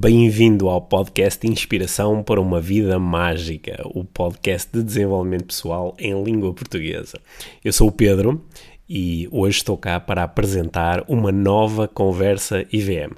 bem-vindo 0.00 0.66
ao 0.70 0.80
podcast 0.80 1.46
Inspiração 1.46 2.22
para 2.22 2.40
uma 2.40 2.58
Vida 2.58 2.98
Mágica, 2.98 3.82
o 3.84 4.02
podcast 4.02 4.70
de 4.72 4.82
desenvolvimento 4.82 5.44
pessoal 5.44 5.94
em 5.98 6.24
língua 6.24 6.54
portuguesa. 6.54 7.20
Eu 7.62 7.70
sou 7.70 7.88
o 7.88 7.92
Pedro 7.92 8.42
e 8.88 9.28
hoje 9.30 9.58
estou 9.58 9.76
cá 9.76 10.00
para 10.00 10.22
apresentar 10.22 11.04
uma 11.06 11.30
nova 11.30 11.86
conversa 11.86 12.64
IVM. 12.72 13.12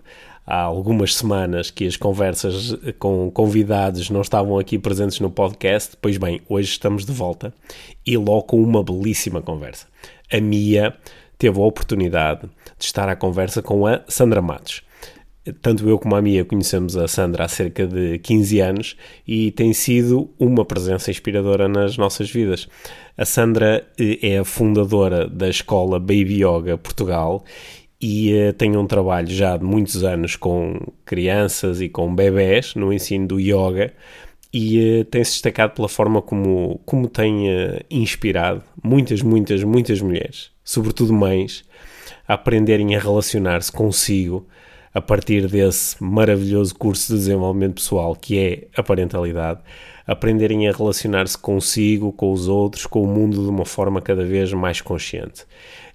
Há 0.44 0.62
algumas 0.62 1.14
semanas 1.14 1.70
que 1.70 1.86
as 1.86 1.96
conversas 1.96 2.76
com 2.98 3.30
convidados 3.30 4.10
não 4.10 4.20
estavam 4.20 4.58
aqui 4.58 4.76
presentes 4.76 5.20
no 5.20 5.30
podcast, 5.30 5.96
pois 6.02 6.16
bem, 6.16 6.40
hoje 6.48 6.70
estamos 6.70 7.06
de 7.06 7.12
volta 7.12 7.54
e 8.04 8.16
logo 8.16 8.42
com 8.42 8.60
uma 8.60 8.82
belíssima 8.82 9.40
conversa. 9.40 9.86
A 10.32 10.40
Mia 10.40 10.92
teve 11.38 11.60
a 11.60 11.62
oportunidade 11.62 12.40
de 12.76 12.84
estar 12.84 13.08
à 13.08 13.14
conversa 13.14 13.62
com 13.62 13.86
a 13.86 14.00
Sandra 14.08 14.42
Matos 14.42 14.82
tanto 15.60 15.88
eu 15.88 15.98
como 15.98 16.14
a 16.14 16.22
Mia 16.22 16.44
conhecemos 16.44 16.96
a 16.96 17.08
Sandra 17.08 17.44
há 17.44 17.48
cerca 17.48 17.86
de 17.86 18.18
15 18.20 18.60
anos 18.60 18.96
e 19.26 19.50
tem 19.50 19.72
sido 19.72 20.30
uma 20.38 20.64
presença 20.64 21.10
inspiradora 21.10 21.68
nas 21.68 21.96
nossas 21.96 22.30
vidas. 22.30 22.68
A 23.16 23.24
Sandra 23.24 23.84
eh, 23.98 24.18
é 24.22 24.38
a 24.38 24.44
fundadora 24.44 25.28
da 25.28 25.48
escola 25.48 25.98
Baby 25.98 26.44
Yoga 26.44 26.78
Portugal 26.78 27.44
e 28.00 28.32
uh, 28.34 28.52
tem 28.52 28.76
um 28.76 28.86
trabalho 28.86 29.28
já 29.28 29.56
de 29.56 29.64
muitos 29.64 30.04
anos 30.04 30.36
com 30.36 30.78
crianças 31.04 31.80
e 31.80 31.88
com 31.88 32.14
bebés 32.14 32.74
no 32.74 32.92
ensino 32.92 33.26
do 33.26 33.40
yoga 33.40 33.92
e 34.52 35.00
uh, 35.00 35.04
tem-se 35.04 35.32
destacado 35.32 35.74
pela 35.74 35.88
forma 35.88 36.22
como, 36.22 36.80
como 36.84 37.08
tem 37.08 37.46
inspirado 37.90 38.62
muitas, 38.82 39.22
muitas, 39.22 39.64
muitas 39.64 40.00
mulheres, 40.00 40.50
sobretudo 40.64 41.12
mães, 41.12 41.64
a 42.26 42.34
aprenderem 42.34 42.94
a 42.94 43.00
relacionar-se 43.00 43.72
consigo 43.72 44.46
a 44.94 45.00
partir 45.00 45.48
desse 45.48 46.02
maravilhoso 46.02 46.74
curso 46.74 47.12
de 47.12 47.18
desenvolvimento 47.18 47.74
pessoal 47.74 48.14
que 48.14 48.38
é 48.38 48.68
a 48.76 48.82
parentalidade, 48.82 49.60
aprenderem 50.06 50.68
a 50.68 50.72
relacionar-se 50.72 51.38
consigo, 51.38 52.12
com 52.12 52.32
os 52.32 52.48
outros, 52.48 52.86
com 52.86 53.02
o 53.02 53.06
mundo 53.06 53.42
de 53.42 53.48
uma 53.48 53.64
forma 53.64 54.00
cada 54.00 54.24
vez 54.24 54.52
mais 54.52 54.80
consciente. 54.80 55.44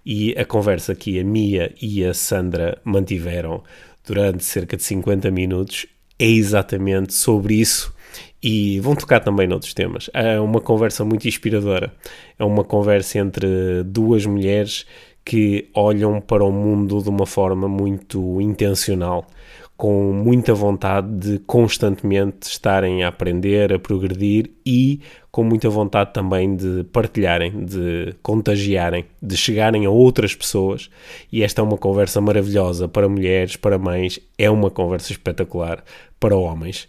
E 0.06 0.34
a 0.38 0.46
conversa 0.46 0.96
que 0.96 1.20
a 1.20 1.24
Mia 1.24 1.74
e 1.82 2.04
a 2.04 2.14
Sandra 2.14 2.80
mantiveram 2.84 3.64
durante 4.06 4.44
cerca 4.44 4.78
de 4.78 4.84
50 4.84 5.30
minutos 5.30 5.86
é 6.18 6.26
exatamente 6.26 7.14
sobre 7.14 7.56
isso 7.56 7.94
e 8.42 8.80
vão 8.80 8.96
tocar 8.96 9.20
também 9.20 9.48
noutros 9.48 9.74
temas. 9.74 10.10
É 10.14 10.40
uma 10.40 10.62
conversa 10.62 11.04
muito 11.04 11.28
inspiradora. 11.28 11.94
É 12.40 12.44
uma 12.44 12.64
conversa 12.64 13.20
entre 13.20 13.84
duas 13.84 14.26
mulheres 14.26 14.86
que 15.28 15.70
olham 15.74 16.22
para 16.22 16.42
o 16.42 16.54
mundo 16.54 17.04
de 17.04 17.10
uma 17.10 17.26
forma 17.26 17.68
muito 17.68 18.40
intencional, 18.40 19.28
com 19.76 20.14
muita 20.14 20.54
vontade 20.54 21.10
de 21.18 21.40
constantemente 21.40 22.48
estarem 22.48 23.04
a 23.04 23.10
aprender, 23.10 23.74
a 23.74 23.78
progredir 23.78 24.50
e 24.66 25.02
com 25.30 25.44
muita 25.44 25.70
vontade 25.70 26.14
também 26.14 26.56
de 26.56 26.86
partilharem, 26.94 27.66
de 27.66 28.16
contagiarem, 28.24 29.04
de 29.22 29.36
chegarem 29.36 29.86
a 29.86 29.90
outras 29.90 30.34
pessoas. 30.34 30.90
E 31.30 31.44
esta 31.44 31.60
é 31.62 31.64
uma 31.66 31.78
conversa 31.78 32.22
maravilhosa 32.22 32.88
para 32.88 33.10
mulheres, 33.10 33.58
para 33.58 33.78
mães, 33.78 34.22
é 34.38 34.50
uma 34.50 34.72
conversa 34.72 35.12
espetacular 35.12 35.84
para 36.22 36.38
homens. 36.38 36.88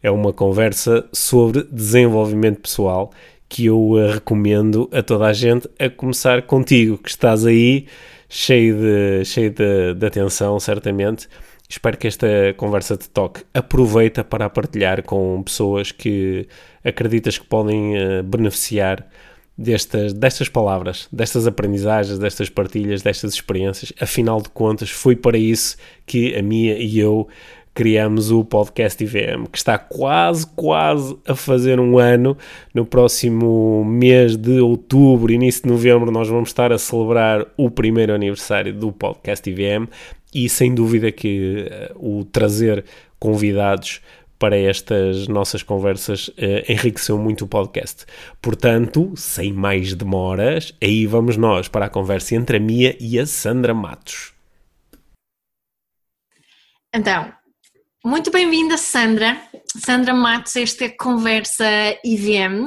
É 0.00 0.12
uma 0.12 0.32
conversa 0.32 1.08
sobre 1.12 1.64
desenvolvimento 1.64 2.60
pessoal 2.60 3.10
que 3.50 3.66
eu 3.66 3.78
uh, 3.78 4.12
recomendo 4.12 4.88
a 4.92 5.02
toda 5.02 5.26
a 5.26 5.32
gente, 5.32 5.68
a 5.76 5.90
começar 5.90 6.42
contigo, 6.42 6.96
que 6.96 7.10
estás 7.10 7.44
aí 7.44 7.86
cheio 8.28 8.76
de, 8.76 9.24
cheio 9.24 9.50
de, 9.50 9.94
de 9.94 10.06
atenção, 10.06 10.58
certamente. 10.60 11.28
Espero 11.68 11.98
que 11.98 12.06
esta 12.06 12.26
conversa 12.56 12.96
te 12.96 13.08
toque. 13.10 13.42
Aproveita 13.52 14.22
para 14.22 14.48
partilhar 14.48 15.02
com 15.02 15.42
pessoas 15.42 15.90
que 15.90 16.46
acreditas 16.84 17.38
que 17.38 17.46
podem 17.46 17.96
uh, 17.96 18.22
beneficiar 18.22 19.04
destas, 19.58 20.12
destas 20.12 20.48
palavras, 20.48 21.08
destas 21.12 21.46
aprendizagens, 21.46 22.20
destas 22.20 22.48
partilhas, 22.48 23.02
destas 23.02 23.34
experiências. 23.34 23.92
Afinal 24.00 24.40
de 24.40 24.48
contas, 24.48 24.90
foi 24.90 25.16
para 25.16 25.36
isso 25.36 25.76
que 26.06 26.36
a 26.36 26.42
Mia 26.42 26.78
e 26.78 27.00
eu 27.00 27.28
criamos 27.74 28.30
o 28.30 28.44
podcast 28.44 29.02
IVM, 29.02 29.46
que 29.50 29.58
está 29.58 29.78
quase, 29.78 30.46
quase 30.48 31.16
a 31.26 31.34
fazer 31.34 31.78
um 31.80 31.98
ano. 31.98 32.36
No 32.74 32.84
próximo 32.84 33.84
mês 33.84 34.36
de 34.36 34.60
outubro, 34.60 35.32
início 35.32 35.62
de 35.62 35.68
novembro, 35.68 36.10
nós 36.10 36.28
vamos 36.28 36.50
estar 36.50 36.72
a 36.72 36.78
celebrar 36.78 37.46
o 37.56 37.70
primeiro 37.70 38.14
aniversário 38.14 38.74
do 38.74 38.92
podcast 38.92 39.48
IVM 39.48 39.88
e 40.34 40.48
sem 40.48 40.74
dúvida 40.74 41.10
que 41.10 41.66
uh, 41.96 42.18
o 42.20 42.24
trazer 42.24 42.84
convidados 43.18 44.00
para 44.38 44.56
estas 44.56 45.28
nossas 45.28 45.62
conversas 45.62 46.28
uh, 46.28 46.32
enriqueceu 46.66 47.18
muito 47.18 47.44
o 47.44 47.48
podcast. 47.48 48.06
Portanto, 48.40 49.12
sem 49.16 49.52
mais 49.52 49.94
demoras, 49.94 50.74
aí 50.82 51.06
vamos 51.06 51.36
nós 51.36 51.68
para 51.68 51.86
a 51.86 51.90
conversa 51.90 52.34
entre 52.34 52.56
a 52.56 52.60
Mia 52.60 52.96
e 52.98 53.18
a 53.18 53.26
Sandra 53.26 53.74
Matos. 53.74 54.32
Então, 56.92 57.32
muito 58.04 58.30
bem-vinda, 58.30 58.76
Sandra. 58.76 59.40
Sandra 59.84 60.14
Matos, 60.14 60.56
esta 60.56 60.84
é 60.84 60.88
Conversa 60.88 61.64
IVM. 62.04 62.66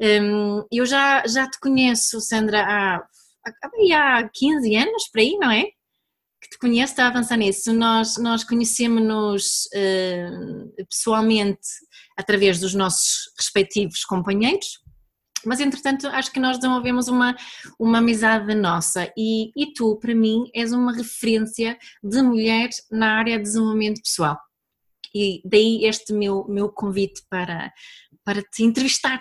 Um, 0.00 0.64
eu 0.70 0.86
já, 0.86 1.26
já 1.26 1.48
te 1.48 1.58
conheço, 1.58 2.20
Sandra, 2.20 2.62
há, 2.62 3.04
há 3.44 4.28
15 4.32 4.76
anos, 4.76 5.08
por 5.08 5.20
aí, 5.20 5.36
não 5.38 5.50
é? 5.50 5.64
Que 6.40 6.50
te 6.50 6.58
conheço, 6.58 6.92
está 6.92 7.04
a 7.04 7.08
avançar 7.08 7.36
nisso. 7.36 7.72
Nós, 7.72 8.16
nós 8.18 8.44
conhecemos-nos 8.44 9.66
uh, 9.74 10.84
pessoalmente 10.88 11.66
através 12.16 12.60
dos 12.60 12.74
nossos 12.74 13.32
respectivos 13.36 14.04
companheiros, 14.04 14.80
mas 15.44 15.60
entretanto 15.60 16.06
acho 16.08 16.32
que 16.32 16.40
nós 16.40 16.56
desenvolvemos 16.58 17.08
uma, 17.08 17.36
uma 17.78 17.98
amizade 17.98 18.54
nossa 18.54 19.12
e, 19.16 19.50
e 19.56 19.72
tu, 19.72 19.96
para 19.96 20.14
mim, 20.14 20.44
és 20.54 20.72
uma 20.72 20.92
referência 20.92 21.76
de 22.02 22.22
mulher 22.22 22.70
na 22.90 23.18
área 23.18 23.36
de 23.36 23.42
desenvolvimento 23.42 24.00
pessoal. 24.02 24.38
E 25.20 25.42
daí 25.44 25.84
este 25.84 26.12
meu, 26.12 26.46
meu 26.46 26.70
convite 26.70 27.22
para, 27.28 27.72
para 28.24 28.40
te 28.40 28.62
entrevistar. 28.62 29.20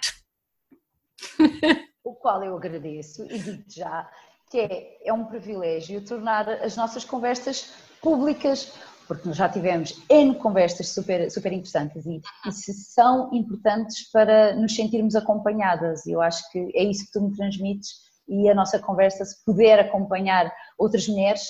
O 2.04 2.14
qual 2.14 2.44
eu 2.44 2.56
agradeço 2.56 3.26
e 3.26 3.40
digo 3.40 3.64
já 3.68 4.08
que 4.52 4.60
é, 4.60 5.08
é 5.10 5.12
um 5.12 5.26
privilégio 5.26 6.06
tornar 6.06 6.48
as 6.48 6.78
nossas 6.78 7.04
conversas 7.04 7.74
públicas, 8.00 8.74
porque 9.08 9.28
nós 9.28 9.38
já 9.38 9.50
tivemos 9.50 10.00
N 10.08 10.36
conversas 10.36 10.90
super, 10.90 11.32
super 11.32 11.52
interessantes 11.52 12.06
e, 12.06 12.22
e 12.46 12.52
são 12.52 13.34
importantes 13.34 14.12
para 14.12 14.56
nos 14.56 14.76
sentirmos 14.76 15.16
acompanhadas. 15.16 16.06
Eu 16.06 16.22
acho 16.22 16.50
que 16.52 16.60
é 16.76 16.84
isso 16.84 17.08
que 17.08 17.14
tu 17.14 17.22
me 17.22 17.36
transmites 17.36 17.90
e 18.28 18.48
a 18.48 18.54
nossa 18.54 18.78
conversa, 18.78 19.26
se 19.26 19.44
puder 19.44 19.80
acompanhar 19.80 20.54
outras 20.78 21.08
mulheres, 21.08 21.42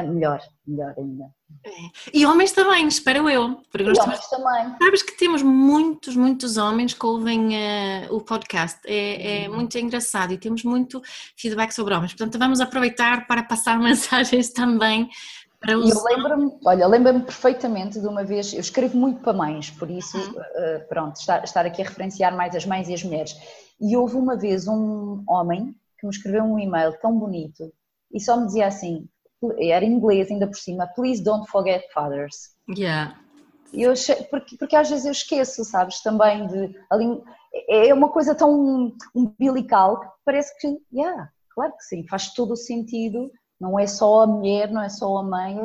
melhor, 0.00 0.40
melhor 0.66 0.94
ainda. 0.96 1.24
É. 1.64 1.70
E 2.14 2.24
homens 2.24 2.52
também, 2.52 2.86
espero 2.86 3.28
eu. 3.28 3.60
Porque 3.70 3.90
e 3.90 4.00
homens 4.00 4.26
também. 4.28 4.74
Sabes 4.82 5.02
que 5.02 5.18
temos 5.18 5.42
muitos, 5.42 6.16
muitos 6.16 6.56
homens 6.56 6.94
que 6.94 7.04
ouvem 7.04 7.48
uh, 7.48 8.14
o 8.14 8.20
podcast. 8.20 8.80
É, 8.86 9.42
é 9.44 9.48
uhum. 9.48 9.56
muito 9.56 9.76
engraçado 9.76 10.32
e 10.32 10.38
temos 10.38 10.64
muito 10.64 11.02
feedback 11.36 11.72
sobre 11.72 11.94
homens. 11.94 12.14
Portanto, 12.14 12.38
vamos 12.38 12.60
aproveitar 12.60 13.26
para 13.26 13.42
passar 13.42 13.76
mensagens 13.82 14.50
também 14.50 15.10
para 15.60 15.78
os. 15.78 15.90
Eu 15.90 16.02
lembro-me, 16.04 16.52
olha, 16.64 16.86
lembro-me 16.86 17.20
perfeitamente 17.22 18.00
de 18.00 18.06
uma 18.06 18.24
vez, 18.24 18.52
eu 18.52 18.60
escrevo 18.60 18.96
muito 18.96 19.20
para 19.20 19.32
mães, 19.32 19.70
por 19.70 19.90
isso, 19.90 20.16
uhum. 20.18 20.40
uh, 20.40 20.88
pronto, 20.88 21.16
estar, 21.16 21.44
estar 21.44 21.66
aqui 21.66 21.82
a 21.82 21.84
referenciar 21.84 22.34
mais 22.36 22.54
as 22.56 22.64
mães 22.64 22.88
e 22.88 22.94
as 22.94 23.04
mulheres. 23.04 23.36
E 23.80 23.96
houve 23.96 24.16
uma 24.16 24.36
vez 24.36 24.66
um 24.66 25.22
homem 25.28 25.74
que 25.98 26.06
me 26.06 26.12
escreveu 26.12 26.44
um 26.44 26.58
e-mail 26.58 26.92
tão 27.00 27.16
bonito 27.16 27.72
e 28.12 28.20
só 28.20 28.36
me 28.36 28.46
dizia 28.46 28.66
assim: 28.66 29.08
era 29.58 29.84
em 29.84 29.92
inglês 29.92 30.30
ainda 30.30 30.46
por 30.46 30.56
cima, 30.56 30.86
please 30.94 31.22
don't 31.22 31.48
forget 31.50 31.90
fathers. 31.92 32.54
Yeah. 32.68 33.18
Eu, 33.72 33.94
porque, 34.30 34.56
porque 34.56 34.76
às 34.76 34.90
vezes 34.90 35.06
eu 35.06 35.12
esqueço, 35.12 35.64
sabes, 35.64 36.02
também 36.02 36.46
de. 36.46 36.74
Ali, 36.90 37.22
é 37.68 37.92
uma 37.92 38.10
coisa 38.10 38.34
tão 38.34 38.94
umbilical 39.14 40.00
que 40.00 40.06
parece 40.24 40.56
que, 40.58 40.78
yeah, 40.92 41.30
claro 41.54 41.72
que 41.72 41.84
sim, 41.84 42.06
faz 42.08 42.32
todo 42.34 42.52
o 42.52 42.56
sentido. 42.56 43.30
Não 43.60 43.78
é 43.78 43.86
só 43.86 44.22
a 44.22 44.26
mulher, 44.26 44.70
não 44.70 44.82
é 44.82 44.88
só 44.88 45.16
a 45.18 45.22
mãe, 45.22 45.56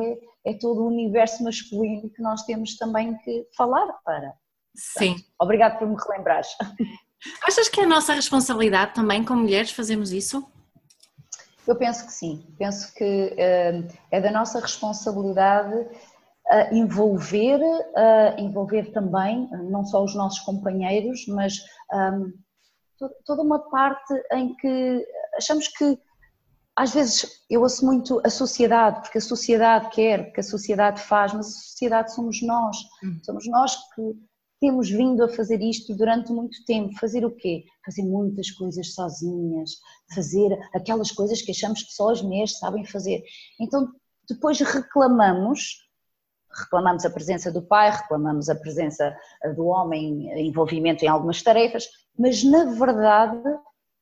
é, 0.45 0.51
é 0.51 0.53
todo 0.53 0.81
o 0.81 0.87
universo 0.87 1.43
masculino 1.43 2.09
que 2.09 2.21
nós 2.21 2.43
temos 2.43 2.77
também 2.77 3.17
que 3.17 3.45
falar 3.57 3.87
para. 4.05 4.33
Sim. 4.75 5.13
Portanto, 5.13 5.25
obrigado 5.39 5.79
por 5.79 5.87
me 5.87 5.95
relembrares. 5.95 6.49
Achas 7.43 7.67
que 7.67 7.81
é 7.81 7.83
a 7.83 7.87
nossa 7.87 8.13
responsabilidade 8.13 8.93
também, 8.93 9.23
como 9.23 9.41
mulheres, 9.41 9.71
fazermos 9.71 10.11
isso? 10.11 10.47
Eu 11.67 11.75
penso 11.75 12.05
que 12.05 12.13
sim. 12.13 12.45
Penso 12.57 12.93
que 12.93 13.33
uh, 13.33 13.97
é 14.09 14.21
da 14.21 14.31
nossa 14.31 14.59
responsabilidade 14.59 15.75
uh, 15.75 16.73
envolver, 16.73 17.59
uh, 17.59 18.39
envolver 18.39 18.91
também, 18.91 19.49
não 19.69 19.85
só 19.85 20.03
os 20.03 20.15
nossos 20.15 20.39
companheiros, 20.39 21.27
mas 21.27 21.59
um, 21.93 22.33
toda 23.25 23.41
uma 23.41 23.59
parte 23.69 24.13
em 24.31 24.55
que 24.55 25.05
achamos 25.35 25.67
que 25.67 25.99
às 26.75 26.93
vezes 26.93 27.43
eu 27.49 27.61
ouço 27.61 27.83
muito 27.83 28.21
a 28.23 28.29
sociedade, 28.29 29.01
porque 29.01 29.17
a 29.17 29.21
sociedade 29.21 29.89
quer, 29.89 30.25
porque 30.25 30.41
a 30.41 30.43
sociedade 30.43 31.01
faz, 31.01 31.33
mas 31.33 31.47
a 31.47 31.59
sociedade 31.59 32.13
somos 32.13 32.41
nós. 32.43 32.77
Hum. 33.03 33.19
Somos 33.23 33.47
nós 33.47 33.75
que 33.95 34.01
temos 34.59 34.89
vindo 34.89 35.23
a 35.23 35.29
fazer 35.29 35.61
isto 35.61 35.95
durante 35.95 36.31
muito 36.31 36.63
tempo. 36.65 36.97
Fazer 36.99 37.25
o 37.25 37.31
quê? 37.31 37.63
Fazer 37.85 38.03
muitas 38.03 38.51
coisas 38.51 38.93
sozinhas, 38.93 39.71
fazer 40.13 40.57
aquelas 40.73 41.11
coisas 41.11 41.41
que 41.41 41.51
achamos 41.51 41.83
que 41.83 41.91
só 41.91 42.11
as 42.11 42.21
mulheres 42.21 42.57
sabem 42.57 42.85
fazer. 42.85 43.23
Então 43.59 43.91
depois 44.29 44.59
reclamamos, 44.59 45.87
reclamamos 46.51 47.05
a 47.05 47.09
presença 47.09 47.51
do 47.51 47.61
pai, 47.61 47.91
reclamamos 47.91 48.49
a 48.49 48.55
presença 48.55 49.15
do 49.55 49.65
homem, 49.67 50.29
envolvimento 50.47 51.05
em 51.05 51.07
algumas 51.07 51.41
tarefas, 51.41 51.85
mas 52.17 52.43
na 52.43 52.65
verdade 52.65 53.41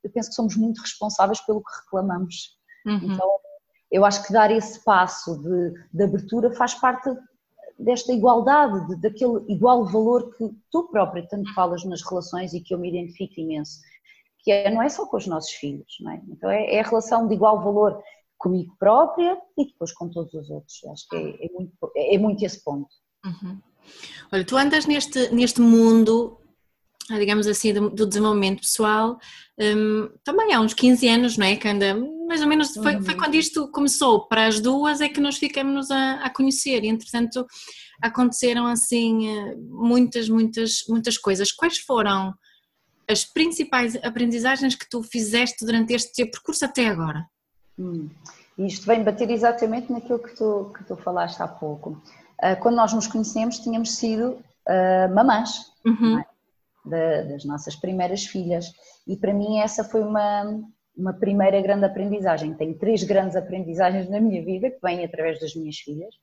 eu 0.04 0.12
penso 0.12 0.30
que 0.30 0.36
somos 0.36 0.56
muito 0.56 0.81
responsáveis 0.81 1.42
pelo 1.42 1.62
que 1.62 1.75
reclamamos. 1.84 2.58
Uhum. 2.86 3.13
Então, 3.13 3.30
eu 3.92 4.06
acho 4.06 4.25
que 4.25 4.34
dar 4.34 4.51
esse 4.51 4.84
passo 4.84 5.42
de, 5.42 5.74
de 5.94 6.04
abertura 6.04 6.51
faz 6.51 6.75
parte 6.75 7.10
desta 7.77 8.13
igualdade, 8.13 8.88
de, 8.88 8.95
daquele 9.01 9.44
igual 9.50 9.86
valor 9.86 10.36
que 10.36 10.50
tu 10.72 10.83
própria 10.89 11.27
tanto 11.27 11.54
falas 11.54 11.83
nas 11.83 12.01
relações 12.01 12.54
e 12.54 12.62
que 12.62 12.74
eu 12.74 12.80
me 12.80 12.89
identifico 12.89 13.39
imenso, 13.39 13.80
que 14.39 14.51
é, 14.51 14.69
não 14.69 14.81
é 14.81 14.89
só 14.89 15.06
com 15.06 15.18
os 15.18 15.27
nossos 15.27 15.51
filhos, 15.51 15.98
não 16.00 16.12
é? 16.12 16.22
Então 16.30 16.50
é, 16.50 16.75
é 16.75 16.80
a 16.80 16.88
relação 16.88 17.27
de 17.27 17.33
igual 17.33 17.62
valor 17.62 18.01
comigo 18.38 18.75
própria 18.80 19.38
e 19.57 19.66
depois 19.66 19.92
com 19.94 20.10
todos 20.10 20.33
os 20.33 20.50
outros. 20.50 20.83
Acho 20.86 21.07
que 21.10 21.16
é, 21.16 21.45
é 21.45 21.50
muito, 21.51 21.92
é, 21.95 22.18
muito 22.18 22.45
esse 22.45 22.63
ponto. 22.63 22.89
Uhum. 23.25 23.60
Olha, 24.31 24.45
tu 24.45 24.57
andas 24.57 24.86
neste, 24.86 25.30
neste 25.33 25.62
mundo 25.62 26.39
digamos 27.10 27.45
assim, 27.48 27.74
do, 27.74 27.89
do 27.89 28.07
desenvolvimento 28.07 28.62
pessoal, 28.62 29.19
um, 29.60 30.10
também 30.24 30.54
há 30.54 30.60
uns 30.60 30.74
15 30.74 31.07
anos, 31.07 31.38
não 31.38 31.45
é? 31.45 31.56
Que 31.56 31.68
anda, 31.68 31.95
mais 32.25 32.42
ou 32.42 32.48
menos, 32.48 32.74
foi, 32.74 33.01
foi 33.01 33.13
uhum. 33.13 33.19
quando 33.19 33.36
isto 33.36 33.68
começou, 33.69 34.27
para 34.27 34.48
as 34.48 34.60
duas 34.60 35.01
é 35.01 35.10
que 35.10 35.19
nós 35.19 35.38
ficamos 35.38 35.92
a, 35.92 36.25
a 36.25 36.30
conhecer 36.30 36.83
e, 36.83 36.88
entretanto, 36.88 37.45
aconteceram 38.01 38.66
assim 38.66 39.56
muitas, 39.69 40.30
muitas, 40.30 40.83
muitas 40.88 41.18
coisas. 41.18 41.51
Quais 41.51 41.77
foram 41.77 42.33
as 43.10 43.24
principais 43.24 43.95
aprendizagens 44.04 44.75
que 44.75 44.89
tu 44.89 45.04
fizeste 45.04 45.66
durante 45.66 45.94
este 45.94 46.13
teu 46.13 46.30
percurso 46.30 46.66
até 46.66 46.88
agora? 46.88 47.25
Hum, 47.77 48.10
isto 48.57 48.86
vem 48.86 49.04
bater 49.04 49.30
exatamente 49.30 49.92
naquilo 49.92 50.19
que 50.19 50.36
tu, 50.36 50.72
que 50.75 50.83
tu 50.83 50.95
falaste 50.95 51.42
há 51.42 51.48
pouco. 51.48 52.01
Uh, 52.42 52.60
quando 52.62 52.75
nós 52.75 52.94
nos 52.94 53.07
conhecemos, 53.07 53.60
tínhamos 53.60 53.95
sido 53.95 54.31
uh, 54.68 55.13
mamãs. 55.13 55.74
Uhum. 55.86 56.19
É? 56.19 56.25
da, 56.86 57.24
das 57.24 57.44
nossas 57.44 57.75
primeiras 57.75 58.25
filhas. 58.25 58.72
E 59.07 59.18
para 59.18 59.33
mim 59.33 59.60
essa 59.60 59.83
foi 59.83 60.01
uma, 60.01 60.62
uma 60.98 61.14
primeira 61.14 61.62
grande 61.62 61.86
aprendizagem. 61.86 62.54
Tenho 62.54 62.78
três 62.78 63.04
grandes 63.04 63.36
aprendizagens 63.36 64.10
na 64.10 64.20
minha 64.20 64.44
vida 64.44 64.70
que 64.70 64.80
vêm 64.82 65.04
através 65.04 65.40
das 65.40 65.56
minhas 65.56 65.78
filhas, 65.78 66.14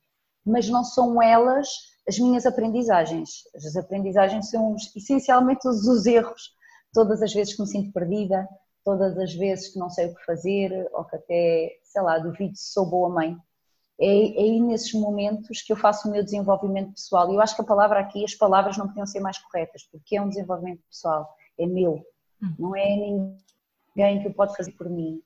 mas 0.45 0.67
não 0.69 0.83
são 0.83 1.21
elas 1.21 1.67
as 2.07 2.19
minhas 2.19 2.45
aprendizagens. 2.45 3.29
As 3.55 3.75
aprendizagens 3.75 4.49
são 4.49 4.75
essencialmente 4.95 5.61
todos 5.61 5.87
os 5.87 6.05
erros, 6.05 6.51
todas 6.93 7.21
as 7.21 7.33
vezes 7.33 7.55
que 7.55 7.61
me 7.61 7.67
sinto 7.67 7.93
perdida, 7.93 8.47
todas 8.83 9.17
as 9.17 9.33
vezes 9.33 9.69
que 9.69 9.79
não 9.79 9.89
sei 9.89 10.07
o 10.07 10.15
que 10.15 10.25
fazer 10.25 10.89
ou 10.93 11.05
que 11.05 11.15
até, 11.15 11.69
sei 11.83 12.01
lá, 12.01 12.17
duvido 12.19 12.55
se 12.55 12.73
sou 12.73 12.85
boa 12.85 13.09
mãe 13.09 13.37
é, 13.99 14.05
é 14.05 14.43
aí 14.43 14.59
nesses 14.59 14.93
momentos 14.93 15.61
que 15.61 15.71
eu 15.71 15.77
faço 15.77 16.07
o 16.07 16.11
meu 16.11 16.23
desenvolvimento 16.23 16.93
pessoal. 16.93 17.31
E 17.31 17.35
eu 17.35 17.41
acho 17.41 17.55
que 17.55 17.61
a 17.61 17.65
palavra 17.65 17.99
aqui, 17.99 18.23
as 18.23 18.35
palavras 18.35 18.77
não 18.77 18.87
podiam 18.87 19.05
ser 19.05 19.19
mais 19.19 19.37
corretas, 19.37 19.83
porque 19.91 20.17
é 20.17 20.21
um 20.21 20.29
desenvolvimento 20.29 20.81
pessoal, 20.89 21.29
é 21.57 21.65
meu, 21.65 22.03
hum. 22.41 22.55
não 22.57 22.75
é 22.75 22.95
ninguém 22.95 23.37
que 23.95 24.27
o 24.27 24.33
pode 24.33 24.55
fazer 24.55 24.71
por 24.73 24.89
mim. 24.89 25.21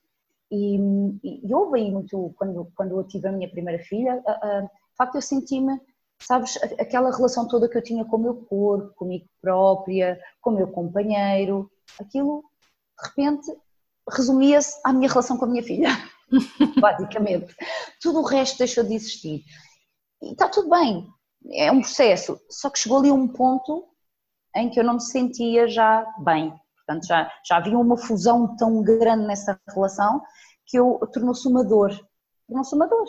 E, 0.52 0.78
e, 1.24 1.48
e 1.48 1.54
houve 1.54 1.80
aí 1.80 1.92
muito, 1.92 2.34
quando, 2.38 2.72
quando 2.76 2.98
eu 2.98 3.04
tive 3.04 3.28
a 3.28 3.32
minha 3.32 3.50
primeira 3.50 3.84
filha, 3.84 4.16
de 4.18 4.98
facto 4.98 5.16
eu 5.16 5.22
senti-me, 5.22 5.80
sabes, 6.22 6.58
aquela 6.80 7.16
relação 7.16 7.48
toda 7.48 7.70
que 7.70 7.78
eu 7.78 7.84
tinha 7.84 8.06
com 8.06 8.16
o 8.18 8.22
meu 8.22 8.36
corpo, 8.36 8.94
comigo 8.96 9.26
própria, 9.42 10.20
com 10.42 10.52
o 10.52 10.56
meu 10.56 10.68
companheiro, 10.68 11.70
aquilo 12.00 12.44
de 13.00 13.10
repente 13.10 13.58
resumia-se 14.10 14.80
à 14.84 14.94
minha 14.94 15.10
relação 15.10 15.38
com 15.38 15.46
a 15.46 15.50
minha 15.50 15.64
filha. 15.64 15.90
basicamente. 16.80 17.56
Tudo 18.02 18.20
o 18.20 18.26
resto 18.26 18.58
deixou 18.58 18.84
de 18.84 18.96
existir. 18.96 19.44
E 20.22 20.32
está 20.32 20.50
tudo 20.50 20.70
bem, 20.70 21.08
é 21.52 21.72
um 21.72 21.82
processo. 21.82 22.40
Só 22.50 22.70
que 22.70 22.80
chegou 22.80 23.00
ali 23.00 23.12
um 23.12 23.28
ponto 23.28 23.88
em 24.56 24.70
que 24.70 24.80
eu 24.80 24.84
não 24.84 24.96
me 24.96 25.02
sentia 25.02 25.68
já 25.68 26.06
bem. 26.20 26.54
Portanto, 26.88 27.06
já, 27.06 27.30
já 27.46 27.58
havia 27.58 27.78
uma 27.78 27.98
fusão 27.98 28.56
tão 28.56 28.82
grande 28.82 29.28
nessa 29.28 29.60
relação 29.68 30.24
que 30.66 30.80
eu 30.80 30.98
tornou-se 31.12 31.46
uma 31.46 31.64
dor. 31.64 31.92
Tornou-se 32.48 32.74
uma 32.74 32.88
dor. 32.88 33.06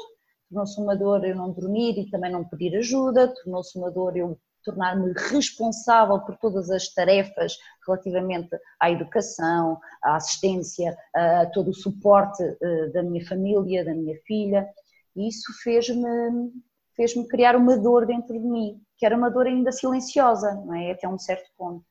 Tornou-se 0.50 0.80
uma 0.80 0.96
dor 0.96 1.24
eu 1.24 1.36
não 1.36 1.52
dormir 1.52 1.96
e 1.96 2.10
também 2.10 2.32
não 2.32 2.44
pedir 2.44 2.76
ajuda, 2.76 3.32
tornou-se 3.42 3.78
uma 3.78 3.90
dor 3.90 4.16
eu 4.16 4.36
tornar-me 4.64 5.12
responsável 5.30 6.20
por 6.20 6.36
todas 6.36 6.68
as 6.70 6.92
tarefas 6.92 7.56
relativamente 7.86 8.50
à 8.80 8.90
educação, 8.90 9.78
à 10.02 10.16
assistência, 10.16 10.96
a 11.14 11.46
todo 11.46 11.70
o 11.70 11.74
suporte 11.74 12.42
eh, 12.42 12.88
da 12.88 13.02
minha 13.02 13.24
família, 13.26 13.84
da 13.84 13.94
minha 13.94 14.18
filha. 14.26 14.68
E 15.14 15.28
isso 15.28 15.52
fez-me 15.62 16.52
fez-me 16.96 17.28
criar 17.28 17.54
uma 17.54 17.78
dor 17.78 18.06
dentro 18.06 18.32
de 18.32 18.44
mim, 18.44 18.82
que 18.96 19.06
era 19.06 19.16
uma 19.16 19.30
dor 19.30 19.46
ainda 19.46 19.70
silenciosa, 19.70 20.52
não 20.54 20.74
é? 20.74 20.90
Até 20.90 21.08
um 21.08 21.18
certo 21.18 21.48
ponto. 21.56 21.84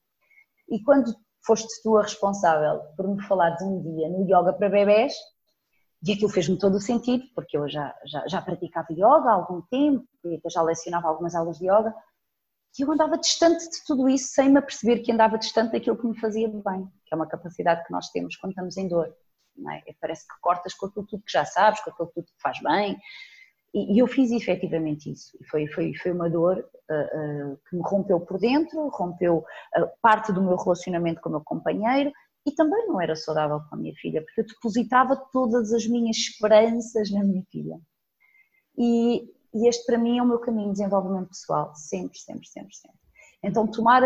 E 0.70 0.84
quando 0.84 1.16
foste 1.48 1.82
tu 1.82 1.98
a 1.98 2.04
responsável 2.04 2.82
por 2.96 3.08
me 3.08 3.24
falar 3.24 3.52
de 3.52 3.64
um 3.64 3.82
dia 3.82 4.10
no 4.10 4.26
yoga 4.26 4.54
para 4.54 4.70
bebés, 4.70 5.14
e 6.06 6.14
aquilo 6.14 6.30
fez-me 6.30 6.60
todo 6.60 6.76
o 6.76 6.80
sentido, 6.80 7.24
porque 7.34 7.58
eu 7.58 7.68
já, 7.68 7.96
já, 8.06 8.28
já 8.28 8.42
praticava 8.42 8.88
yoga 8.92 9.30
há 9.30 9.34
algum 9.34 9.62
tempo, 9.62 10.06
e 10.26 10.40
já 10.50 10.62
lecionava 10.62 11.08
algumas 11.08 11.34
aulas 11.34 11.58
de 11.58 11.66
yoga, 11.66 11.96
e 12.78 12.84
eu 12.84 12.92
andava 12.92 13.18
distante 13.18 13.64
de 13.70 13.84
tudo 13.86 14.08
isso 14.08 14.34
sem 14.34 14.50
me 14.50 14.60
aperceber 14.60 15.04
que 15.04 15.12
andava 15.12 15.38
distante 15.38 15.72
daquilo 15.72 15.98
que 15.98 16.06
me 16.06 16.20
fazia 16.20 16.48
bem, 16.48 16.88
que 17.06 17.14
é 17.14 17.16
uma 17.16 17.26
capacidade 17.26 17.84
que 17.86 17.92
nós 17.92 18.10
temos 18.10 18.36
quando 18.36 18.52
estamos 18.52 18.78
em 18.78 18.88
dor. 18.88 19.16
É? 19.72 19.94
Parece 20.00 20.28
que 20.28 20.40
cortas 20.40 20.76
com 20.76 20.86
aquilo 20.86 21.08
tudo 21.08 21.24
que 21.24 21.32
já 21.32 21.44
sabes, 21.44 21.82
com 21.82 21.90
aquilo 21.90 22.12
tudo 22.14 22.26
que 22.26 22.42
faz 22.42 22.62
bem. 22.62 22.96
E, 23.78 24.00
eu 24.00 24.08
fiz 24.08 24.32
efetivamente 24.32 25.12
isso. 25.12 25.38
Foi, 25.52 25.68
foi, 25.68 25.94
foi 25.94 26.12
uma 26.12 26.30
dor 26.30 26.58
uh, 26.58 27.52
uh, 27.52 27.60
que 27.70 27.76
me 27.76 27.82
rompeu 27.84 28.20
por 28.20 28.40
dentro, 28.40 28.90
rompeu 28.90 29.38
uh, 29.38 29.88
parte 30.02 30.32
do 30.32 30.42
meu 30.42 30.56
relacionamento 30.56 31.22
com 31.22 31.30
o 31.30 31.34
meu 31.34 31.42
companheiro 31.42 32.12
e 32.46 32.52
também 32.54 32.88
não 32.88 33.00
era 33.00 33.16
saudável 33.16 33.62
com 33.70 33.76
a 33.76 33.78
minha 33.78 33.94
filha, 33.96 34.24
porque 34.24 34.42
eu 34.42 34.46
depositava 34.48 35.16
todas 35.32 35.72
as 35.74 35.86
minhas 35.86 36.18
esperanças 36.18 37.12
na 37.12 37.24
minha 37.24 37.44
filha. 37.52 37.80
E, 38.78 39.30
e 39.54 39.68
este 39.68 39.86
para 39.86 39.98
mim 39.98 40.18
é 40.18 40.24
o 40.24 40.28
meu 40.28 40.40
caminho 40.40 40.70
de 40.70 40.80
desenvolvimento 40.80 41.30
pessoal, 41.30 41.76
sempre, 41.76 42.18
sempre, 42.18 42.48
sempre, 42.48 42.74
sempre. 42.74 42.98
Então 43.44 43.68
tomar 43.68 44.04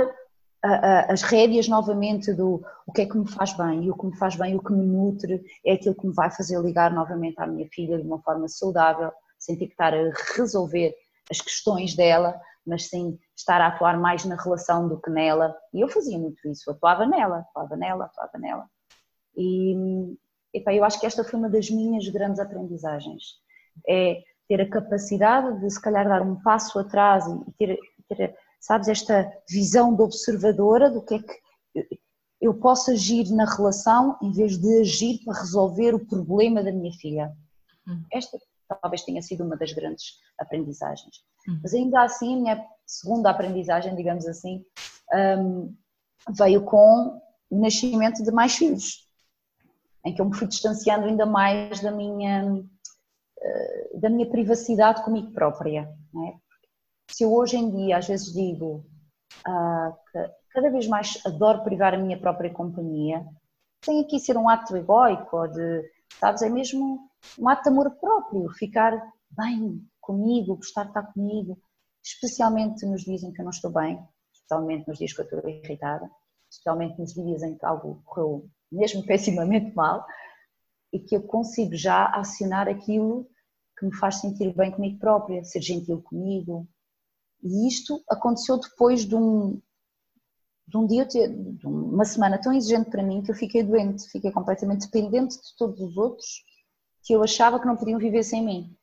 as 1.07 1.23
rédeas 1.23 1.67
novamente 1.67 2.33
do 2.33 2.63
o 2.85 2.91
que 2.91 3.01
é 3.01 3.05
que 3.05 3.17
me 3.17 3.29
faz 3.29 3.53
bem 3.53 3.83
e 3.83 3.91
o 3.91 3.95
que 3.95 4.05
me 4.05 4.17
faz 4.17 4.35
bem, 4.35 4.55
o 4.55 4.61
que 4.61 4.71
me 4.71 4.85
nutre, 4.85 5.43
é 5.65 5.73
aquilo 5.73 5.95
que 5.95 6.07
me 6.07 6.13
vai 6.13 6.29
fazer 6.31 6.59
ligar 6.59 6.93
novamente 6.93 7.39
à 7.39 7.47
minha 7.47 7.67
filha 7.71 7.97
de 7.97 8.05
uma 8.05 8.21
forma 8.21 8.47
saudável, 8.47 9.11
sem 9.41 9.57
ter 9.57 9.65
que 9.65 9.73
estar 9.73 9.93
a 9.93 10.11
resolver 10.37 10.95
as 11.29 11.41
questões 11.41 11.95
dela, 11.95 12.39
mas 12.65 12.87
sem 12.87 13.19
estar 13.35 13.59
a 13.59 13.67
atuar 13.67 13.99
mais 13.99 14.23
na 14.23 14.35
relação 14.35 14.87
do 14.87 15.01
que 15.01 15.09
nela. 15.09 15.55
E 15.73 15.81
eu 15.81 15.89
fazia 15.89 16.17
muito 16.17 16.47
isso, 16.47 16.69
atuava 16.69 17.05
nela, 17.05 17.39
atuava 17.39 17.75
nela, 17.75 18.05
atuava 18.05 18.37
nela. 18.37 18.69
E 19.35 19.75
eu 20.53 20.83
acho 20.83 20.99
que 20.99 21.05
esta 21.05 21.23
foi 21.23 21.39
uma 21.39 21.49
das 21.49 21.69
minhas 21.69 22.07
grandes 22.09 22.39
aprendizagens. 22.39 23.23
É 23.87 24.21
ter 24.47 24.61
a 24.61 24.69
capacidade 24.69 25.59
de 25.59 25.69
se 25.69 25.81
calhar 25.81 26.07
dar 26.07 26.21
um 26.21 26.41
passo 26.41 26.77
atrás 26.77 27.25
e 27.25 27.51
ter, 27.53 27.79
ter 28.07 28.35
sabes, 28.59 28.89
esta 28.89 29.31
visão 29.49 29.95
de 29.95 30.03
observadora 30.03 30.91
do 30.91 31.01
que 31.01 31.15
é 31.15 31.19
que 31.19 31.41
eu 32.41 32.53
posso 32.55 32.91
agir 32.91 33.29
na 33.31 33.45
relação 33.45 34.17
em 34.21 34.31
vez 34.31 34.57
de 34.57 34.81
agir 34.81 35.23
para 35.23 35.39
resolver 35.39 35.93
o 35.95 36.05
problema 36.05 36.63
da 36.63 36.71
minha 36.71 36.91
filha. 36.93 37.31
Hum. 37.87 38.03
Esta 38.11 38.37
talvez 38.75 39.03
tenha 39.03 39.21
sido 39.21 39.43
uma 39.43 39.55
das 39.55 39.71
grandes 39.73 40.19
aprendizagens. 40.37 41.15
Hum. 41.47 41.59
Mas 41.61 41.73
ainda 41.73 42.03
assim, 42.03 42.35
a 42.35 42.41
minha 42.41 42.67
segunda 42.85 43.29
aprendizagem, 43.29 43.95
digamos 43.95 44.25
assim, 44.27 44.63
um, 45.13 45.75
veio 46.29 46.63
com 46.63 47.21
o 47.49 47.61
nascimento 47.61 48.23
de 48.23 48.31
mais 48.31 48.55
filhos, 48.55 49.07
em 50.05 50.13
que 50.13 50.21
eu 50.21 50.25
me 50.25 50.35
fui 50.35 50.47
distanciando 50.47 51.05
ainda 51.05 51.25
mais 51.25 51.79
da 51.81 51.91
minha 51.91 52.63
da 53.95 54.09
minha 54.09 54.29
privacidade 54.29 55.03
comigo 55.03 55.31
própria. 55.31 55.91
É? 56.27 56.33
Se 57.09 57.23
eu 57.23 57.33
hoje 57.33 57.57
em 57.57 57.71
dia 57.71 57.97
às 57.97 58.07
vezes 58.07 58.31
digo 58.33 58.85
uh, 59.47 59.97
cada 60.51 60.69
vez 60.69 60.87
mais 60.87 61.19
adoro 61.25 61.63
privar 61.63 61.93
a 61.93 61.97
minha 61.97 62.19
própria 62.19 62.51
companhia, 62.51 63.25
sem 63.83 64.01
aqui 64.01 64.19
ser 64.19 64.37
um 64.37 64.47
ato 64.47 64.77
egóico 64.77 65.37
ou 65.37 65.47
de, 65.47 65.83
sabes, 66.19 66.41
é 66.41 66.49
mesmo 66.49 67.09
um 67.37 67.49
ato 67.49 67.63
de 67.63 67.69
amor 67.69 67.91
próprio, 67.91 68.49
ficar 68.51 68.91
bem 69.29 69.85
comigo, 69.99 70.55
gostar 70.55 70.83
de 70.83 70.89
estar 70.89 71.13
comigo, 71.13 71.59
especialmente 72.03 72.85
nos 72.85 73.01
dias 73.01 73.23
em 73.23 73.31
que 73.31 73.41
eu 73.41 73.45
não 73.45 73.51
estou 73.51 73.71
bem, 73.71 73.99
especialmente 74.33 74.87
nos 74.87 74.97
dias 74.97 75.13
que 75.13 75.21
eu 75.21 75.25
estou 75.25 75.49
irritada, 75.49 76.09
especialmente 76.49 76.99
nos 76.99 77.13
dias 77.13 77.43
em 77.43 77.57
que 77.57 77.65
algo 77.65 78.01
correu 78.05 78.49
mesmo 78.71 79.03
pessimamente 79.05 79.73
mal, 79.75 80.05
e 80.91 80.99
que 80.99 81.15
eu 81.15 81.23
consigo 81.23 81.75
já 81.75 82.05
acionar 82.07 82.67
aquilo 82.67 83.29
que 83.77 83.85
me 83.85 83.95
faz 83.95 84.15
sentir 84.15 84.53
bem 84.53 84.71
comigo 84.71 84.99
própria, 84.99 85.43
ser 85.43 85.61
gentil 85.61 86.01
comigo. 86.01 86.67
E 87.41 87.67
isto 87.67 88.03
aconteceu 88.09 88.59
depois 88.59 89.05
de 89.05 89.15
um, 89.15 89.59
de 90.67 90.77
um 90.77 90.85
dia, 90.85 91.05
de 91.05 91.65
uma 91.65 92.03
semana 92.03 92.39
tão 92.39 92.53
exigente 92.53 92.89
para 92.89 93.01
mim 93.01 93.23
que 93.23 93.31
eu 93.31 93.35
fiquei 93.35 93.63
doente, 93.63 94.09
fiquei 94.09 94.31
completamente 94.31 94.85
dependente 94.85 95.35
de 95.35 95.55
todos 95.57 95.79
os 95.79 95.97
outros 95.97 96.43
que 97.03 97.13
eu 97.13 97.23
achava 97.23 97.59
que 97.59 97.65
não 97.65 97.77
podiam 97.77 97.99
viver 97.99 98.23
sem 98.23 98.43
mim. 98.43 98.77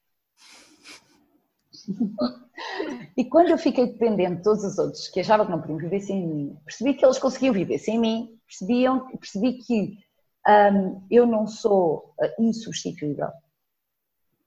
e 3.17 3.25
quando 3.25 3.51
eu 3.51 3.59
fiquei 3.59 3.87
dependente 3.87 4.37
de 4.37 4.43
todos 4.43 4.65
os 4.65 4.79
outros 4.79 5.09
que 5.09 5.21
achavam 5.21 5.47
que 5.47 5.53
não 5.53 5.61
podiam 5.61 5.79
viver 5.79 6.01
sem 6.01 6.27
mim, 6.27 6.59
percebi 6.65 6.95
que 6.95 7.05
eles 7.05 7.19
conseguiam 7.19 7.55
viver 7.55 7.79
sem 7.79 7.99
mim, 7.99 8.39
percebiam, 8.47 9.09
percebi 9.19 9.59
que 9.59 9.99
um, 10.47 11.07
eu 11.11 11.27
não 11.27 11.47
sou 11.47 12.15
uh, 12.21 12.43
insubstituível, 12.43 13.31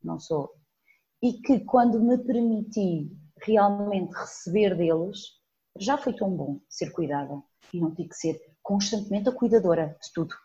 não 0.03 0.19
sou. 0.19 0.51
E 1.21 1.33
que 1.33 1.59
quando 1.61 1.99
me 1.99 2.17
permiti 2.17 3.11
realmente 3.41 4.13
receber 4.13 4.75
deles, 4.75 5.39
já 5.77 5.97
foi 5.97 6.13
tão 6.13 6.35
bom 6.35 6.59
ser 6.67 6.91
cuidada 6.91 7.41
e 7.73 7.79
não 7.79 7.93
ter 7.93 8.07
que 8.07 8.15
ser 8.15 8.41
constantemente 8.61 9.29
a 9.29 9.31
cuidadora 9.31 9.97
de 10.01 10.11
tudo. 10.13 10.35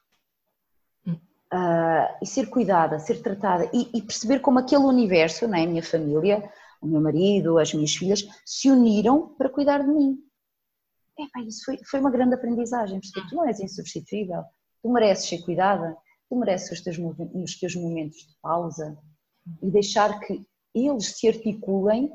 Uh, 1.56 2.18
e 2.20 2.26
ser 2.26 2.50
cuidada, 2.50 2.98
ser 2.98 3.22
tratada 3.22 3.70
e, 3.72 3.88
e, 3.96 4.02
perceber 4.02 4.40
como 4.40 4.58
aquele 4.58 4.84
universo, 4.84 5.48
não 5.48 5.56
é? 5.56 5.62
a 5.62 5.66
minha 5.66 5.82
família, 5.82 6.52
o 6.82 6.86
meu 6.86 7.00
marido, 7.00 7.56
as 7.56 7.72
minhas 7.72 7.94
filhas, 7.94 8.28
se 8.44 8.70
uniram 8.70 9.34
para 9.38 9.48
cuidar 9.48 9.78
de 9.78 9.88
mim. 9.88 10.18
Epá, 11.18 11.40
isso 11.40 11.64
foi, 11.64 11.78
foi 11.88 12.00
uma 12.00 12.10
grande 12.10 12.34
aprendizagem, 12.34 13.00
porque 13.00 13.26
tu 13.30 13.36
não 13.36 13.46
és 13.46 13.58
insubstituível, 13.58 14.42
tu 14.82 14.92
mereces 14.92 15.28
ser 15.30 15.38
cuidada, 15.44 15.96
tu 16.28 16.36
mereces 16.36 16.72
os 16.72 16.80
teus, 16.82 16.98
os 16.98 17.58
teus 17.58 17.74
momentos 17.74 18.18
de 18.18 18.36
pausa 18.42 18.98
e 19.62 19.70
deixar 19.70 20.20
que 20.20 20.44
eles 20.74 21.16
se 21.16 21.26
articulem 21.26 22.12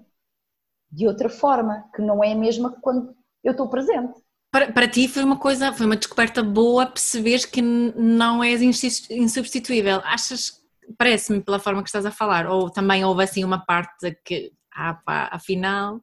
de 0.92 1.08
outra 1.08 1.30
forma, 1.30 1.90
que 1.96 2.02
não 2.02 2.24
é 2.24 2.34
a 2.34 2.36
mesma 2.36 2.76
que 2.76 2.82
quando 2.82 3.16
eu 3.44 3.52
estou 3.52 3.68
presente. 3.70 4.22
Para, 4.52 4.72
para 4.72 4.88
ti 4.88 5.08
foi 5.08 5.24
uma 5.24 5.38
coisa, 5.40 5.72
foi 5.72 5.86
uma 5.86 5.96
descoberta 5.96 6.44
boa 6.44 6.86
perceberes 6.86 7.46
que 7.46 7.62
não 7.62 8.44
és 8.44 8.62
insubstituível. 9.10 10.02
Achas, 10.04 10.62
parece-me 10.98 11.42
pela 11.42 11.58
forma 11.58 11.82
que 11.82 11.88
estás 11.88 12.06
a 12.06 12.12
falar, 12.12 12.48
ou 12.48 12.70
também 12.70 13.06
houve 13.06 13.24
assim 13.24 13.46
uma 13.46 13.66
parte 13.66 14.18
que, 14.26 14.52
ah 14.74 14.96
pá, 15.06 15.30
afinal... 15.32 16.02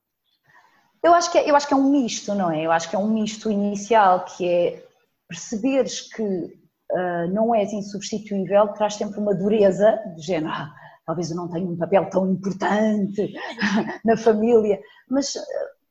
Eu 1.03 1.15
acho, 1.15 1.31
que 1.31 1.39
é, 1.39 1.49
eu 1.49 1.55
acho 1.55 1.69
que 1.69 1.75
é 1.75 1.77
um 1.77 1.91
misto, 1.91 2.35
não 2.35 2.51
é? 2.51 2.65
Eu 2.65 2.73
acho 2.73 2.89
que 2.89 2.97
é 2.97 2.99
um 2.99 3.09
misto 3.09 3.51
inicial 3.51 4.25
que 4.25 4.49
é 4.49 4.83
perceberes 5.29 6.01
que 6.01 6.23
uh, 6.23 7.33
não 7.33 7.55
és 7.55 7.73
insubstituível, 7.73 8.69
traz 8.69 8.95
sempre 8.95 9.21
uma 9.21 9.35
dureza, 9.35 10.01
de 10.17 10.23
género, 10.23 10.53
ah, 10.53 10.73
talvez 11.07 11.31
eu 11.31 11.37
não 11.37 11.49
tenha 11.49 11.67
um 11.67 11.77
papel 11.77 12.09
tão 12.11 12.31
importante 12.31 13.33
na 14.05 14.17
família, 14.17 14.81
mas, 15.09 15.35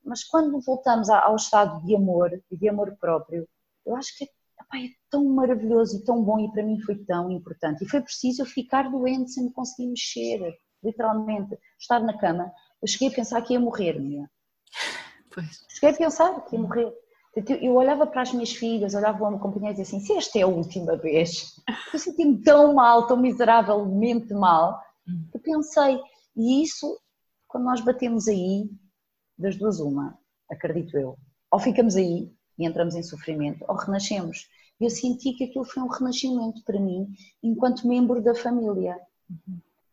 mas 0.08 0.24
quando 0.24 0.60
voltamos 0.62 1.10
ao 1.10 1.36
estado 1.36 1.86
de 1.86 1.96
amor 1.96 2.32
e 2.50 2.58
de 2.58 2.70
amor 2.70 2.96
próprio, 3.00 3.48
eu 3.86 3.96
acho 3.96 4.18
que 4.18 4.24
opa, 4.60 4.78
é 4.78 4.90
tão 5.10 5.26
maravilhoso 5.26 5.98
e 5.98 6.04
tão 6.04 6.24
bom 6.24 6.40
e 6.40 6.52
para 6.52 6.64
mim 6.64 6.80
foi 6.82 6.96
tão 6.96 7.30
importante. 7.30 7.84
E 7.84 7.90
foi 7.90 8.02
preciso 8.02 8.42
eu 8.42 8.46
ficar 8.46 8.90
doente 8.90 9.32
sem 9.32 9.44
me 9.44 9.52
conseguir 9.52 9.90
mexer, 9.90 10.58
literalmente, 10.84 11.58
estar 11.78 12.00
na 12.00 12.18
cama. 12.18 12.52
Eu 12.82 12.88
cheguei 12.88 13.10
a 13.10 13.12
pensar 13.12 13.42
que 13.42 13.54
ia 13.54 13.60
morrer, 13.60 14.00
minha. 14.00 14.30
Pois. 15.34 15.66
Cheguei 15.70 15.90
a 15.90 15.98
pensar 15.98 16.42
que 16.46 16.56
ia 16.56 16.62
morrer. 16.62 16.94
Eu 17.62 17.76
olhava 17.76 18.08
para 18.08 18.24
as 18.24 18.34
minhas 18.34 18.52
filhas, 18.52 18.96
olhava 18.96 19.18
para 19.18 19.28
o 19.28 19.32
meu 19.32 19.40
companheiro 19.40 19.78
e 19.78 19.82
dizia 19.82 19.98
assim: 19.98 20.06
se 20.06 20.14
esta 20.14 20.40
é 20.40 20.42
a 20.42 20.48
última 20.48 20.98
vez, 20.98 21.54
eu 21.94 22.00
senti-me 22.00 22.42
tão 22.42 22.74
mal, 22.74 23.06
tão 23.06 23.18
miseravelmente 23.18 24.34
mal, 24.34 24.82
eu 25.34 25.40
pensei, 25.40 26.02
e 26.36 26.64
isso, 26.64 27.00
quando 27.48 27.66
nós 27.66 27.82
batemos 27.82 28.28
aí, 28.28 28.68
das 29.38 29.56
duas 29.56 29.80
uma, 29.80 30.18
acredito 30.50 30.98
eu, 30.98 31.18
ou 31.52 31.60
ficamos 31.60 31.96
aí 31.96 32.32
e 32.58 32.66
entramos 32.66 32.96
em 32.96 33.04
sofrimento, 33.04 33.64
ou 33.68 33.76
renascemos. 33.76 34.50
Eu 34.80 34.90
senti 34.90 35.34
que 35.34 35.46
aquilo 35.46 35.66
foi 35.66 35.84
um 35.84 35.88
renascimento 35.88 36.64
para 36.64 36.80
mim, 36.80 37.08
enquanto 37.42 37.88
membro 37.88 38.22
da 38.22 38.36
família. 38.36 39.00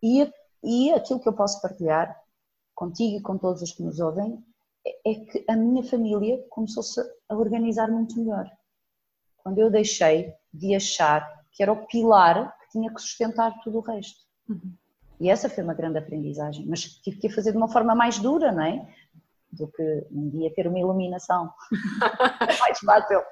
E, 0.03 0.31
e 0.63 0.93
aquilo 0.93 1.21
que 1.21 1.29
eu 1.29 1.33
posso 1.33 1.61
partilhar 1.61 2.15
contigo 2.75 3.17
e 3.17 3.23
com 3.23 3.39
todos 3.39 3.63
os 3.63 3.73
que 3.73 3.83
nos 3.83 4.01
ouvem 4.01 4.43
é, 4.87 5.11
é 5.11 5.15
que 5.15 5.45
a 5.49 5.57
minha 5.57 5.83
família 5.83 6.43
começou-se 6.51 7.01
a 7.29 7.35
organizar 7.35 7.91
muito 7.91 8.19
melhor. 8.19 8.51
Quando 9.39 9.59
eu 9.59 9.71
deixei 9.71 10.33
de 10.53 10.75
achar 10.75 11.27
que 11.53 11.63
era 11.63 11.73
o 11.73 11.87
pilar 11.87 12.57
que 12.59 12.71
tinha 12.73 12.93
que 12.93 13.01
sustentar 13.01 13.59
tudo 13.63 13.79
o 13.79 13.81
resto. 13.81 14.21
Uhum. 14.49 14.75
E 15.21 15.31
essa 15.31 15.49
foi 15.49 15.63
uma 15.63 15.75
grande 15.75 15.99
aprendizagem, 15.99 16.67
mas 16.67 16.83
tive 16.83 17.19
que 17.19 17.29
fazer 17.29 17.53
de 17.53 17.57
uma 17.57 17.69
forma 17.69 17.95
mais 17.95 18.19
dura, 18.19 18.51
não 18.51 18.63
é? 18.63 18.95
Do 19.57 19.69
que 19.69 20.07
um 20.11 20.31
dia 20.31 20.53
ter 20.55 20.67
uma 20.67 20.79
iluminação. 20.79 21.51
é 22.49 22.59
mais 22.61 22.79
fácil. 22.79 23.23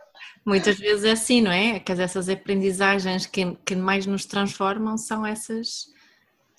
Muitas 0.45 0.79
vezes 0.79 1.05
é 1.05 1.13
assim, 1.13 1.41
não 1.41 1.51
é? 1.51 1.81
Que 1.81 1.93
essas 1.93 2.29
aprendizagens 2.29 3.27
que, 3.27 3.55
que 3.57 3.75
mais 3.75 4.07
nos 4.07 4.25
transformam 4.25 4.97
são 4.97 5.25
essas. 5.27 5.87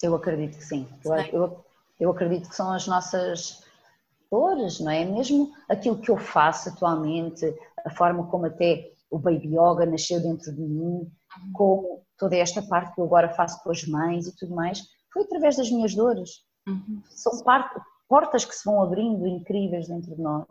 Eu 0.01 0.15
acredito 0.15 0.57
que 0.57 0.63
sim. 0.63 0.87
Eu, 1.03 1.15
eu, 1.15 1.65
eu 1.99 2.11
acredito 2.11 2.49
que 2.49 2.55
são 2.55 2.71
as 2.73 2.87
nossas 2.87 3.63
dores, 4.29 4.79
não 4.79 4.91
é? 4.91 5.05
Mesmo 5.05 5.51
aquilo 5.69 5.99
que 5.99 6.09
eu 6.09 6.17
faço 6.17 6.69
atualmente, 6.69 7.45
a 7.85 7.89
forma 7.91 8.25
como 8.27 8.45
até 8.45 8.91
o 9.09 9.19
Baby 9.19 9.49
Yoga 9.49 9.85
nasceu 9.85 10.19
dentro 10.19 10.51
de 10.51 10.61
mim, 10.61 11.09
como 11.53 12.03
toda 12.17 12.35
esta 12.35 12.61
parte 12.63 12.95
que 12.95 13.01
eu 13.01 13.05
agora 13.05 13.29
faço 13.29 13.61
com 13.63 13.69
as 13.69 13.83
mães 13.85 14.27
e 14.27 14.35
tudo 14.35 14.55
mais, 14.55 14.81
foi 15.13 15.23
através 15.23 15.57
das 15.57 15.69
minhas 15.69 15.93
dores. 15.93 16.31
Uhum. 16.67 17.01
São 17.09 17.43
parte, 17.43 17.79
portas 18.13 18.45
que 18.45 18.53
se 18.53 18.63
vão 18.63 18.79
abrindo 18.79 19.25
incríveis 19.25 19.87
dentro 19.87 20.15
de 20.15 20.21
nós 20.21 20.45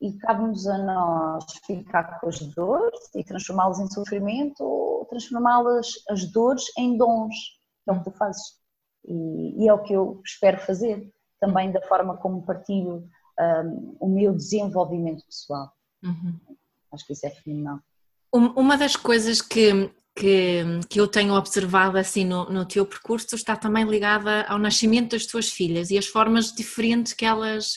e 0.00 0.14
cabe-nos 0.14 0.66
a 0.66 0.78
nós 0.78 1.44
ficar 1.64 2.18
com 2.18 2.28
as 2.28 2.40
dores 2.40 2.98
e 3.14 3.22
transformá-las 3.22 3.78
em 3.78 3.88
sofrimento 3.88 4.64
ou 4.64 5.04
transformá-las, 5.04 5.92
as 6.10 6.24
dores, 6.24 6.64
em 6.76 6.96
dons, 6.96 7.36
que 7.84 7.90
é 7.90 7.92
o 7.92 7.98
que 7.98 8.10
tu 8.10 8.16
fazes. 8.16 8.42
E, 9.04 9.62
e 9.62 9.68
é 9.68 9.72
o 9.72 9.80
que 9.80 9.92
eu 9.92 10.20
espero 10.24 10.58
fazer, 10.58 11.08
também 11.38 11.70
da 11.70 11.80
forma 11.82 12.16
como 12.16 12.44
partilho 12.44 13.08
um, 13.38 13.96
o 14.00 14.08
meu 14.08 14.34
desenvolvimento 14.34 15.24
pessoal. 15.24 15.70
Uhum. 16.02 16.36
Acho 16.90 17.06
que 17.06 17.12
isso 17.12 17.26
é 17.26 17.30
fenomenal. 17.30 17.78
Uma 18.32 18.76
das 18.76 18.96
coisas 18.96 19.40
que 19.40 19.88
que, 20.18 20.64
que 20.88 21.00
eu 21.00 21.06
tenho 21.06 21.32
observado 21.34 21.96
assim 21.96 22.24
no, 22.24 22.50
no 22.50 22.66
teu 22.66 22.84
percurso 22.84 23.36
está 23.36 23.54
também 23.54 23.84
ligada 23.84 24.42
ao 24.48 24.58
nascimento 24.58 25.12
das 25.12 25.26
tuas 25.26 25.48
filhas 25.48 25.90
e 25.90 25.98
as 25.98 26.06
formas 26.06 26.52
diferentes 26.52 27.12
que 27.12 27.24
elas, 27.24 27.74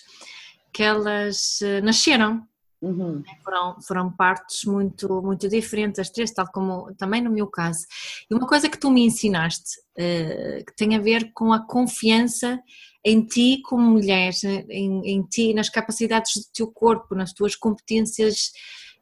que 0.73 0.81
elas 0.81 1.61
eh, 1.61 1.81
nasceram. 1.81 2.43
Uhum. 2.81 3.21
Foram, 3.43 3.81
foram 3.81 4.11
partes 4.11 4.65
muito, 4.65 5.21
muito 5.21 5.47
diferentes, 5.47 5.99
as 5.99 6.09
três, 6.09 6.31
tal 6.31 6.51
como 6.51 6.91
também 6.95 7.21
no 7.21 7.29
meu 7.29 7.45
caso. 7.45 7.85
E 8.27 8.33
uma 8.33 8.47
coisa 8.47 8.67
que 8.67 8.77
tu 8.79 8.89
me 8.89 9.05
ensinaste, 9.05 9.79
uh, 9.99 10.65
que 10.65 10.75
tem 10.75 10.95
a 10.95 10.99
ver 10.99 11.31
com 11.31 11.53
a 11.53 11.63
confiança 11.63 12.59
em 13.05 13.23
ti 13.23 13.61
como 13.63 13.83
mulher, 13.83 14.31
em, 14.67 14.99
em 15.05 15.21
ti, 15.21 15.53
nas 15.53 15.69
capacidades 15.69 16.33
do 16.37 16.51
teu 16.51 16.71
corpo, 16.71 17.13
nas 17.13 17.33
tuas 17.33 17.55
competências 17.55 18.51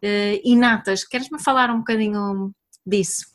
uh, 0.04 0.42
inatas. 0.44 1.06
Queres-me 1.06 1.42
falar 1.42 1.70
um 1.70 1.78
bocadinho 1.78 2.54
disso. 2.86 3.29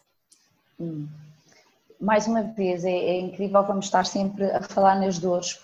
Mais 2.00 2.26
uma 2.26 2.43
vez, 2.43 2.85
é, 2.85 2.91
é, 2.91 3.21
incrível 3.21 3.64
vamos 3.64 3.87
estar 3.87 4.05
sempre 4.05 4.45
a 4.50 4.62
falar 4.62 5.00
nas 5.00 5.19
dores, 5.19 5.61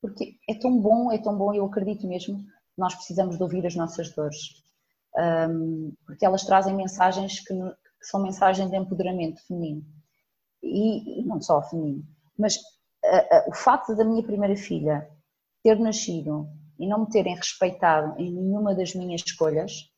porque 0.00 0.36
é 0.48 0.54
tão 0.54 0.78
bom, 0.78 1.10
é 1.10 1.18
tão 1.18 1.36
bom, 1.36 1.52
eu 1.52 1.64
acredito 1.64 2.06
mesmo, 2.06 2.44
nós 2.76 2.94
precisamos 2.94 3.36
de 3.36 3.42
ouvir 3.42 3.66
as 3.66 3.74
nossas 3.74 4.10
dores, 4.10 4.62
um, 5.48 5.92
porque 6.06 6.24
elas 6.24 6.44
trazem 6.44 6.74
mensagens 6.74 7.40
que, 7.40 7.54
que, 7.54 8.06
são 8.06 8.22
mensagens 8.22 8.70
de 8.70 8.76
empoderamento 8.76 9.44
feminino, 9.46 9.84
e, 10.62 11.20
e 11.20 11.24
não 11.24 11.40
só 11.40 11.62
feminino, 11.62 12.04
mas 12.38 12.58
o 13.48 13.52
facto 13.52 13.96
da 13.96 14.04
minha 14.04 14.22
primeira 14.22 14.54
filha 14.54 15.08
ter 15.62 15.78
nascido 15.78 16.48
e 16.78 16.86
não 16.86 17.00
me 17.00 17.10
terem 17.10 17.34
respeitado 17.34 18.18
em 18.20 18.32
nenhuma 18.32 18.74
das 18.74 18.94
minhas 18.94 19.22
escolhas, 19.24 19.90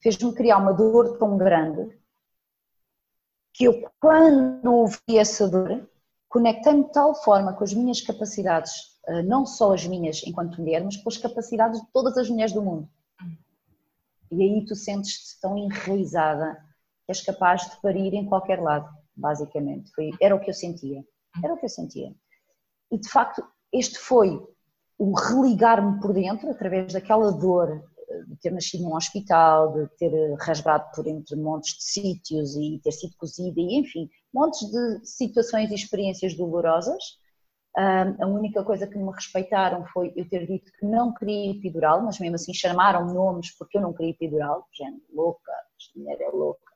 fez-me 0.00 0.34
criar 0.34 0.58
uma 0.58 0.72
dor 0.72 1.18
tão 1.18 1.36
grande 1.36 1.96
que 3.62 3.68
eu, 3.68 3.88
quando 4.00 4.66
ouvi 4.66 5.16
essa 5.16 5.48
dor, 5.48 5.88
conectei-me 6.28 6.84
de 6.84 6.92
tal 6.92 7.14
forma 7.14 7.52
com 7.52 7.62
as 7.62 7.72
minhas 7.72 8.00
capacidades 8.00 8.72
uh, 9.06 9.22
não 9.22 9.46
só 9.46 9.72
as 9.72 9.86
minhas 9.86 10.20
enquanto 10.26 10.60
mulher, 10.60 10.82
mas 10.82 10.96
pelas 10.96 11.16
capacidades 11.16 11.80
de 11.80 11.86
todas 11.92 12.16
as 12.18 12.28
mulheres 12.28 12.52
do 12.52 12.60
mundo. 12.60 12.88
E 14.32 14.42
aí 14.42 14.64
tu 14.66 14.74
sentes-te 14.74 15.40
tão 15.40 15.56
enraizada 15.56 16.54
que 17.06 17.12
és 17.12 17.20
capaz 17.20 17.70
de 17.70 17.80
parir 17.80 18.14
em 18.14 18.26
qualquer 18.26 18.60
lado, 18.60 18.88
basicamente. 19.14 19.92
Foi, 19.94 20.10
era 20.20 20.34
o 20.34 20.40
que 20.40 20.50
eu 20.50 20.54
sentia. 20.54 21.04
Era 21.42 21.54
o 21.54 21.56
que 21.56 21.66
eu 21.66 21.70
sentia. 21.70 22.12
E 22.90 22.98
de 22.98 23.08
facto, 23.08 23.44
este 23.72 23.96
foi 23.96 24.44
o 24.98 25.12
religar-me 25.12 26.00
por 26.00 26.12
dentro, 26.12 26.50
através 26.50 26.92
daquela 26.92 27.30
dor 27.30 27.84
de 28.26 28.36
ter 28.36 28.50
nascido 28.50 28.84
num 28.84 28.96
hospital, 28.96 29.72
de 29.72 29.86
ter 29.96 30.12
rasgado 30.40 30.90
por 30.94 31.06
entre 31.06 31.36
montes 31.36 31.76
de 31.76 31.84
sítios 31.84 32.56
e 32.56 32.80
ter 32.82 32.92
sido 32.92 33.16
cozida, 33.16 33.60
e 33.60 33.78
enfim, 33.78 34.08
montes 34.32 34.70
de 34.70 35.06
situações 35.06 35.70
e 35.70 35.74
experiências 35.74 36.36
dolorosas. 36.36 37.02
a 37.76 38.26
única 38.26 38.64
coisa 38.64 38.86
que 38.86 38.98
me 38.98 39.10
respeitaram 39.12 39.84
foi 39.86 40.12
eu 40.16 40.28
ter 40.28 40.46
dito 40.46 40.72
que 40.78 40.86
não 40.86 41.12
queria 41.14 41.52
epidural, 41.52 42.02
mas 42.02 42.18
mesmo 42.18 42.36
assim 42.36 42.54
chamaram 42.54 43.12
nomes 43.12 43.56
porque 43.56 43.78
eu 43.78 43.82
não 43.82 43.92
queria 43.92 44.12
epidural, 44.12 44.66
gente, 44.72 45.04
louca, 45.12 45.52
esta 45.78 45.98
mulher 45.98 46.20
é 46.20 46.30
louca. 46.30 46.72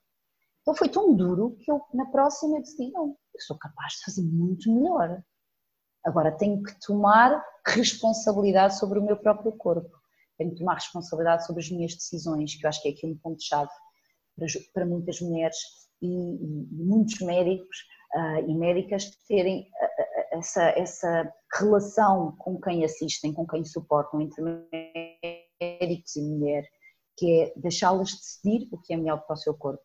Então 0.61 0.75
foi 0.75 0.89
tão 0.89 1.15
duro 1.15 1.57
que 1.61 1.71
eu 1.71 1.81
na 1.93 2.05
próxima 2.07 2.59
decidi, 2.59 2.91
não, 2.91 3.15
eu 3.33 3.41
sou 3.41 3.57
capaz 3.57 3.93
de 3.93 4.03
fazer 4.05 4.23
muito 4.23 4.71
melhor. 4.71 5.21
Agora 6.03 6.31
tenho 6.31 6.61
que 6.63 6.73
tomar 6.85 7.43
responsabilidade 7.65 8.77
sobre 8.77 8.99
o 8.99 9.03
meu 9.03 9.17
próprio 9.17 9.51
corpo 9.53 9.96
tenho 10.37 10.51
que 10.51 10.57
tomar 10.57 10.75
responsabilidade 10.75 11.45
sobre 11.45 11.61
as 11.63 11.69
minhas 11.69 11.93
decisões, 11.93 12.55
que 12.55 12.65
eu 12.65 12.69
acho 12.69 12.81
que 12.81 12.89
é 12.89 12.91
aqui 12.91 13.05
um 13.05 13.17
ponto-chave 13.17 13.71
para, 14.35 14.47
para, 14.73 14.85
muitas 14.85 15.19
mulheres 15.21 15.57
e, 16.01 16.07
e 16.07 16.67
muitos 16.71 17.19
médicos 17.21 17.77
uh, 18.15 18.49
e 18.49 18.55
médicas 18.55 19.09
terem 19.27 19.61
uh, 19.61 20.37
essa, 20.37 20.63
essa 20.69 21.33
relação 21.59 22.35
com 22.37 22.59
quem 22.59 22.85
assistem, 22.85 23.33
com 23.33 23.47
quem 23.47 23.65
suportam, 23.65 24.21
entre 24.21 24.43
médicos 25.59 26.15
e 26.15 26.21
mulher, 26.21 26.67
que 27.17 27.41
é 27.41 27.53
deixá-las 27.55 28.11
decidir 28.11 28.67
o 28.71 28.77
que 28.79 28.93
é 28.93 28.97
melhor 28.97 29.25
para 29.25 29.33
o 29.33 29.37
seu 29.37 29.53
corpo. 29.55 29.83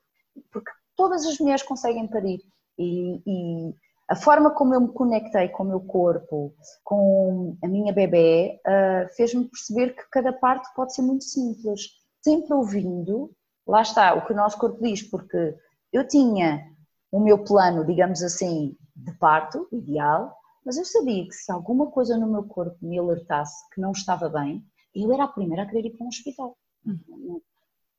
Porque 0.50 0.71
todas 0.97 1.25
as 1.26 1.38
mulheres 1.38 1.62
conseguem 1.62 2.06
parir 2.09 2.40
e, 2.78 3.23
e 3.26 3.75
a 4.12 4.14
forma 4.14 4.50
como 4.50 4.75
eu 4.75 4.81
me 4.83 4.92
conectei 4.92 5.49
com 5.49 5.62
o 5.62 5.66
meu 5.66 5.81
corpo, 5.81 6.54
com 6.85 7.57
a 7.64 7.66
minha 7.66 7.95
bebê, 7.95 8.61
uh, 8.66 9.09
fez-me 9.16 9.49
perceber 9.49 9.97
que 9.97 10.02
cada 10.11 10.35
parte 10.35 10.69
pode 10.75 10.95
ser 10.95 11.00
muito 11.00 11.25
simples. 11.25 11.88
Sempre 12.23 12.52
ouvindo, 12.52 13.31
lá 13.66 13.81
está, 13.81 14.12
o 14.12 14.26
que 14.26 14.35
o 14.35 14.37
nosso 14.37 14.59
corpo 14.59 14.83
diz, 14.83 15.02
porque 15.02 15.57
eu 15.90 16.07
tinha 16.07 16.62
o 17.11 17.21
meu 17.21 17.42
plano, 17.42 17.87
digamos 17.87 18.23
assim, 18.23 18.76
de 18.95 19.12
parto, 19.16 19.66
ideal, 19.73 20.37
mas 20.62 20.76
eu 20.76 20.85
sabia 20.85 21.26
que 21.26 21.33
se 21.33 21.50
alguma 21.50 21.87
coisa 21.87 22.14
no 22.14 22.31
meu 22.31 22.45
corpo 22.45 22.76
me 22.83 22.99
alertasse 22.99 23.66
que 23.73 23.81
não 23.81 23.92
estava 23.92 24.28
bem, 24.28 24.62
eu 24.95 25.11
era 25.11 25.25
a 25.25 25.28
primeira 25.28 25.62
a 25.62 25.66
querer 25.66 25.87
ir 25.87 25.97
para 25.97 26.04
um 26.04 26.09
hospital. 26.09 26.54
Uhum. 26.85 27.40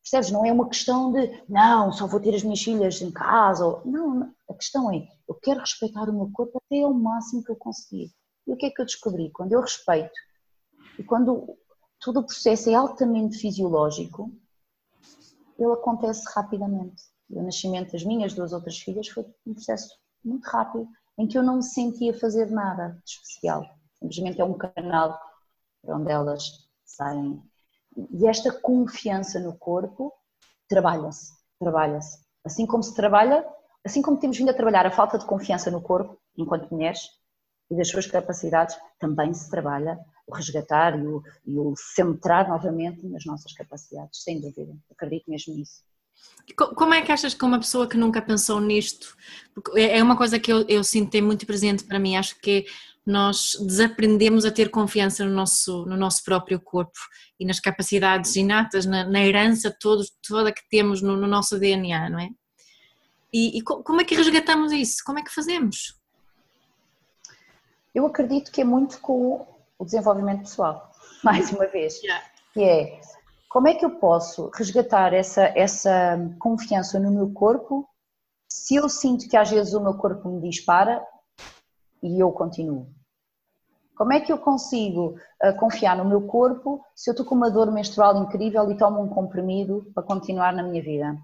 Percebes? 0.04 0.32
Não 0.32 0.46
é 0.46 0.52
uma 0.52 0.68
questão 0.68 1.14
de, 1.14 1.44
não, 1.48 1.94
só 1.94 2.06
vou 2.06 2.20
ter 2.20 2.36
as 2.36 2.44
minhas 2.44 2.62
filhas 2.62 3.02
em 3.02 3.10
casa. 3.10 3.66
Ou, 3.66 3.82
não, 3.86 4.34
a 4.50 4.54
questão 4.54 4.92
é, 4.92 5.08
eu 5.28 5.36
quero 5.36 5.62
respeitar 5.62 6.10
o 6.10 6.14
meu 6.14 6.30
corpo 6.32 6.62
até 6.66 6.84
ao 6.84 6.94
máximo 6.94 7.44
que 7.44 7.52
eu 7.52 7.56
conseguir. 7.56 8.12
E 8.46 8.52
o 8.52 8.58
que 8.58 8.66
é 8.66 8.70
que 8.70 8.82
eu 8.82 8.86
descobri? 8.86 9.32
Quando 9.32 9.54
eu 9.54 9.62
respeito 9.62 10.12
e 11.00 11.04
quando 11.04 11.58
todo 12.02 12.20
o 12.20 12.26
processo 12.26 12.70
é 12.70 12.74
altamente 12.74 13.38
fisiológico, 13.38 14.30
ele 15.58 15.72
acontece 15.72 16.26
rapidamente. 16.36 17.02
O 17.30 17.42
nascimento 17.42 17.94
das 17.94 18.04
minhas 18.04 18.34
duas 18.34 18.52
outras 18.52 18.78
filhas 18.78 19.08
foi 19.08 19.26
um 19.48 19.54
processo 19.54 19.88
muito 20.24 20.46
rápido, 20.46 20.88
em 21.18 21.28
que 21.28 21.38
eu 21.38 21.44
não 21.44 21.58
me 21.58 21.64
sentia 21.64 22.14
fazer 22.20 22.52
nada 22.52 23.02
de 23.06 23.12
especial. 23.12 23.64
Simplesmente 23.94 24.42
é 24.42 24.46
um 24.46 24.58
canal 24.58 25.18
onde 25.86 26.12
elas 26.12 26.68
saem 26.84 27.42
e 28.12 28.28
esta 28.28 28.52
confiança 28.52 29.40
no 29.40 29.58
corpo 29.58 30.14
trabalha-se, 30.68 31.34
trabalha-se. 31.60 32.20
Assim 32.44 32.66
como 32.66 32.84
se 32.84 32.94
trabalha, 32.94 33.46
assim 33.86 34.02
como 34.02 34.20
temos 34.20 34.38
vindo 34.38 34.50
a 34.50 34.54
trabalhar 34.54 34.86
a 34.86 34.92
falta 34.92 35.18
de 35.18 35.26
confiança 35.26 35.72
no 35.72 35.82
corpo, 35.82 36.18
enquanto 36.38 36.70
mulheres, 36.72 37.02
e 37.70 37.76
das 37.76 37.88
suas 37.88 38.06
capacidades, 38.08 38.76
também 39.00 39.34
se 39.34 39.50
trabalha 39.50 40.00
o 40.28 40.36
resgatar 40.36 40.98
e 40.98 41.08
o, 41.08 41.22
e 41.46 41.58
o 41.58 41.74
centrar 41.76 42.48
novamente 42.48 43.06
nas 43.08 43.26
nossas 43.26 43.54
capacidades, 43.54 44.24
sem 44.24 44.40
dúvida. 44.40 44.76
Acredito 44.92 45.30
mesmo 45.30 45.56
nisso. 45.56 45.84
Como 46.56 46.94
é 46.94 47.02
que 47.02 47.12
achas 47.12 47.34
que 47.34 47.44
uma 47.44 47.60
pessoa 47.60 47.88
que 47.88 47.98
nunca 47.98 48.22
pensou 48.22 48.60
nisto, 48.62 49.16
porque 49.54 49.80
é, 49.80 49.98
é 49.98 50.04
uma 50.04 50.16
coisa 50.16 50.40
que 50.40 50.52
eu, 50.52 50.66
eu 50.68 50.84
sinto 50.84 51.10
tem 51.10 51.22
muito 51.22 51.46
presente 51.46 51.84
para 51.84 52.00
mim, 52.00 52.16
acho 52.16 52.40
que 52.40 52.66
nós 53.06 53.58
desaprendemos 53.60 54.46
a 54.46 54.52
ter 54.52 54.70
confiança 54.70 55.26
no 55.26 55.32
nosso, 55.32 55.86
no 55.86 55.98
nosso 55.98 56.24
próprio 56.24 56.60
corpo 56.60 57.00
e 57.40 57.46
nas 57.46 57.60
capacidades 57.60 58.36
inatas, 58.36 58.86
na, 58.86 59.04
na 59.04 59.22
herança 59.22 59.76
todo, 59.78 60.04
toda 60.26 60.54
que 60.54 60.68
temos 60.70 61.02
no, 61.02 61.18
no, 61.18 61.28
nosso 61.28 61.60
DNA, 61.60 62.10
não 62.10 62.20
é? 62.20 62.30
E, 63.34 63.58
e, 63.58 63.62
como 63.62 64.00
é 64.00 64.04
que 64.04 64.16
resgatamos 64.16 64.72
isso? 64.72 65.04
Como 65.06 65.20
é 65.20 65.24
que 65.24 65.34
fazemos? 65.34 66.00
Eu 67.94 68.06
acredito 68.06 68.52
que 68.52 68.62
é 68.62 68.64
muito 68.64 69.00
com 69.02 69.46
o 69.78 69.86
desenvolvimento 69.86 70.42
pessoal, 70.42 70.92
mais 71.24 71.52
uma 71.52 71.68
vez, 71.68 72.02
yeah. 72.02 72.26
que 72.54 72.64
é 72.64 73.02
como 73.50 73.68
é 73.68 73.76
que 73.76 73.86
eu 73.86 73.92
posso 73.92 74.50
resgatar 74.56 75.14
essa, 75.14 75.44
essa 75.56 76.18
confiança 76.40 77.00
no 77.00 77.12
meu 77.12 77.32
corpo 77.32 77.88
se 78.50 78.76
eu 78.76 78.88
sinto 78.88 79.28
que 79.28 79.36
às 79.36 79.50
vezes 79.50 79.74
o 79.74 79.82
meu 79.82 79.96
corpo 79.96 80.30
me 80.30 80.50
dispara 80.50 81.04
e 82.04 82.20
eu 82.20 82.32
continuo? 82.32 82.88
Como 83.96 84.12
é 84.12 84.20
que 84.20 84.32
eu 84.32 84.38
consigo 84.38 85.16
uh, 85.44 85.58
confiar 85.58 85.96
no 85.96 86.06
meu 86.06 86.24
corpo 86.24 86.84
se 86.96 87.10
eu 87.10 87.14
estou 87.14 87.26
com 87.26 87.36
uma 87.36 87.50
dor 87.50 87.72
menstrual 87.72 88.22
incrível 88.22 88.70
e 88.70 88.78
tomo 88.78 89.02
um 89.02 89.08
comprimido 89.08 89.90
para 89.94 90.04
continuar 90.04 90.52
na 90.52 90.64
minha 90.64 90.84
vida? 90.84 91.18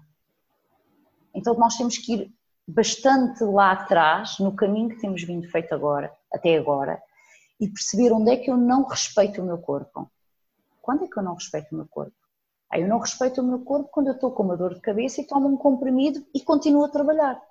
Então 1.34 1.54
nós 1.54 1.76
temos 1.76 1.98
que 1.98 2.14
ir 2.14 2.34
bastante 2.66 3.42
lá 3.44 3.72
atrás, 3.72 4.38
no 4.38 4.54
caminho 4.54 4.88
que 4.88 5.00
temos 5.00 5.22
vindo 5.22 5.48
feito 5.48 5.74
agora, 5.74 6.12
até 6.32 6.56
agora, 6.56 7.02
e 7.60 7.68
perceber 7.68 8.12
onde 8.12 8.30
é 8.30 8.36
que 8.36 8.50
eu 8.50 8.56
não 8.56 8.84
respeito 8.84 9.42
o 9.42 9.44
meu 9.44 9.58
corpo. 9.58 10.10
Quando 10.80 11.04
é 11.04 11.08
que 11.08 11.18
eu 11.18 11.22
não 11.22 11.34
respeito 11.34 11.72
o 11.72 11.76
meu 11.76 11.86
corpo? 11.88 12.14
Aí 12.70 12.82
eu 12.82 12.88
não 12.88 12.98
respeito 12.98 13.40
o 13.40 13.44
meu 13.44 13.60
corpo 13.60 13.90
quando 13.90 14.06
eu 14.06 14.14
estou 14.14 14.30
com 14.30 14.44
uma 14.44 14.56
dor 14.56 14.74
de 14.74 14.80
cabeça 14.80 15.20
e 15.20 15.26
tomo 15.26 15.48
um 15.48 15.56
comprimido 15.56 16.24
e 16.32 16.40
continuo 16.40 16.84
a 16.84 16.88
trabalhar. 16.88 17.42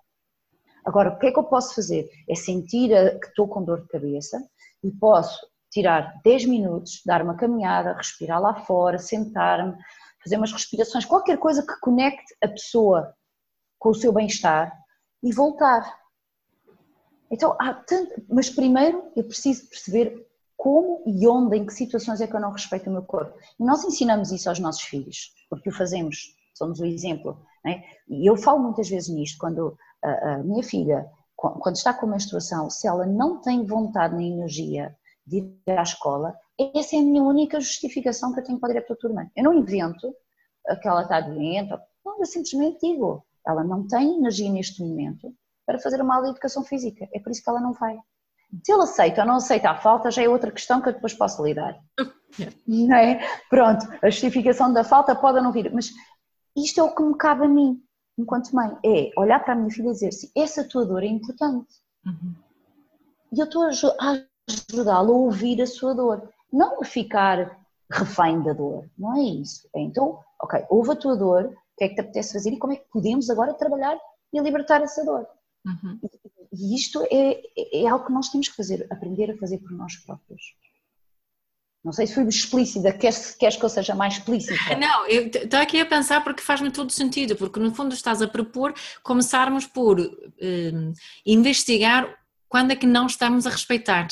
Agora, 0.85 1.09
o 1.09 1.19
que 1.19 1.27
é 1.27 1.31
que 1.31 1.39
eu 1.39 1.43
posso 1.43 1.75
fazer? 1.75 2.09
É 2.27 2.35
sentir 2.35 2.89
que 3.19 3.27
estou 3.27 3.47
com 3.47 3.63
dor 3.63 3.81
de 3.81 3.87
cabeça 3.87 4.41
e 4.83 4.91
posso 4.91 5.39
tirar 5.71 6.19
10 6.23 6.45
minutos, 6.45 7.01
dar 7.05 7.21
uma 7.21 7.35
caminhada, 7.35 7.93
respirar 7.93 8.41
lá 8.41 8.55
fora, 8.65 8.97
sentar-me, 8.97 9.75
fazer 10.23 10.37
umas 10.37 10.51
respirações, 10.51 11.05
qualquer 11.05 11.37
coisa 11.37 11.65
que 11.65 11.79
conecte 11.79 12.35
a 12.43 12.47
pessoa 12.47 13.13
com 13.77 13.89
o 13.89 13.95
seu 13.95 14.11
bem-estar 14.11 14.75
e 15.23 15.31
voltar. 15.31 15.97
Então, 17.31 17.55
há 17.59 17.73
tanto, 17.73 18.21
mas 18.27 18.49
primeiro 18.49 19.11
eu 19.15 19.23
preciso 19.23 19.69
perceber 19.69 20.27
como 20.57 21.03
e 21.05 21.25
onde, 21.27 21.55
em 21.55 21.65
que 21.65 21.73
situações 21.73 22.19
é 22.19 22.27
que 22.27 22.35
eu 22.35 22.39
não 22.39 22.51
respeito 22.51 22.89
o 22.89 22.93
meu 22.93 23.03
corpo. 23.03 23.37
E 23.57 23.63
nós 23.63 23.83
ensinamos 23.85 24.31
isso 24.31 24.49
aos 24.49 24.59
nossos 24.59 24.81
filhos, 24.81 25.31
porque 25.49 25.69
o 25.69 25.73
fazemos, 25.73 26.35
somos 26.53 26.79
o 26.79 26.85
exemplo. 26.85 27.45
É? 27.65 27.81
E 28.09 28.29
eu 28.29 28.35
falo 28.35 28.59
muitas 28.59 28.89
vezes 28.89 29.09
nisto, 29.09 29.37
quando 29.37 29.77
a, 30.03 30.33
a 30.33 30.37
minha 30.39 30.63
filha, 30.63 31.05
quando 31.35 31.75
está 31.75 31.93
com 31.93 32.07
menstruação, 32.07 32.69
se 32.69 32.87
ela 32.87 33.05
não 33.05 33.41
tem 33.41 33.65
vontade 33.65 34.15
nem 34.15 34.33
energia 34.33 34.95
de 35.25 35.37
ir 35.37 35.77
à 35.77 35.83
escola, 35.83 36.35
essa 36.75 36.95
é 36.95 36.99
a 36.99 37.03
minha 37.03 37.23
única 37.23 37.59
justificação 37.59 38.33
que 38.33 38.39
eu 38.39 38.43
tenho 38.43 38.59
para 38.59 38.81
para 38.81 38.93
a 38.93 38.97
turma. 38.97 39.31
Eu 39.35 39.43
não 39.43 39.53
invento 39.53 40.13
que 40.81 40.87
ela 40.87 41.03
está 41.03 41.21
doente, 41.21 41.69
não, 42.05 42.19
eu 42.19 42.25
simplesmente 42.25 42.79
digo, 42.81 43.25
ela 43.45 43.63
não 43.63 43.87
tem 43.87 44.17
energia 44.17 44.51
neste 44.51 44.83
momento 44.83 45.33
para 45.65 45.79
fazer 45.79 46.01
uma 46.01 46.15
aula 46.15 46.25
de 46.27 46.31
educação 46.31 46.63
física, 46.63 47.07
é 47.13 47.19
por 47.19 47.31
isso 47.31 47.43
que 47.43 47.49
ela 47.49 47.61
não 47.61 47.73
vai. 47.73 47.97
Se 48.63 48.71
ele 48.71 48.81
aceita 48.81 49.21
ou 49.21 49.27
não 49.27 49.35
aceita 49.35 49.69
a 49.69 49.75
falta, 49.75 50.09
já 50.09 50.23
é 50.23 50.27
outra 50.27 50.51
questão 50.51 50.81
que 50.81 50.89
eu 50.89 50.93
depois 50.93 51.13
posso 51.13 51.43
lidar. 51.43 51.79
Não 52.67 52.95
é? 52.95 53.19
Pronto, 53.49 53.87
a 54.01 54.09
justificação 54.09 54.71
da 54.71 54.83
falta 54.83 55.15
pode 55.15 55.37
ou 55.37 55.43
não 55.43 55.51
vir, 55.51 55.71
mas 55.73 55.91
isto 56.55 56.79
é 56.79 56.83
o 56.83 56.93
que 56.93 57.01
me 57.01 57.17
cabe 57.17 57.45
a 57.45 57.47
mim, 57.47 57.81
enquanto 58.19 58.55
mãe, 58.55 58.77
é 58.85 59.11
olhar 59.17 59.39
para 59.43 59.53
a 59.53 59.55
minha 59.55 59.71
filha 59.71 59.89
e 59.89 59.93
dizer 59.93 60.11
se 60.11 60.31
essa 60.35 60.63
tua 60.63 60.85
dor 60.85 61.03
é 61.03 61.07
importante. 61.07 61.67
Uhum. 62.05 62.35
E 63.31 63.39
eu 63.39 63.45
estou 63.45 63.63
a 63.63 63.69
ajudá-la 64.49 65.09
a 65.09 65.11
ouvir 65.11 65.61
a 65.61 65.67
sua 65.67 65.93
dor, 65.93 66.29
não 66.51 66.81
a 66.81 66.85
ficar 66.85 67.59
refém 67.91 68.41
da 68.41 68.53
dor, 68.53 68.89
não 68.97 69.15
é 69.15 69.21
isso. 69.21 69.67
É, 69.75 69.79
então, 69.81 70.19
ok, 70.41 70.65
ouve 70.69 70.91
a 70.91 70.95
tua 70.95 71.15
dor, 71.15 71.45
o 71.45 71.77
que 71.77 71.85
é 71.85 71.89
que 71.89 71.95
te 71.95 72.01
apetece 72.01 72.33
fazer 72.33 72.51
e 72.51 72.59
como 72.59 72.73
é 72.73 72.75
que 72.75 72.89
podemos 72.91 73.29
agora 73.29 73.53
trabalhar 73.53 73.97
e 74.33 74.39
libertar 74.39 74.81
essa 74.81 75.03
dor. 75.03 75.27
Uhum. 75.65 75.99
E 76.51 76.75
isto 76.75 77.03
é, 77.11 77.41
é 77.83 77.87
algo 77.87 78.05
que 78.05 78.11
nós 78.11 78.29
temos 78.29 78.49
que 78.49 78.55
fazer, 78.55 78.87
aprender 78.89 79.31
a 79.31 79.37
fazer 79.37 79.59
por 79.59 79.71
nós 79.71 79.95
próprios. 79.97 80.41
Não 81.83 81.93
sei 81.93 82.05
se 82.05 82.13
fui 82.13 82.25
explícita, 82.27 82.91
queres, 82.91 83.35
queres 83.35 83.55
que 83.55 83.63
eu 83.63 83.69
seja 83.69 83.95
mais 83.95 84.15
explícita? 84.15 84.75
Não, 84.75 85.07
estou 85.07 85.59
aqui 85.59 85.79
a 85.79 85.85
pensar 85.85 86.21
porque 86.23 86.41
faz-me 86.41 86.71
todo 86.71 86.91
sentido, 86.91 87.37
porque 87.37 87.59
no 87.59 87.73
fundo 87.73 87.93
estás 87.93 88.21
a 88.21 88.27
propor 88.27 88.73
começarmos 89.01 89.65
por 89.65 89.97
um, 89.99 90.93
investigar 91.25 92.13
quando 92.49 92.71
é 92.71 92.75
que 92.75 92.85
não 92.85 93.07
estamos 93.07 93.47
a 93.47 93.49
respeitar. 93.49 94.07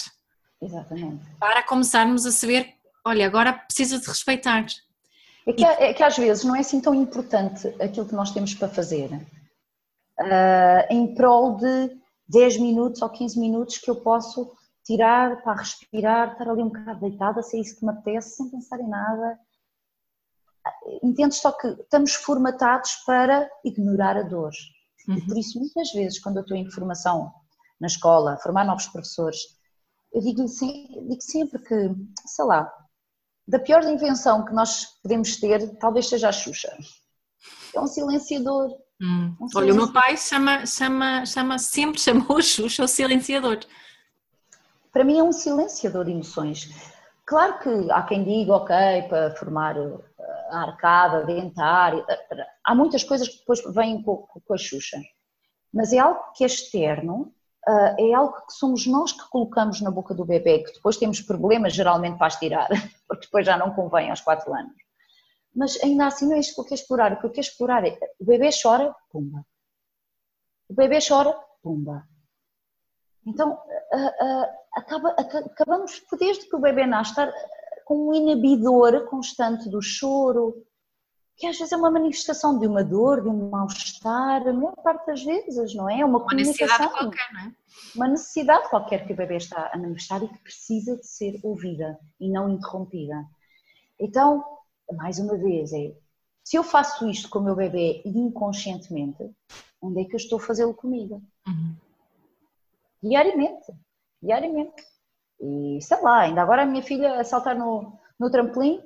Exatamente. 0.61 1.25
Para 1.39 1.61
começarmos 1.61 2.25
a 2.25 2.31
saber, 2.31 2.73
olha, 3.05 3.25
agora 3.25 3.51
precisa 3.51 3.99
de 3.99 4.07
respeitar. 4.07 4.65
É 5.45 5.53
que, 5.53 5.65
é 5.65 5.93
que 5.93 6.03
às 6.03 6.17
vezes 6.17 6.45
não 6.45 6.55
é 6.55 6.59
assim 6.59 6.79
tão 6.79 6.95
importante 6.95 7.67
aquilo 7.81 8.07
que 8.07 8.15
nós 8.15 8.31
temos 8.31 8.53
para 8.53 8.69
fazer 8.69 9.09
uh, 10.19 10.85
em 10.89 11.13
prol 11.15 11.57
de 11.57 11.91
10 12.29 12.57
minutos 12.57 13.01
ou 13.01 13.09
15 13.09 13.39
minutos 13.39 13.77
que 13.77 13.89
eu 13.89 13.95
posso 13.95 14.56
tirar 14.87 15.43
para 15.43 15.59
respirar, 15.59 16.31
estar 16.31 16.49
ali 16.49 16.63
um 16.63 16.69
bocado 16.69 17.01
deitada, 17.01 17.43
se 17.43 17.57
é 17.57 17.59
isso 17.59 17.77
que 17.77 17.85
me 17.85 17.91
apetece, 17.91 18.37
sem 18.37 18.49
pensar 18.49 18.79
em 18.79 18.87
nada. 18.87 19.37
Entendes 21.03 21.39
só 21.39 21.51
que 21.51 21.67
estamos 21.67 22.15
formatados 22.15 22.95
para 23.05 23.49
ignorar 23.65 24.15
a 24.17 24.23
dor. 24.23 24.51
Uhum. 25.07 25.17
E 25.17 25.25
por 25.25 25.37
isso, 25.37 25.59
muitas 25.59 25.91
vezes, 25.91 26.19
quando 26.19 26.37
eu 26.37 26.41
estou 26.41 26.55
em 26.55 26.71
formação 26.71 27.31
na 27.79 27.87
escola, 27.87 28.33
a 28.33 28.37
formar 28.37 28.65
novos 28.65 28.87
professores, 28.87 29.37
eu 30.13 30.21
digo, 30.21 30.45
digo 30.45 31.21
sempre 31.21 31.61
que, 31.61 31.95
sei 32.25 32.45
lá, 32.45 32.71
da 33.45 33.59
pior 33.59 33.83
invenção 33.83 34.45
que 34.45 34.53
nós 34.53 34.85
podemos 35.03 35.37
ter, 35.37 35.77
talvez 35.79 36.07
seja 36.07 36.29
a 36.29 36.31
Xuxa. 36.31 36.71
É 37.73 37.79
um 37.79 37.87
silenciador. 37.87 38.69
Hum. 39.01 39.35
Um 39.39 39.47
silenciador. 39.47 39.63
Olha, 39.63 39.73
o 39.73 39.75
meu 39.75 39.93
pai 39.93 40.17
chama, 40.17 40.65
chama, 40.65 41.25
chama, 41.25 41.59
sempre 41.59 41.99
chamou 41.99 42.37
a 42.37 42.41
Xuxa 42.41 42.85
o 42.85 42.87
silenciador. 42.87 43.59
Para 44.97 45.03
mim 45.03 45.19
é 45.19 45.21
um 45.21 45.31
silenciador 45.31 46.05
de 46.05 46.11
emoções. 46.11 46.91
Claro 47.23 47.59
que 47.59 47.91
há 47.91 48.01
quem 48.01 48.23
diga, 48.23 48.53
ok, 48.53 48.75
para 49.07 49.35
formar 49.35 49.77
uh, 49.77 50.03
a 50.49 50.61
arcada 50.61 51.23
dentária, 51.23 52.01
uh, 52.01 52.43
há 52.63 52.73
muitas 52.73 53.03
coisas 53.03 53.27
que 53.27 53.37
depois 53.37 53.61
vêm 53.75 54.01
com, 54.01 54.27
a 54.51 54.57
Xuxa, 54.57 54.97
mas 55.71 55.93
é 55.93 55.99
algo 55.99 56.19
que 56.35 56.43
é 56.43 56.47
externo 56.47 57.31
uh, 57.69 57.95
é 57.99 58.11
algo 58.11 58.43
que 58.47 58.53
somos 58.53 58.87
nós 58.87 59.11
que 59.11 59.29
colocamos 59.29 59.81
na 59.81 59.91
boca 59.91 60.15
do 60.15 60.25
bebê, 60.25 60.63
que 60.63 60.73
depois 60.73 60.97
temos 60.97 61.21
problemas 61.21 61.75
geralmente 61.75 62.17
para 62.17 62.25
as 62.25 62.39
tirar, 62.39 62.67
porque 63.07 63.27
depois 63.27 63.45
já 63.45 63.55
não 63.55 63.75
convém 63.75 64.09
aos 64.09 64.21
4 64.21 64.51
anos. 64.51 64.73
Mas 65.55 65.79
ainda 65.83 66.07
assim 66.07 66.25
não 66.25 66.37
é 66.37 66.39
isto 66.39 66.55
que 66.55 66.61
eu 66.61 66.65
quero 66.65 66.81
explorar. 66.81 67.13
O 67.13 67.19
que 67.19 67.25
eu 67.27 67.29
quero 67.29 67.45
explorar 67.45 67.85
é 67.85 67.99
o 68.19 68.25
bebê 68.25 68.49
chora, 68.49 68.95
pumba. 69.11 69.45
O 70.67 70.73
bebê 70.73 70.97
chora, 71.07 71.37
pumba. 71.61 72.03
Então, 73.27 73.59
acaba, 74.77 75.09
acabamos, 75.09 76.03
desde 76.19 76.47
que 76.47 76.55
o 76.55 76.59
bebê 76.59 76.85
nasce, 76.85 77.11
estar 77.11 77.31
com 77.85 78.09
um 78.09 78.13
inibidor 78.13 79.05
constante 79.07 79.69
do 79.69 79.81
choro, 79.81 80.65
que 81.37 81.45
às 81.45 81.57
vezes 81.57 81.71
é 81.71 81.77
uma 81.77 81.91
manifestação 81.91 82.59
de 82.59 82.65
uma 82.67 82.83
dor, 82.83 83.21
de 83.21 83.29
um 83.29 83.49
mal-estar, 83.49 84.47
a 84.47 84.53
maior 84.53 84.75
parte 84.77 85.05
das 85.05 85.23
vezes, 85.23 85.73
não 85.75 85.89
é? 85.89 86.03
Uma, 86.03 86.19
uma 86.19 86.33
necessidade 86.33 86.89
qualquer, 86.89 87.33
não 87.33 87.39
é? 87.41 87.51
Uma 87.95 88.07
necessidade 88.07 88.69
qualquer 88.69 89.05
que 89.05 89.13
o 89.13 89.15
bebê 89.15 89.37
está 89.37 89.69
a 89.71 89.77
manifestar 89.77 90.23
e 90.23 90.27
que 90.27 90.37
precisa 90.39 90.97
de 90.97 91.05
ser 91.05 91.39
ouvida 91.43 91.99
e 92.19 92.29
não 92.29 92.49
interrompida. 92.49 93.23
Então, 93.99 94.43
mais 94.95 95.19
uma 95.19 95.37
vez, 95.37 95.71
é, 95.73 95.95
se 96.43 96.57
eu 96.57 96.63
faço 96.63 97.07
isto 97.07 97.29
com 97.29 97.39
o 97.39 97.43
meu 97.43 97.55
bebê 97.55 98.01
inconscientemente, 98.03 99.29
onde 99.81 100.01
é 100.01 100.05
que 100.05 100.13
eu 100.13 100.17
estou 100.17 100.39
a 100.39 100.41
fazê-lo 100.41 100.73
comigo? 100.73 101.21
Uhum. 101.47 101.75
Diariamente, 103.03 103.71
diariamente. 104.27 104.83
E 105.39 105.79
sei 105.81 106.01
lá, 106.01 106.19
ainda 106.19 106.41
agora 106.41 106.63
a 106.63 106.65
minha 106.65 106.83
filha 106.83 107.19
a 107.19 107.23
saltar 107.23 107.55
no, 107.55 107.97
no 108.19 108.29
trampolim, 108.29 108.81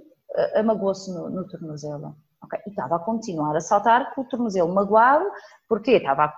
amagou-se 0.55 1.11
no, 1.11 1.29
no 1.29 1.47
tornozelo. 1.47 2.15
Okay. 2.43 2.59
E 2.67 2.69
estava 2.69 2.95
a 2.95 2.99
continuar 2.99 3.55
a 3.55 3.61
saltar 3.61 4.13
com 4.13 4.21
o 4.21 4.25
tornozelo 4.27 4.73
magoado, 4.73 5.25
porque 5.67 5.91
estava 5.91 6.33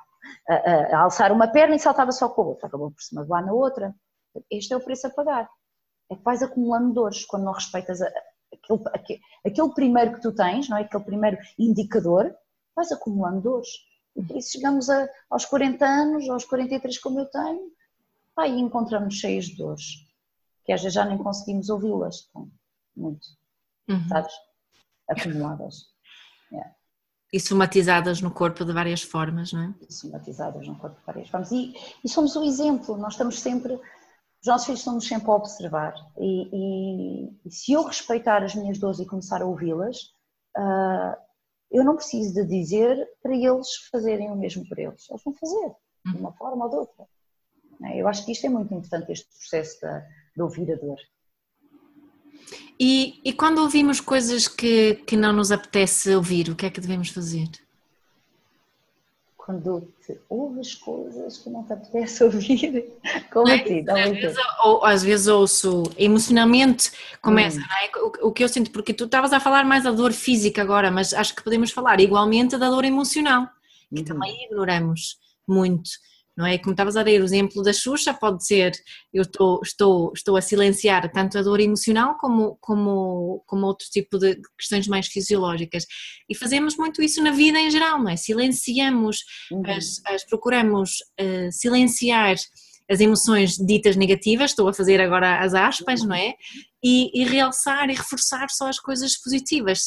a, 0.49 0.53
a, 0.53 0.97
a, 0.97 0.99
alçar 1.01 1.31
uma 1.31 1.47
perna 1.47 1.75
e 1.75 1.79
saltava 1.79 2.11
só 2.11 2.29
com 2.29 2.41
a 2.41 2.45
outra, 2.45 2.67
acabou 2.67 2.91
por 2.91 3.01
se 3.01 3.15
magoar 3.15 3.45
na 3.45 3.53
outra. 3.53 3.95
Este 4.49 4.73
é 4.73 4.77
o 4.77 4.83
preço 4.83 5.07
a 5.07 5.09
pagar. 5.09 5.49
É 6.09 6.15
que 6.15 6.23
vais 6.23 6.43
acumulando 6.43 6.93
dores 6.93 7.25
quando 7.25 7.43
não 7.43 7.53
respeitas 7.53 8.01
a, 8.01 8.07
aquele, 8.53 8.81
aquele, 8.93 9.19
aquele, 9.45 9.73
primeiro 9.73 10.13
que 10.13 10.21
tu 10.21 10.33
tens, 10.33 10.69
não 10.69 10.77
é? 10.77 10.81
aquele 10.81 11.03
primeiro 11.03 11.37
indicador, 11.57 12.33
vais 12.75 12.91
acumulando 12.91 13.41
dores. 13.41 13.69
E 14.15 14.21
por 14.21 14.37
isso 14.37 14.51
chegamos 14.51 14.87
aos 15.29 15.45
40 15.45 15.85
anos, 15.85 16.29
aos 16.29 16.45
43 16.45 16.99
como 16.99 17.19
eu 17.19 17.25
tenho, 17.29 17.71
pá, 18.35 18.47
e 18.47 18.59
encontramos 18.59 19.15
cheios 19.15 19.45
de 19.45 19.57
dores, 19.57 20.05
que 20.65 20.71
às 20.71 20.81
vezes 20.81 20.93
já 20.93 21.05
nem 21.05 21.17
conseguimos 21.17 21.69
ouvi-las, 21.69 22.29
muito, 22.95 23.27
uhum. 23.89 24.07
sabes? 24.07 24.33
Acumuladas. 25.09 25.93
Yeah. 26.51 26.75
E 27.31 27.39
somatizadas 27.39 28.21
no 28.21 28.31
corpo 28.31 28.63
de 28.63 28.71
várias 28.71 29.01
formas, 29.01 29.51
não 29.51 29.63
é? 29.63 29.75
E 29.87 29.91
somatizadas 29.91 30.67
no 30.67 30.77
corpo 30.77 30.99
de 30.99 31.05
várias 31.05 31.29
formas. 31.29 31.51
E, 31.51 31.73
e 32.03 32.09
somos 32.09 32.35
o 32.35 32.43
exemplo, 32.43 32.95
nós 32.97 33.13
estamos 33.13 33.39
sempre, 33.39 33.73
os 33.73 34.47
nossos 34.47 34.65
filhos 34.65 34.79
estamos 34.79 35.07
sempre 35.07 35.29
a 35.29 35.33
observar. 35.33 35.95
E, 36.17 36.49
e, 36.53 37.39
e 37.45 37.51
se 37.51 37.73
eu 37.73 37.83
respeitar 37.83 38.43
as 38.43 38.53
minhas 38.53 38.77
dores 38.77 38.99
e 38.99 39.05
começar 39.05 39.41
a 39.41 39.45
ouvi-las, 39.45 40.13
uh, 40.57 41.17
eu 41.71 41.83
não 41.83 41.95
preciso 41.95 42.35
de 42.35 42.45
dizer 42.45 43.09
para 43.21 43.35
eles 43.35 43.67
fazerem 43.91 44.29
o 44.29 44.35
mesmo 44.35 44.67
por 44.69 44.77
eles. 44.77 45.09
Eles 45.09 45.23
vão 45.23 45.33
fazer, 45.33 45.75
de 46.05 46.17
uma 46.17 46.33
forma 46.33 46.65
ou 46.65 46.69
de 46.69 46.75
outra. 46.75 47.07
É? 47.85 48.01
Eu 48.01 48.07
acho 48.07 48.25
que 48.25 48.31
isto 48.31 48.45
é 48.45 48.49
muito 48.49 48.73
importante, 48.73 49.11
este 49.11 49.27
processo 49.37 49.79
de 50.35 50.41
ouvir 50.41 50.71
a 50.71 50.75
dor. 50.75 50.97
E, 52.79 53.19
e 53.23 53.33
quando 53.33 53.59
ouvimos 53.59 54.01
coisas 54.01 54.47
que, 54.47 54.95
que 55.05 55.15
não 55.15 55.33
nos 55.33 55.51
apetece 55.51 56.15
ouvir, 56.15 56.49
o 56.49 56.55
que 56.55 56.65
é 56.65 56.69
que 56.69 56.81
devemos 56.81 57.09
fazer? 57.09 57.49
Quando 59.37 59.89
te 60.05 60.17
ouves 60.29 60.73
coisas 60.75 61.37
que 61.37 61.49
não 61.49 61.63
te 61.63 61.73
apetece 61.73 62.23
ouvir, 62.25 62.93
como 63.31 63.49
é? 63.49 63.61
assim? 63.61 63.85
Às 63.89 64.11
vezes, 64.11 64.37
ou, 64.63 64.85
às 64.85 65.03
vezes 65.03 65.27
ouço 65.27 65.83
emocionalmente, 65.97 66.91
começa, 67.21 67.59
hum. 67.59 67.63
é? 67.63 67.99
o, 67.99 68.29
o, 68.29 68.31
que 68.31 68.43
eu 68.43 68.49
sinto, 68.49 68.71
porque 68.71 68.93
tu 68.93 69.03
estavas 69.03 69.33
a 69.33 69.39
falar 69.39 69.65
mais 69.65 69.83
da 69.83 69.91
dor 69.91 70.13
física 70.13 70.61
agora, 70.61 70.89
mas 70.89 71.13
acho 71.13 71.35
que 71.35 71.43
podemos 71.43 71.71
falar 71.71 71.99
igualmente 71.99 72.57
da 72.57 72.69
dor 72.69 72.85
emocional, 72.85 73.49
que 73.93 73.99
uhum. 73.99 74.05
também 74.05 74.45
ignoramos 74.45 75.17
muito 75.45 75.89
não 76.35 76.45
é? 76.45 76.57
Como 76.57 76.71
estavas 76.71 76.97
a 76.97 77.03
dar 77.03 77.11
o 77.11 77.23
exemplo 77.23 77.61
da 77.61 77.71
Xuxa, 77.71 78.13
pode 78.13 78.45
ser 78.45 78.73
eu 79.13 79.21
estou, 79.21 79.59
estou, 79.63 80.11
estou 80.15 80.35
a 80.35 80.41
silenciar 80.41 81.11
tanto 81.11 81.37
a 81.37 81.41
dor 81.41 81.59
emocional 81.59 82.17
como, 82.17 82.57
como, 82.59 83.43
como 83.45 83.67
outro 83.67 83.87
tipo 83.91 84.17
de 84.17 84.41
questões 84.57 84.87
mais 84.87 85.07
fisiológicas. 85.07 85.85
E 86.27 86.35
fazemos 86.35 86.75
muito 86.75 87.01
isso 87.01 87.21
na 87.21 87.31
vida 87.31 87.59
em 87.59 87.69
geral, 87.69 88.01
não 88.01 88.09
é? 88.09 88.15
Silenciamos, 88.15 89.19
uhum. 89.51 89.63
as, 89.67 90.01
as, 90.07 90.25
procuramos 90.25 90.97
uh, 91.21 91.51
silenciar 91.51 92.35
as 92.89 92.99
emoções 92.99 93.55
ditas 93.55 93.95
negativas, 93.95 94.51
estou 94.51 94.67
a 94.67 94.73
fazer 94.73 94.99
agora 94.99 95.39
as 95.39 95.53
aspas, 95.53 96.03
não 96.03 96.15
é? 96.15 96.33
E, 96.83 97.11
e 97.13 97.23
realçar 97.25 97.89
e 97.89 97.93
reforçar 97.93 98.49
só 98.49 98.67
as 98.67 98.79
coisas 98.79 99.15
positivas. 99.17 99.81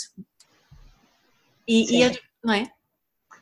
E, 1.68 2.02
e 2.02 2.20
não 2.42 2.54
é? 2.54 2.70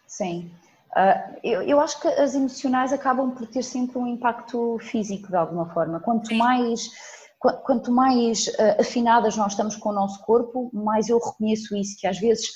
Sim. 0.07 0.51
Uh, 0.95 1.39
eu, 1.43 1.61
eu, 1.63 1.81
acho 1.81 2.01
que 2.01 2.07
as 2.07 2.37
emocionais 2.37 2.93
acabam 2.93 3.33
por 3.33 3.49
ter 3.49 3.65
sempre 3.65 3.99
um 3.99 4.07
impacto 4.07 4.79
físico 4.79 5.27
de 5.27 5.37
alguma 5.37 5.69
forma. 5.75 5.99
Quanto 5.99 6.33
mais, 6.37 6.89
quanto 7.65 7.91
mais 7.91 8.47
uh, 8.47 8.81
afinadas 8.81 9.37
nós 9.37 9.53
estamos 9.53 9.75
com 9.75 9.89
o 9.89 9.95
nosso 9.95 10.23
corpo, 10.25 10.71
mais 10.73 11.09
eu 11.09 11.19
reconheço 11.19 11.75
isso, 11.77 11.99
que 11.99 12.07
às 12.07 12.21
vezes, 12.21 12.49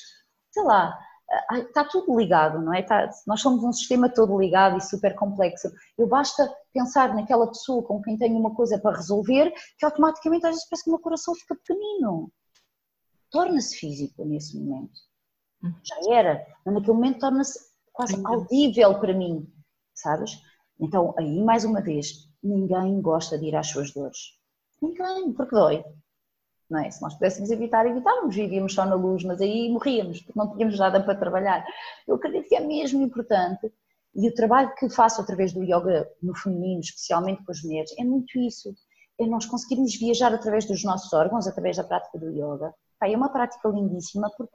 sei 0.52 0.62
lá, 0.62 0.96
uh, 1.50 1.56
está 1.56 1.84
tudo 1.84 2.16
ligado, 2.16 2.62
não 2.62 2.72
é? 2.72 2.80
Está, 2.80 3.10
nós 3.26 3.40
somos 3.40 3.64
um 3.64 3.72
sistema 3.72 4.08
todo 4.08 4.38
ligado 4.38 4.76
e 4.76 4.80
super 4.82 5.16
complexo. 5.16 5.68
Eu 5.98 6.06
basta 6.06 6.48
pensar 6.72 7.12
naquela 7.16 7.48
pessoa 7.48 7.82
com 7.82 8.00
quem 8.00 8.16
tenho 8.16 8.38
uma 8.38 8.54
coisa 8.54 8.78
para 8.78 8.96
resolver, 8.96 9.52
que 9.76 9.84
automaticamente 9.84 10.46
às 10.46 10.52
vezes 10.52 10.68
parece 10.68 10.84
que 10.84 10.90
o 10.90 10.92
meu 10.92 11.02
coração 11.02 11.34
fica 11.34 11.56
pequenino. 11.56 12.30
Torna-se 13.32 13.76
físico 13.76 14.24
nesse 14.24 14.56
momento. 14.56 15.00
Hum. 15.64 15.74
Já 15.82 16.14
era, 16.14 16.46
mas 16.64 16.72
naquele 16.72 16.92
momento 16.92 17.18
torna-se 17.18 17.68
quase 17.98 18.14
audível 18.24 18.96
para 19.00 19.12
mim, 19.12 19.52
sabes? 19.92 20.40
Então, 20.80 21.12
aí 21.18 21.42
mais 21.42 21.64
uma 21.64 21.80
vez, 21.80 22.28
ninguém 22.40 23.02
gosta 23.02 23.36
de 23.36 23.46
ir 23.46 23.56
às 23.56 23.66
suas 23.66 23.92
dores. 23.92 24.38
Ninguém, 24.80 25.32
porque 25.32 25.56
dói. 25.56 25.84
Não 26.70 26.78
é? 26.78 26.88
Se 26.92 27.02
nós 27.02 27.14
pudéssemos 27.14 27.50
evitar, 27.50 27.86
evitávamos, 27.86 28.36
vivíamos 28.36 28.72
só 28.72 28.86
na 28.86 28.94
luz, 28.94 29.24
mas 29.24 29.40
aí 29.40 29.68
morríamos, 29.68 30.20
porque 30.20 30.38
não 30.38 30.52
tínhamos 30.52 30.78
nada 30.78 31.02
para 31.02 31.18
trabalhar. 31.18 31.66
Eu 32.06 32.14
acredito 32.14 32.48
que 32.48 32.54
é 32.54 32.60
mesmo 32.60 33.02
importante, 33.02 33.72
e 34.14 34.28
o 34.28 34.34
trabalho 34.34 34.72
que 34.76 34.88
faço 34.88 35.20
através 35.20 35.52
do 35.52 35.64
yoga 35.64 36.08
no 36.22 36.36
feminino, 36.36 36.80
especialmente 36.80 37.44
com 37.44 37.50
as 37.50 37.62
mulheres, 37.64 37.92
é 37.98 38.04
muito 38.04 38.38
isso. 38.38 38.72
É 39.18 39.26
nós 39.26 39.44
conseguirmos 39.44 39.96
viajar 39.96 40.32
através 40.32 40.66
dos 40.66 40.84
nossos 40.84 41.12
órgãos, 41.12 41.48
através 41.48 41.76
da 41.76 41.82
prática 41.82 42.16
do 42.16 42.30
yoga. 42.30 42.72
É 43.02 43.16
uma 43.16 43.32
prática 43.32 43.68
lindíssima, 43.68 44.30
porque 44.36 44.54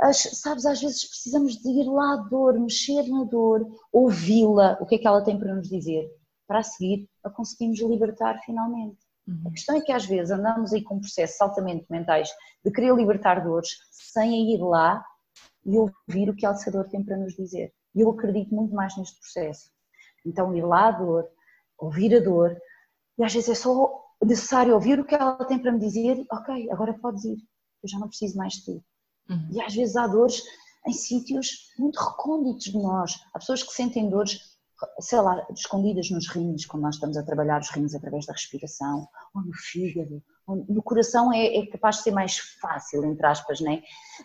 as, 0.00 0.18
sabes, 0.40 0.64
às 0.64 0.80
vezes 0.80 1.08
precisamos 1.08 1.56
de 1.56 1.68
ir 1.68 1.84
lá 1.84 2.14
à 2.14 2.16
dor, 2.16 2.58
mexer 2.58 3.02
na 3.08 3.24
dor, 3.24 3.66
ouvi-la, 3.92 4.78
o 4.80 4.86
que 4.86 4.96
é 4.96 4.98
que 4.98 5.06
ela 5.06 5.24
tem 5.24 5.38
para 5.38 5.54
nos 5.54 5.68
dizer, 5.68 6.08
para 6.46 6.60
a 6.60 6.62
seguir 6.62 7.08
a 7.24 7.30
conseguirmos 7.30 7.80
libertar 7.80 8.40
finalmente. 8.44 8.98
Uhum. 9.26 9.42
A 9.46 9.50
questão 9.50 9.76
é 9.76 9.80
que 9.80 9.92
às 9.92 10.06
vezes 10.06 10.30
andamos 10.30 10.72
aí 10.72 10.82
com 10.82 11.00
processos 11.00 11.40
altamente 11.40 11.86
mentais 11.90 12.30
de 12.64 12.70
querer 12.70 12.94
libertar 12.94 13.44
dores 13.44 13.70
sem 13.90 14.54
ir 14.54 14.58
lá 14.58 15.04
e 15.66 15.76
ouvir 15.76 16.30
o 16.30 16.34
que 16.34 16.46
essa 16.46 16.70
dor 16.70 16.88
tem 16.88 17.04
para 17.04 17.16
nos 17.16 17.34
dizer. 17.34 17.72
E 17.94 18.00
eu 18.00 18.10
acredito 18.10 18.54
muito 18.54 18.74
mais 18.74 18.96
neste 18.96 19.18
processo. 19.18 19.70
Então 20.24 20.54
ir 20.54 20.64
lá 20.64 20.88
à 20.88 20.90
dor, 20.92 21.28
ouvir 21.78 22.14
a 22.16 22.20
dor, 22.20 22.56
e 23.18 23.24
às 23.24 23.32
vezes 23.34 23.50
é 23.50 23.54
só 23.54 24.04
necessário 24.24 24.74
ouvir 24.74 24.98
o 24.98 25.04
que 25.04 25.14
ela 25.14 25.44
tem 25.44 25.58
para 25.58 25.72
me 25.72 25.78
dizer, 25.78 26.24
ok, 26.30 26.70
agora 26.70 26.94
podes 26.94 27.24
ir, 27.24 27.38
eu 27.82 27.88
já 27.88 27.98
não 27.98 28.08
preciso 28.08 28.36
mais 28.36 28.54
de 28.54 28.64
ti. 28.64 28.84
Uhum. 29.28 29.48
E 29.52 29.60
às 29.60 29.74
vezes 29.74 29.96
há 29.96 30.06
dores 30.06 30.42
em 30.86 30.92
sítios 30.92 31.72
muito 31.78 31.98
recônditos 31.98 32.64
de 32.64 32.78
nós. 32.78 33.20
Há 33.34 33.38
pessoas 33.38 33.62
que 33.62 33.72
sentem 33.72 34.08
dores, 34.08 34.40
sei 35.00 35.20
lá, 35.20 35.46
escondidas 35.50 36.10
nos 36.10 36.28
rins, 36.28 36.64
quando 36.66 36.84
nós 36.84 36.94
estamos 36.94 37.16
a 37.16 37.22
trabalhar 37.22 37.60
os 37.60 37.70
rins 37.70 37.94
através 37.94 38.26
da 38.26 38.32
respiração, 38.32 39.06
ou 39.34 39.42
no 39.42 39.52
fígado, 39.54 40.22
ou 40.46 40.64
no 40.68 40.82
coração 40.82 41.32
é, 41.32 41.58
é 41.58 41.66
capaz 41.66 41.96
de 41.96 42.02
ser 42.04 42.10
mais 42.12 42.38
fácil, 42.60 43.04
entre 43.04 43.26
aspas, 43.26 43.60
né? 43.60 43.82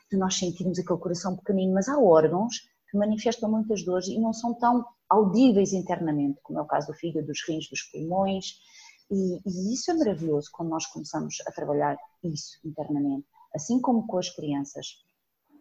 de 0.09 0.17
nós 0.17 0.37
sentirmos 0.37 0.79
aquele 0.79 0.99
coração 0.99 1.35
pequenino, 1.35 1.73
mas 1.73 1.89
há 1.89 1.97
órgãos 1.97 2.61
que 2.89 2.97
manifestam 2.97 3.49
muitas 3.49 3.83
dores 3.83 4.07
e 4.07 4.19
não 4.19 4.31
são 4.31 4.53
tão 4.53 4.85
audíveis 5.09 5.73
internamente, 5.73 6.39
como 6.43 6.59
é 6.59 6.61
o 6.61 6.65
caso 6.65 6.87
do 6.87 6.93
fígado, 6.93 7.27
dos 7.27 7.43
rins, 7.47 7.69
dos 7.69 7.81
pulmões, 7.83 8.55
e, 9.11 9.39
e 9.45 9.73
isso 9.73 9.91
é 9.91 9.93
maravilhoso 9.93 10.49
quando 10.51 10.69
nós 10.69 10.85
começamos 10.87 11.35
a 11.45 11.51
trabalhar 11.51 11.97
isso 12.23 12.59
internamente, 12.65 13.27
assim 13.55 13.79
como 13.79 14.07
com 14.07 14.17
as 14.17 14.29
crianças. 14.29 15.03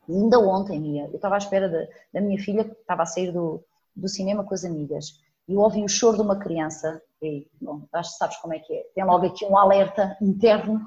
E 0.09 0.13
ainda 0.13 0.39
ontem, 0.39 0.81
Mia, 0.81 1.05
eu 1.05 1.17
estava 1.17 1.37
à 1.37 1.39
espera 1.39 1.69
de, 1.69 1.89
da 2.13 2.21
minha 2.21 2.39
filha 2.39 2.65
que 2.65 2.73
estava 2.73 3.03
a 3.03 3.07
sair 3.07 3.33
do, 3.33 3.65
do 3.95 4.09
cinema 4.09 4.45
com 4.45 4.55
as 4.55 4.65
amigas 4.65 5.21
e 5.49 5.55
eu 5.55 5.61
ouvi 5.61 5.85
o 5.85 5.89
choro 5.89 6.17
de 6.17 6.23
uma 6.23 6.39
criança 6.39 7.03
e, 7.21 7.47
bom, 7.61 7.83
acho 7.93 8.13
que 8.13 8.19
sabes 8.19 8.37
como 8.39 8.55
é 8.55 8.59
que 8.59 8.73
é, 8.73 8.83
tem 8.95 9.05
logo 9.05 9.27
aqui 9.27 9.45
um 9.45 9.57
alerta 9.57 10.17
interno 10.21 10.81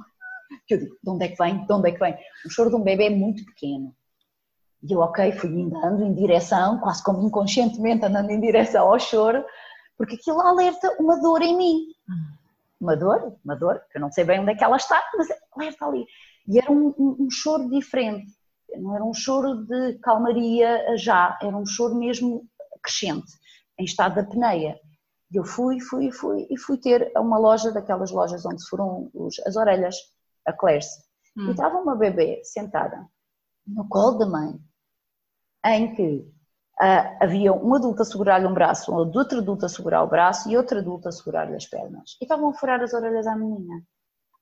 que 0.68 0.76
eu 0.76 0.80
digo, 0.80 0.98
de 1.02 1.10
onde 1.10 1.26
é 1.26 1.28
que 1.30 1.38
vem, 1.38 1.66
de 1.66 1.74
onde 1.74 1.90
é 1.90 1.92
que 1.92 2.00
vem? 2.00 2.18
O 2.46 2.50
choro 2.50 2.70
de 2.70 2.76
um 2.76 2.84
bebê 2.84 3.08
é 3.08 3.10
muito 3.10 3.46
pequeno. 3.46 3.96
E 4.84 4.92
eu, 4.92 5.00
ok, 5.00 5.32
fui 5.34 5.50
andando 5.50 6.04
em 6.04 6.14
direção, 6.14 6.80
quase 6.80 7.04
como 7.04 7.26
inconscientemente 7.26 8.06
andando 8.06 8.30
em 8.30 8.40
direção 8.40 8.88
ao 8.88 9.00
choro, 9.00 9.44
porque 9.98 10.16
aquilo 10.16 10.42
alerta 10.42 10.96
uma 11.00 11.20
dor 11.20 11.42
em 11.42 11.58
mim. 11.58 11.80
Uma 12.80 12.96
dor, 12.96 13.36
uma 13.44 13.56
dor, 13.56 13.82
que 13.90 13.98
eu 13.98 14.02
não 14.02 14.12
sei 14.12 14.24
bem 14.24 14.40
onde 14.40 14.52
é 14.52 14.56
que 14.56 14.64
ela 14.64 14.78
está, 14.78 15.02
mas 15.18 15.28
alerta 15.56 15.86
ali. 15.86 16.06
E 16.48 16.60
era 16.60 16.72
um, 16.72 16.94
um, 16.98 17.16
um 17.22 17.30
choro 17.30 17.70
diferente 17.70 18.36
não 18.80 18.96
era 18.96 19.04
um 19.04 19.14
choro 19.14 19.66
de 19.66 19.94
calmaria 20.00 20.98
já, 20.98 21.38
era 21.42 21.56
um 21.56 21.66
choro 21.66 21.96
mesmo 21.96 22.48
crescente, 22.82 23.32
em 23.80 23.84
estado 23.84 24.16
de 24.16 24.20
apneia. 24.22 24.80
E 25.32 25.38
eu 25.38 25.44
fui, 25.44 25.80
fui, 25.80 26.12
fui 26.12 26.48
e 26.50 26.58
fui 26.58 26.78
ter 26.78 27.12
a 27.16 27.22
uma 27.22 27.38
loja 27.38 27.72
daquelas 27.72 28.12
lojas 28.12 28.46
onde 28.46 28.66
foram 28.68 29.10
os, 29.14 29.40
as 29.46 29.56
orelhas, 29.56 29.96
a 30.46 30.54
Claire's. 30.54 30.88
Hum. 31.38 31.48
E 31.48 31.52
estava 31.52 31.80
uma 31.80 31.96
bebê 31.96 32.42
sentada 32.44 33.06
no 33.68 33.88
colo 33.90 34.18
da 34.20 34.28
mãe, 34.28 34.60
em 35.66 35.96
que 35.96 36.18
uh, 36.80 37.18
havia 37.24 37.52
um 37.52 37.74
adulto 37.74 38.04
a 38.04 38.06
segurar-lhe 38.06 38.46
um 38.46 38.54
braço, 38.54 38.92
um 38.92 38.96
outro 38.96 39.40
adulto 39.40 39.66
a 39.66 39.70
segurar 39.70 40.04
o 40.04 40.08
braço 40.08 40.50
e 40.50 40.56
outro 40.56 40.78
adulto 40.78 41.10
a 41.10 41.12
segurar-lhe 41.12 41.56
as 41.56 41.66
pernas. 41.66 42.16
E 42.22 42.26
estavam 42.26 42.50
a 42.50 42.54
furar 42.54 42.82
as 42.82 42.94
orelhas 42.94 43.26
à 43.26 43.36
menina. 43.36 43.84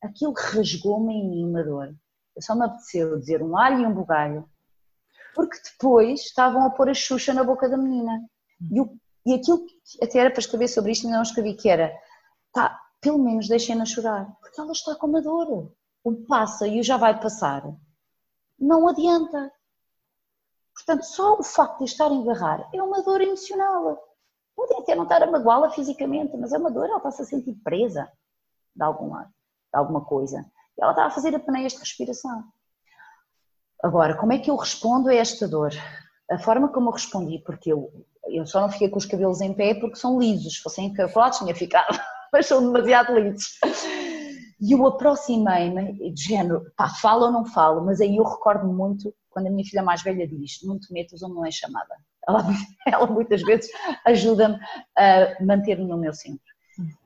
Aquilo 0.03 0.33
rasgou-me 0.33 1.13
em 1.13 1.29
mim 1.29 1.45
uma 1.45 1.63
dor 1.63 1.95
só 2.41 2.55
me 2.55 2.65
apeteceu 2.65 3.19
dizer 3.19 3.41
um 3.41 3.57
alho 3.57 3.81
e 3.81 3.85
um 3.85 3.93
bugalho, 3.93 4.49
porque 5.35 5.57
depois 5.71 6.21
estavam 6.21 6.65
a 6.65 6.69
pôr 6.69 6.89
a 6.89 6.93
Xuxa 6.93 7.33
na 7.33 7.43
boca 7.43 7.69
da 7.69 7.77
menina. 7.77 8.21
E, 8.71 8.81
o, 8.81 8.97
e 9.25 9.33
aquilo 9.33 9.65
que 9.65 10.03
até 10.03 10.19
era 10.19 10.31
para 10.31 10.39
escrever 10.39 10.67
sobre 10.67 10.91
isto, 10.91 11.05
ainda 11.05 11.17
não 11.17 11.23
escrevi, 11.23 11.55
que 11.55 11.69
era, 11.69 11.93
pá, 12.51 12.79
pelo 13.01 13.19
menos 13.19 13.47
deixem-na 13.47 13.85
chorar, 13.85 14.31
porque 14.39 14.59
ela 14.59 14.71
está 14.71 14.95
com 14.95 15.07
uma 15.07 15.21
dor. 15.21 15.71
O 16.03 16.13
passa 16.25 16.67
e 16.67 16.79
o 16.79 16.83
já 16.83 16.97
vai 16.97 17.19
passar. 17.19 17.63
Não 18.59 18.87
adianta. 18.87 19.51
Portanto, 20.73 21.03
só 21.03 21.37
o 21.37 21.43
facto 21.43 21.79
de 21.79 21.85
estar 21.85 22.11
a 22.11 22.15
agarrar 22.15 22.69
é 22.73 22.81
uma 22.81 23.01
dor 23.03 23.21
emocional. 23.21 24.03
Pode 24.55 24.73
até 24.75 24.95
não 24.95 25.03
estar 25.03 25.23
a 25.23 25.31
magoá-la 25.31 25.69
fisicamente, 25.69 26.35
mas 26.37 26.51
é 26.51 26.57
uma 26.57 26.71
dor, 26.71 26.85
ela 26.85 26.97
está-se 26.97 27.21
a 27.21 27.25
sentir 27.25 27.53
presa 27.63 28.11
de 28.75 28.83
algum 28.83 29.11
lado, 29.11 29.31
alguma 29.73 30.05
coisa. 30.05 30.45
E 30.77 30.81
ela 30.81 30.91
estava 30.91 31.07
a 31.07 31.12
fazer 31.12 31.36
apneias 31.36 31.73
de 31.73 31.79
respiração. 31.79 32.43
Agora, 33.83 34.15
como 34.15 34.33
é 34.33 34.39
que 34.39 34.49
eu 34.49 34.55
respondo 34.55 35.09
a 35.09 35.15
esta 35.15 35.47
dor? 35.47 35.71
A 36.31 36.39
forma 36.39 36.69
como 36.69 36.89
eu 36.89 36.93
respondi, 36.93 37.39
porque 37.45 37.71
eu, 37.71 37.91
eu 38.29 38.45
só 38.45 38.62
não 38.62 38.69
fiquei 38.69 38.89
com 38.89 38.97
os 38.97 39.05
cabelos 39.05 39.41
em 39.41 39.53
pé 39.53 39.73
porque 39.75 39.97
são 39.97 40.17
lisos, 40.17 40.55
se 40.55 40.62
fossem 40.62 40.88
encaraplados 40.88 41.39
tinha 41.39 41.53
ficado, 41.53 41.99
mas 42.31 42.47
são 42.47 42.62
demasiado 42.62 43.13
lisos. 43.13 43.59
E 44.62 44.71
eu 44.71 44.88
aproximei-me, 44.88 46.13
de 46.13 46.23
género, 46.23 46.63
pá, 46.77 46.88
falo 47.01 47.25
ou 47.25 47.31
não 47.31 47.45
falo, 47.45 47.83
mas 47.83 47.99
aí 47.99 48.15
eu 48.15 48.23
recordo 48.23 48.65
muito 48.65 49.13
quando 49.29 49.47
a 49.47 49.49
minha 49.49 49.65
filha 49.65 49.83
mais 49.83 50.01
velha 50.01 50.25
diz: 50.25 50.59
Não 50.63 50.79
te 50.79 50.93
metas 50.93 51.21
onde 51.21 51.33
não 51.33 51.45
é 51.45 51.51
chamada. 51.51 51.93
Ela, 52.25 52.45
ela 52.88 53.07
muitas 53.07 53.41
vezes 53.41 53.69
ajuda-me 54.05 54.57
a 54.97 55.43
manter-me 55.43 55.86
no 55.86 55.97
meu 55.97 56.13
centro. 56.13 56.53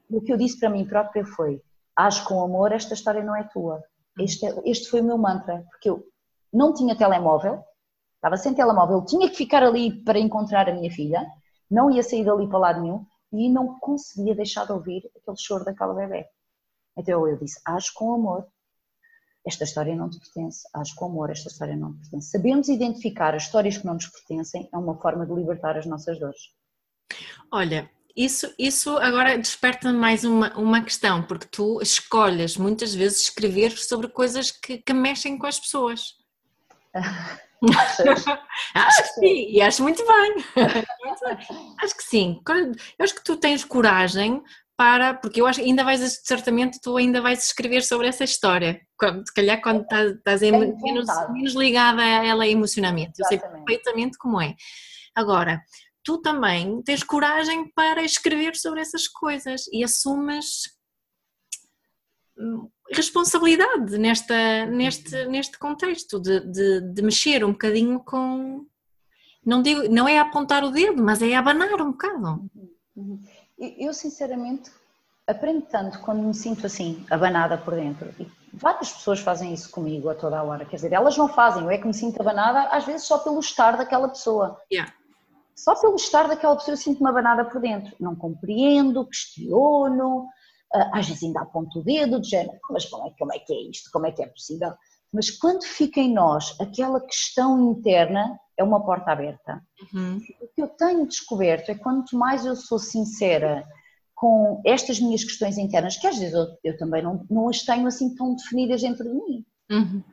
O 0.09 0.21
que 0.21 0.31
eu 0.31 0.37
disse 0.37 0.59
para 0.59 0.69
mim 0.69 0.85
própria 0.85 1.25
foi: 1.25 1.61
age 1.97 2.23
com 2.23 2.43
amor, 2.43 2.71
esta 2.71 2.93
história 2.93 3.23
não 3.23 3.35
é 3.35 3.43
tua. 3.43 3.83
Este, 4.19 4.45
este 4.65 4.89
foi 4.89 5.01
o 5.01 5.03
meu 5.03 5.17
mantra, 5.17 5.65
porque 5.71 5.89
eu 5.89 6.03
não 6.53 6.73
tinha 6.73 6.95
telemóvel, 6.95 7.63
estava 8.15 8.37
sem 8.37 8.53
telemóvel, 8.53 9.03
tinha 9.03 9.27
que 9.29 9.35
ficar 9.35 9.63
ali 9.63 10.03
para 10.03 10.19
encontrar 10.19 10.69
a 10.69 10.73
minha 10.73 10.91
filha, 10.91 11.25
não 11.69 11.89
ia 11.89 12.03
sair 12.03 12.23
dali 12.23 12.47
para 12.47 12.59
lado 12.59 12.81
nenhum 12.81 13.05
e 13.33 13.49
não 13.49 13.79
conseguia 13.79 14.35
deixar 14.35 14.65
de 14.65 14.71
ouvir 14.71 15.09
aquele 15.15 15.37
choro 15.37 15.65
daquela 15.65 15.93
bebê. 15.93 16.27
Então 16.95 17.27
eu 17.27 17.37
disse: 17.37 17.59
age 17.65 17.91
com 17.93 18.13
amor, 18.13 18.47
esta 19.45 19.63
história 19.63 19.95
não 19.95 20.09
te 20.09 20.19
pertence, 20.19 20.67
age 20.73 20.95
com 20.95 21.05
amor, 21.05 21.29
esta 21.29 21.49
história 21.49 21.75
não 21.75 21.93
te 21.93 22.01
pertence. 22.01 22.29
Sabemos 22.31 22.69
identificar 22.69 23.33
as 23.35 23.43
histórias 23.43 23.77
que 23.77 23.85
não 23.85 23.95
nos 23.95 24.07
pertencem 24.07 24.69
é 24.71 24.77
uma 24.77 24.95
forma 24.99 25.25
de 25.25 25.33
libertar 25.33 25.77
as 25.77 25.85
nossas 25.85 26.19
dores. 26.19 26.53
Olha, 27.51 27.89
isso, 28.17 28.51
isso 28.57 28.97
agora 28.97 29.37
desperta 29.37 29.93
mais 29.93 30.23
uma, 30.23 30.51
uma 30.57 30.81
questão, 30.81 31.21
porque 31.21 31.45
tu 31.45 31.79
escolhes 31.83 32.57
muitas 32.57 32.95
vezes 32.95 33.21
escrever 33.21 33.77
sobre 33.77 34.07
coisas 34.07 34.49
que, 34.49 34.79
que 34.79 34.91
mexem 34.91 35.37
com 35.37 35.45
as 35.45 35.59
pessoas. 35.59 36.15
acho 38.73 39.03
que 39.03 39.09
sim, 39.19 39.51
e 39.51 39.61
acho 39.61 39.83
muito 39.83 40.03
bem. 40.03 40.35
acho 41.83 41.95
que 41.95 42.03
sim. 42.03 42.41
Eu 42.97 43.03
acho 43.03 43.13
que 43.13 43.23
tu 43.23 43.37
tens 43.37 43.63
coragem 43.63 44.41
para, 44.75 45.13
porque 45.13 45.39
eu 45.39 45.45
acho 45.45 45.59
que 45.59 45.67
ainda 45.67 45.83
vais, 45.83 46.21
certamente, 46.23 46.81
tu 46.81 46.97
ainda 46.97 47.21
vais 47.21 47.45
escrever 47.45 47.83
sobre 47.83 48.07
essa 48.07 48.23
história. 48.23 48.81
Se 49.25 49.33
calhar 49.33 49.61
quando 49.61 49.83
estás, 49.83 50.11
estás 50.13 50.41
menos, 50.41 51.05
menos, 51.31 51.53
ligada 51.53 52.01
a 52.01 52.25
ela 52.25 52.47
emocionalmente. 52.47 53.19
Eu 53.19 53.25
sei 53.27 53.37
perfeitamente 53.37 54.17
como 54.17 54.41
é. 54.41 54.55
Agora, 55.15 55.61
tu 56.07 56.17
também 56.19 56.81
tens 56.83 57.03
coragem 57.03 57.69
para 57.75 58.01
escrever 58.01 58.55
sobre 58.55 58.79
essas 58.79 59.09
coisas 59.09 59.67
e 59.73 59.83
assumes 59.83 60.73
hum, 62.39 62.69
responsabilidade 62.89 63.97
nesta, 63.97 64.65
neste, 64.67 65.25
neste 65.25 65.59
contexto 65.59 66.17
de, 66.17 66.39
de, 66.49 66.93
de, 66.93 67.01
mexer 67.01 67.43
um 67.43 67.51
bocadinho 67.51 67.99
com. 67.99 68.65
Não, 69.45 69.61
digo, 69.61 69.89
não 69.89 70.07
é 70.07 70.17
apontar 70.17 70.63
o 70.63 70.71
dedo, 70.71 71.03
mas 71.03 71.21
é 71.21 71.35
abanar 71.35 71.73
um 71.81 71.91
bocado. 71.91 72.49
Uhum. 72.95 73.21
Eu, 73.57 73.93
sinceramente, 73.93 74.71
aprendo 75.27 75.63
tanto 75.63 75.99
quando 75.99 76.21
me 76.21 76.33
sinto 76.33 76.65
assim, 76.65 77.05
abanada 77.09 77.57
por 77.57 77.75
dentro. 77.75 78.13
E 78.17 78.31
várias 78.53 78.93
pessoas 78.93 79.19
fazem 79.19 79.53
isso 79.53 79.69
comigo 79.71 80.09
a 80.09 80.15
toda 80.15 80.39
a 80.39 80.43
hora. 80.43 80.63
Quer 80.63 80.77
dizer, 80.77 80.93
elas 80.93 81.17
não 81.17 81.27
fazem, 81.27 81.63
eu 81.63 81.69
é 81.69 81.77
que 81.77 81.87
me 81.87 81.93
sinto 81.93 82.21
abanada, 82.21 82.61
às 82.69 82.85
vezes 82.85 83.05
só 83.05 83.17
pelo 83.17 83.41
estar 83.41 83.75
daquela 83.75 84.07
pessoa. 84.07 84.57
Yeah. 84.71 84.93
Só 85.57 85.73
pelo 85.75 85.95
estar 85.95 86.27
daquela 86.27 86.55
pessoa 86.55 86.73
eu 86.73 86.77
sinto 86.77 86.99
uma 86.99 87.11
banada 87.11 87.43
por 87.43 87.59
dentro. 87.59 87.95
Não 87.99 88.15
compreendo, 88.15 89.07
questiono, 89.07 90.27
ah, 90.71 90.99
às 90.99 91.07
vezes 91.07 91.23
ainda 91.23 91.41
aponto 91.41 91.79
o 91.79 91.83
dedo, 91.83 92.21
de 92.21 92.29
género, 92.29 92.59
mas 92.69 92.85
como 92.85 93.07
é, 93.07 93.13
como 93.17 93.33
é 93.33 93.39
que 93.39 93.51
é 93.51 93.69
isto? 93.69 93.89
Como 93.91 94.05
é 94.05 94.11
que 94.11 94.21
é 94.21 94.27
possível? 94.27 94.71
Mas 95.11 95.31
quando 95.31 95.63
fica 95.63 95.99
em 95.99 96.13
nós 96.13 96.55
aquela 96.61 97.01
questão 97.01 97.71
interna, 97.71 98.39
é 98.55 98.63
uma 98.63 98.85
porta 98.85 99.11
aberta. 99.11 99.63
Uhum. 99.93 100.17
O 100.41 100.47
que 100.47 100.61
eu 100.61 100.67
tenho 100.67 101.07
descoberto 101.07 101.69
é 101.69 101.75
quanto 101.75 102.15
mais 102.15 102.45
eu 102.45 102.55
sou 102.55 102.77
sincera 102.77 103.65
com 104.13 104.61
estas 104.65 104.99
minhas 104.99 105.23
questões 105.23 105.57
internas, 105.57 105.97
que 105.97 106.07
às 106.07 106.17
vezes 106.17 106.33
eu, 106.33 106.45
eu 106.63 106.77
também 106.77 107.01
não, 107.01 107.25
não 107.29 107.49
as 107.49 107.63
tenho 107.63 107.87
assim 107.87 108.13
tão 108.15 108.35
definidas 108.35 108.81
dentro 108.81 109.03
de 109.05 109.13
mim. 109.13 109.45
Uhum. 109.71 110.03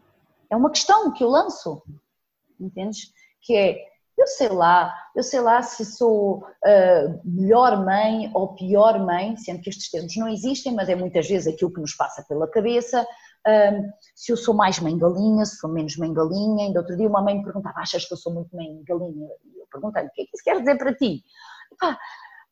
É 0.49 0.57
uma 0.57 0.71
questão 0.71 1.13
que 1.13 1.25
eu 1.25 1.29
lanço, 1.29 1.83
entendes? 2.61 3.13
Que 3.43 3.57
é, 3.57 3.94
eu 4.25 4.27
sei 4.27 4.49
lá, 4.49 4.95
eu 5.15 5.23
sei 5.23 5.41
lá 5.41 5.63
se 5.63 5.85
sou 5.85 6.39
uh, 6.39 7.21
melhor 7.25 7.85
mãe 7.85 8.31
ou 8.35 8.55
pior 8.55 8.99
mãe, 8.99 9.37
sendo 9.37 9.61
que 9.61 9.69
estes 9.69 9.91
termos 9.91 10.17
não 10.17 10.29
existem, 10.29 10.75
mas 10.75 10.89
é 10.89 10.95
muitas 10.95 11.29
vezes 11.29 11.53
aquilo 11.53 11.73
que 11.73 11.81
nos 11.81 11.95
passa 11.95 12.25
pela 12.27 12.51
cabeça. 12.51 13.03
Uh, 13.47 13.93
se 14.15 14.33
eu 14.33 14.37
sou 14.37 14.55
mais 14.55 14.81
mãe 14.81 14.97
galinha, 14.97 15.45
se 15.45 15.57
sou 15.57 15.71
menos 15.71 15.97
mãe 15.99 16.13
galinha. 16.13 16.67
Ainda 16.67 16.81
outro 16.81 16.97
dia 16.97 17.07
uma 17.07 17.23
mãe 17.23 17.37
me 17.37 17.45
perguntava, 17.45 17.79
achas 17.79 18.07
que 18.07 18.15
eu 18.15 18.17
sou 18.17 18.33
muito 18.33 18.57
mãe 18.57 18.83
galinha? 18.85 19.29
E 19.45 19.61
eu 19.61 19.67
perguntei-lhe, 19.71 20.09
o 20.09 20.13
que 20.13 20.23
é 20.23 20.25
que 20.25 20.31
isso 20.35 20.45
quer 20.45 20.59
dizer 20.59 20.79
para 20.79 20.95
ti? 20.95 21.23
Epá, 21.73 21.99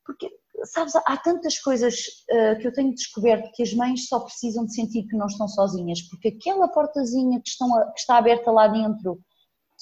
porque, 0.05 0.29
sabes, 0.65 0.95
há 0.95 1.17
tantas 1.17 1.59
coisas 1.59 1.95
uh, 2.31 2.59
que 2.61 2.69
eu 2.69 2.73
tenho 2.73 2.95
descoberto 2.95 3.51
que 3.55 3.63
as 3.63 3.73
mães 3.73 4.09
só 4.09 4.21
precisam 4.21 4.67
de 4.67 4.75
sentir 4.75 5.05
que 5.05 5.17
não 5.17 5.27
estão 5.27 5.49
sozinhas, 5.49 6.03
porque 6.03 6.29
aquela 6.29 6.69
portazinha 6.69 7.41
que, 7.41 7.49
estão 7.49 7.69
que 7.95 8.01
está 8.01 8.19
aberta 8.19 8.51
lá 8.51 8.69
dentro 8.69 9.19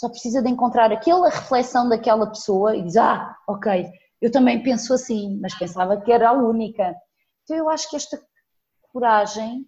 só 0.00 0.08
precisa 0.08 0.42
de 0.42 0.48
encontrar 0.48 0.90
aquela 0.90 1.28
reflexão 1.28 1.86
daquela 1.86 2.26
pessoa 2.26 2.74
e 2.74 2.82
diz, 2.82 2.96
ah, 2.96 3.36
ok, 3.46 3.86
eu 4.18 4.32
também 4.32 4.62
penso 4.62 4.94
assim, 4.94 5.38
mas 5.42 5.54
pensava 5.54 6.00
que 6.00 6.10
era 6.10 6.30
a 6.30 6.32
única. 6.32 6.96
Então 7.42 7.54
eu 7.54 7.68
acho 7.68 7.88
que 7.90 7.96
esta 7.96 8.18
coragem, 8.90 9.66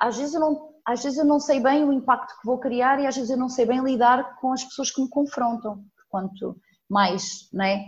às 0.00 0.16
vezes 0.16 0.34
eu 0.34 0.40
não, 0.40 0.72
às 0.86 1.02
vezes 1.02 1.18
eu 1.18 1.26
não 1.26 1.38
sei 1.38 1.60
bem 1.60 1.84
o 1.84 1.92
impacto 1.92 2.34
que 2.40 2.46
vou 2.46 2.58
criar 2.58 2.98
e 2.98 3.06
às 3.06 3.14
vezes 3.14 3.30
eu 3.30 3.36
não 3.36 3.50
sei 3.50 3.66
bem 3.66 3.84
lidar 3.84 4.36
com 4.40 4.54
as 4.54 4.64
pessoas 4.64 4.90
que 4.90 5.02
me 5.02 5.10
confrontam. 5.10 5.84
Quanto 6.08 6.56
mais, 6.88 7.48
né, 7.52 7.84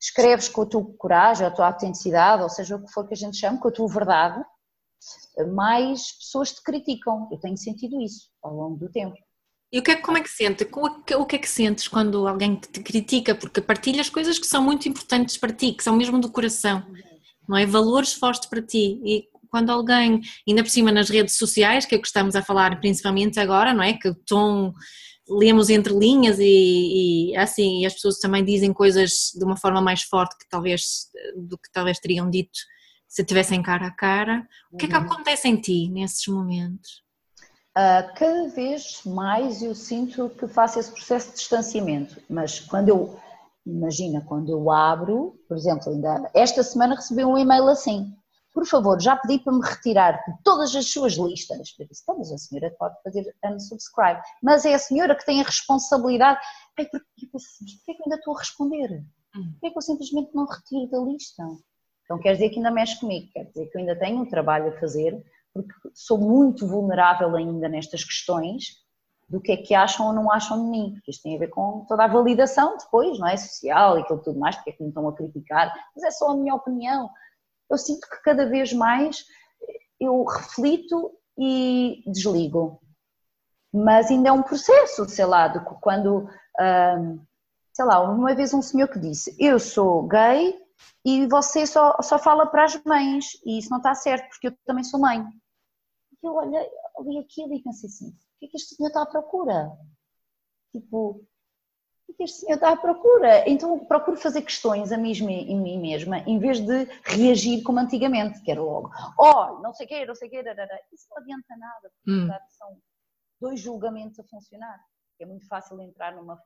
escreves 0.00 0.48
com 0.48 0.62
a 0.62 0.66
tua 0.66 0.84
coragem, 0.98 1.46
a 1.46 1.50
tua 1.50 1.68
autenticidade, 1.68 2.42
ou 2.42 2.48
seja, 2.48 2.74
o 2.74 2.84
que 2.84 2.92
for 2.92 3.06
que 3.06 3.14
a 3.14 3.16
gente 3.16 3.36
chama, 3.36 3.58
com 3.60 3.68
a 3.68 3.72
tua 3.72 3.86
verdade, 3.86 4.44
mais 5.52 6.10
pessoas 6.18 6.52
te 6.52 6.62
criticam. 6.62 7.28
Eu 7.30 7.38
tenho 7.38 7.56
sentido 7.56 8.00
isso 8.00 8.28
ao 8.42 8.52
longo 8.52 8.76
do 8.76 8.90
tempo. 8.90 9.16
E 9.74 9.78
o 9.80 9.82
que 9.82 9.90
é, 9.90 9.96
como 9.96 10.16
é 10.16 10.20
que 10.20 10.30
sentes? 10.30 10.64
O 10.72 11.26
que 11.26 11.34
é 11.34 11.38
que 11.40 11.48
sentes 11.48 11.88
quando 11.88 12.28
alguém 12.28 12.54
te 12.54 12.80
critica? 12.80 13.34
Porque 13.34 13.60
partilhas 13.60 14.08
coisas 14.08 14.38
que 14.38 14.46
são 14.46 14.62
muito 14.62 14.88
importantes 14.88 15.36
para 15.36 15.52
ti, 15.52 15.72
que 15.72 15.82
são 15.82 15.96
mesmo 15.96 16.20
do 16.20 16.30
coração, 16.30 16.86
não 17.48 17.56
é? 17.56 17.66
Valores 17.66 18.12
fortes 18.12 18.48
para 18.48 18.62
ti. 18.62 19.00
E 19.04 19.24
quando 19.50 19.70
alguém, 19.70 20.20
ainda 20.46 20.62
por 20.62 20.70
cima 20.70 20.92
nas 20.92 21.10
redes 21.10 21.36
sociais, 21.36 21.84
que 21.84 21.92
é 21.96 21.98
o 21.98 22.00
que 22.00 22.06
estamos 22.06 22.36
a 22.36 22.42
falar 22.42 22.78
principalmente 22.78 23.40
agora, 23.40 23.74
não 23.74 23.82
é? 23.82 23.94
Que 23.94 24.10
o 24.10 24.14
tom 24.14 24.72
lemos 25.28 25.68
entre 25.70 25.92
linhas 25.92 26.38
e, 26.38 27.32
e 27.32 27.36
assim 27.36 27.80
e 27.80 27.86
as 27.86 27.94
pessoas 27.94 28.20
também 28.20 28.44
dizem 28.44 28.72
coisas 28.72 29.32
de 29.34 29.44
uma 29.44 29.56
forma 29.56 29.80
mais 29.80 30.02
forte 30.02 30.38
que 30.38 30.48
talvez 30.48 31.08
do 31.36 31.58
que 31.58 31.72
talvez 31.72 31.98
teriam 31.98 32.30
dito 32.30 32.60
se 33.08 33.24
tivessem 33.24 33.60
cara 33.60 33.88
a 33.88 33.90
cara. 33.90 34.46
O 34.70 34.76
que 34.76 34.84
é 34.84 34.88
que 34.88 34.94
uhum. 34.94 35.02
acontece 35.02 35.48
em 35.48 35.56
ti 35.56 35.88
nesses 35.88 36.28
momentos? 36.28 37.03
Uh, 37.76 38.14
cada 38.14 38.48
vez 38.50 39.02
mais 39.04 39.60
eu 39.60 39.74
sinto 39.74 40.30
que 40.30 40.46
faço 40.46 40.78
esse 40.78 40.92
processo 40.92 41.30
de 41.30 41.36
distanciamento, 41.38 42.22
mas 42.30 42.60
quando 42.60 42.88
eu, 42.88 43.18
imagina, 43.66 44.24
quando 44.28 44.48
eu 44.48 44.70
abro, 44.70 45.36
por 45.48 45.56
exemplo, 45.56 45.90
ainda 45.90 46.30
esta 46.32 46.62
semana 46.62 46.94
recebi 46.94 47.24
um 47.24 47.36
e-mail 47.36 47.66
assim, 47.66 48.14
por 48.52 48.64
favor, 48.64 49.00
já 49.02 49.16
pedi 49.16 49.40
para 49.40 49.52
me 49.52 49.60
retirar 49.60 50.12
de 50.12 50.40
todas 50.44 50.72
as 50.76 50.86
suas 50.86 51.14
listas. 51.14 51.74
Eu 51.76 51.88
disse, 51.88 52.02
então, 52.04 52.16
mas 52.16 52.30
a 52.30 52.38
senhora 52.38 52.72
pode 52.78 52.94
fazer 53.02 53.34
unsubscribe, 53.44 54.20
mas 54.40 54.64
é 54.64 54.74
a 54.74 54.78
senhora 54.78 55.16
que 55.16 55.26
tem 55.26 55.40
a 55.40 55.44
responsabilidade. 55.44 56.38
Ai, 56.78 56.86
porque, 56.86 57.26
eu 57.26 57.28
penso, 57.32 57.46
mas 57.60 57.72
porquê 57.74 57.90
é 57.90 57.94
que 57.94 58.00
eu 58.00 58.04
ainda 58.06 58.16
estou 58.16 58.36
a 58.36 58.38
responder? 58.38 59.04
Hum. 59.34 59.50
Porquê 59.54 59.66
é 59.66 59.70
que 59.70 59.78
eu 59.78 59.82
simplesmente 59.82 60.30
não 60.32 60.46
retiro 60.46 60.88
da 60.88 61.00
lista? 61.00 61.42
Então 62.04 62.20
quer 62.20 62.34
dizer 62.34 62.50
que 62.50 62.56
ainda 62.56 62.70
mexe 62.70 63.00
comigo, 63.00 63.32
quer 63.32 63.46
dizer 63.46 63.66
que 63.66 63.76
eu 63.76 63.80
ainda 63.80 63.98
tenho 63.98 64.20
um 64.20 64.28
trabalho 64.28 64.68
a 64.68 64.78
fazer 64.78 65.20
porque 65.54 65.72
sou 65.94 66.18
muito 66.18 66.66
vulnerável 66.66 67.34
ainda 67.36 67.68
nestas 67.68 68.02
questões 68.02 68.82
do 69.28 69.40
que 69.40 69.52
é 69.52 69.56
que 69.56 69.74
acham 69.74 70.08
ou 70.08 70.12
não 70.12 70.30
acham 70.30 70.62
de 70.64 70.68
mim, 70.68 70.92
porque 70.94 71.12
isto 71.12 71.22
tem 71.22 71.36
a 71.36 71.38
ver 71.38 71.48
com 71.48 71.84
toda 71.88 72.04
a 72.04 72.08
validação 72.08 72.76
depois, 72.76 73.18
não 73.18 73.28
é? 73.28 73.36
Social 73.36 73.96
e 73.96 74.02
aquilo 74.02 74.22
tudo 74.22 74.38
mais, 74.38 74.56
porque 74.56 74.70
é 74.70 74.72
que 74.74 74.82
me 74.82 74.88
estão 74.88 75.08
a 75.08 75.14
criticar, 75.14 75.72
mas 75.94 76.04
é 76.04 76.10
só 76.10 76.30
a 76.30 76.36
minha 76.36 76.54
opinião. 76.54 77.08
Eu 77.70 77.78
sinto 77.78 78.06
que 78.08 78.22
cada 78.22 78.46
vez 78.46 78.72
mais 78.72 79.24
eu 79.98 80.24
reflito 80.24 81.12
e 81.38 82.02
desligo. 82.06 82.80
Mas 83.72 84.10
ainda 84.10 84.28
é 84.28 84.32
um 84.32 84.42
processo, 84.42 85.08
sei 85.08 85.24
lá, 85.24 85.48
de 85.48 85.58
quando, 85.80 86.28
hum, 86.60 87.20
sei 87.72 87.84
lá, 87.84 88.00
uma 88.00 88.34
vez 88.34 88.52
um 88.52 88.62
senhor 88.62 88.88
que 88.88 89.00
disse, 89.00 89.34
eu 89.38 89.58
sou 89.58 90.06
gay 90.06 90.54
e 91.04 91.26
você 91.26 91.66
só, 91.66 91.96
só 92.02 92.18
fala 92.18 92.46
para 92.46 92.64
as 92.64 92.84
mães, 92.84 93.24
e 93.44 93.58
isso 93.58 93.70
não 93.70 93.78
está 93.78 93.94
certo, 93.94 94.28
porque 94.28 94.48
eu 94.48 94.56
também 94.64 94.84
sou 94.84 95.00
mãe 95.00 95.24
eu 96.26 96.34
olhei, 96.34 96.70
olhei 96.96 97.20
aquilo 97.20 97.54
e 97.54 97.62
pensei 97.62 97.88
assim, 97.88 98.08
o 98.08 98.38
que 98.38 98.46
é 98.46 98.48
que 98.48 98.56
este 98.56 98.74
senhor 98.74 98.88
está 98.88 99.02
à 99.02 99.06
procura? 99.06 99.70
Tipo, 100.72 101.10
o 101.10 101.24
que 102.06 102.12
é 102.12 102.14
que 102.16 102.24
este 102.24 102.40
senhor 102.40 102.56
está 102.56 102.72
à 102.72 102.76
procura? 102.76 103.48
Então 103.48 103.84
procuro 103.86 104.16
fazer 104.16 104.42
questões 104.42 104.92
a 104.92 104.96
mim, 104.96 105.12
em 105.12 105.60
mim 105.60 105.80
mesma, 105.80 106.18
em 106.20 106.38
vez 106.38 106.60
de 106.60 106.84
reagir 107.04 107.62
como 107.62 107.78
antigamente, 107.78 108.42
que 108.42 108.50
era 108.50 108.62
logo, 108.62 108.90
oh, 109.18 109.60
não 109.60 109.72
sei 109.72 109.86
o 109.86 109.88
quê, 109.88 110.06
não 110.06 110.14
sei 110.14 110.28
o 110.28 110.30
quê, 110.30 110.42
isso 110.92 111.06
não 111.10 111.18
adianta 111.18 111.56
nada, 111.56 111.90
porque 111.94 112.10
hum. 112.10 112.28
são 112.50 112.78
dois 113.40 113.60
julgamentos 113.60 114.18
a 114.18 114.24
funcionar. 114.24 114.80
É 115.20 115.26
muito 115.26 115.46
fácil 115.46 115.80
entrar 115.80 116.14
numa, 116.14 116.38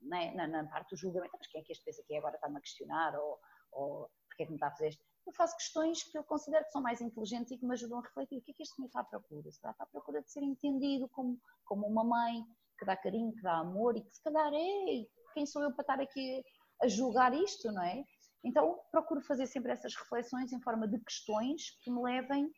né, 0.00 0.32
na, 0.34 0.46
na, 0.46 0.64
parte 0.66 0.90
do 0.90 0.96
julgamento, 0.96 1.36
mas 1.38 1.46
quem 1.48 1.60
é 1.60 1.64
que 1.64 1.72
este 1.72 1.84
pensa 1.84 2.02
que 2.06 2.16
agora 2.16 2.36
está-me 2.36 2.56
a 2.56 2.60
questionar, 2.60 3.18
ou, 3.18 3.38
ou 3.72 4.10
porque 4.28 4.44
é 4.44 4.46
que 4.46 4.52
me 4.52 4.56
está 4.56 4.68
a 4.68 4.70
fazer 4.70 4.88
isto? 4.88 5.02
Eu 5.28 5.32
faço 5.34 5.56
questões 5.56 6.02
que 6.02 6.16
eu 6.16 6.24
considero 6.24 6.64
que 6.64 6.72
são 6.72 6.80
mais 6.80 7.00
inteligentes 7.00 7.52
e 7.52 7.58
que 7.58 7.66
me 7.66 7.72
ajudam 7.72 7.98
a 7.98 8.02
refletir. 8.02 8.38
O 8.38 8.42
que 8.42 8.50
é 8.50 8.54
que 8.54 8.62
este 8.62 8.74
senhor 8.74 8.86
está 8.86 9.00
à 9.00 9.04
procura? 9.04 9.48
Está 9.48 9.74
à 9.78 9.86
procura 9.86 10.22
de 10.22 10.30
ser 10.30 10.42
entendido 10.42 11.08
como, 11.10 11.38
como 11.64 11.86
uma 11.86 12.02
mãe 12.02 12.42
que 12.78 12.86
dá 12.86 12.96
carinho, 12.96 13.32
que 13.32 13.42
dá 13.42 13.58
amor 13.58 13.96
e 13.96 14.02
que 14.02 14.10
se 14.10 14.22
calhar 14.22 14.50
é. 14.52 15.06
Quem 15.34 15.44
sou 15.44 15.62
eu 15.62 15.72
para 15.72 15.82
estar 15.82 16.00
aqui 16.00 16.42
a 16.82 16.88
julgar 16.88 17.34
isto, 17.34 17.70
não 17.70 17.82
é? 17.82 18.02
Então 18.42 18.80
procuro 18.90 19.20
fazer 19.20 19.46
sempre 19.46 19.72
essas 19.72 19.94
reflexões 19.94 20.52
em 20.52 20.60
forma 20.62 20.88
de 20.88 20.98
questões 21.00 21.78
que 21.82 21.90
me 21.90 22.00
levem 22.02 22.50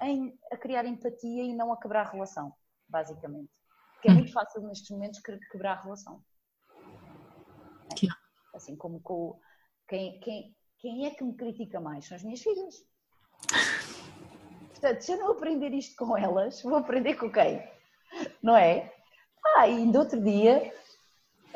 em, 0.00 0.38
a 0.50 0.56
criar 0.56 0.86
empatia 0.86 1.42
e 1.42 1.54
não 1.54 1.72
a 1.72 1.78
quebrar 1.78 2.06
a 2.06 2.10
relação, 2.10 2.54
basicamente. 2.88 3.52
Porque 3.94 4.08
é 4.08 4.14
muito 4.14 4.32
fácil 4.32 4.62
nestes 4.62 4.88
momentos 4.90 5.20
quebrar 5.50 5.78
a 5.78 5.82
relação. 5.82 6.24
É? 7.90 8.56
Assim 8.56 8.76
como 8.76 9.00
com 9.00 9.38
quem, 9.88 10.20
quem, 10.20 10.56
quem 10.78 11.06
é 11.06 11.10
que 11.10 11.24
me 11.24 11.34
critica 11.34 11.80
mais? 11.80 12.06
São 12.06 12.16
as 12.16 12.22
minhas 12.22 12.40
filhas. 12.40 12.84
Portanto, 14.70 15.00
se 15.00 15.12
eu 15.12 15.18
não 15.18 15.32
aprender 15.32 15.72
isto 15.72 15.96
com 15.96 16.16
elas, 16.16 16.62
vou 16.62 16.76
aprender 16.76 17.14
com 17.14 17.30
quem? 17.30 17.62
Não 18.42 18.56
é? 18.56 18.92
Ah, 19.56 19.66
e 19.66 19.76
ainda 19.76 19.98
outro 19.98 20.22
dia, 20.22 20.72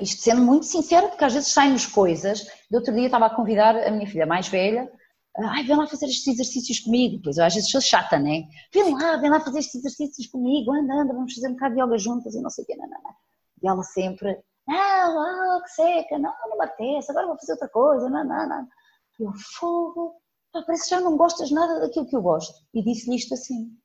isto 0.00 0.22
sendo 0.22 0.42
muito 0.42 0.66
sincero, 0.66 1.08
porque 1.08 1.24
às 1.24 1.34
vezes 1.34 1.52
saem-nos 1.52 1.86
coisas, 1.86 2.40
de 2.68 2.76
outro 2.76 2.92
dia 2.92 3.06
estava 3.06 3.26
a 3.26 3.34
convidar 3.34 3.76
a 3.76 3.90
minha 3.90 4.06
filha 4.06 4.26
mais 4.26 4.48
velha, 4.48 4.90
ai, 5.38 5.62
vem 5.62 5.76
lá 5.76 5.86
fazer 5.86 6.06
estes 6.06 6.26
exercícios 6.26 6.80
comigo, 6.80 7.20
pois 7.22 7.38
eu 7.38 7.44
às 7.44 7.54
vezes 7.54 7.70
sou 7.70 7.80
chata, 7.80 8.18
né? 8.18 8.44
Vem 8.72 8.92
lá, 8.92 9.16
vem 9.18 9.30
lá 9.30 9.40
fazer 9.40 9.60
estes 9.60 9.76
exercícios 9.76 10.26
comigo, 10.26 10.72
anda, 10.72 10.94
anda, 10.94 11.14
vamos 11.14 11.34
fazer 11.34 11.48
um 11.48 11.52
bocado 11.52 11.74
de 11.76 11.80
yoga 11.80 11.98
juntas 11.98 12.34
e 12.34 12.40
não 12.40 12.50
sei 12.50 12.64
o 12.64 12.66
quê, 12.66 12.76
não, 12.76 12.88
não, 12.88 13.02
não. 13.02 13.14
E 13.62 13.68
ela 13.68 13.82
sempre, 13.84 14.36
não, 14.66 15.58
oh, 15.58 15.62
que 15.62 15.70
seca, 15.70 16.18
não, 16.18 16.32
não 16.48 16.58
me 16.58 16.64
apetece, 16.64 17.10
agora 17.10 17.28
vou 17.28 17.38
fazer 17.38 17.52
outra 17.52 17.68
coisa, 17.68 18.10
não, 18.10 18.24
não, 18.24 18.48
não. 18.48 18.68
Eu, 19.18 19.32
fogo, 19.58 20.20
parece 20.52 20.84
que 20.84 20.90
já 20.90 21.00
não 21.00 21.16
gostas 21.16 21.50
nada 21.50 21.80
daquilo 21.80 22.06
que 22.06 22.16
eu 22.16 22.22
gosto. 22.22 22.54
E 22.72 22.82
disse-lhe 22.82 23.16
isto 23.16 23.34
assim. 23.34 23.76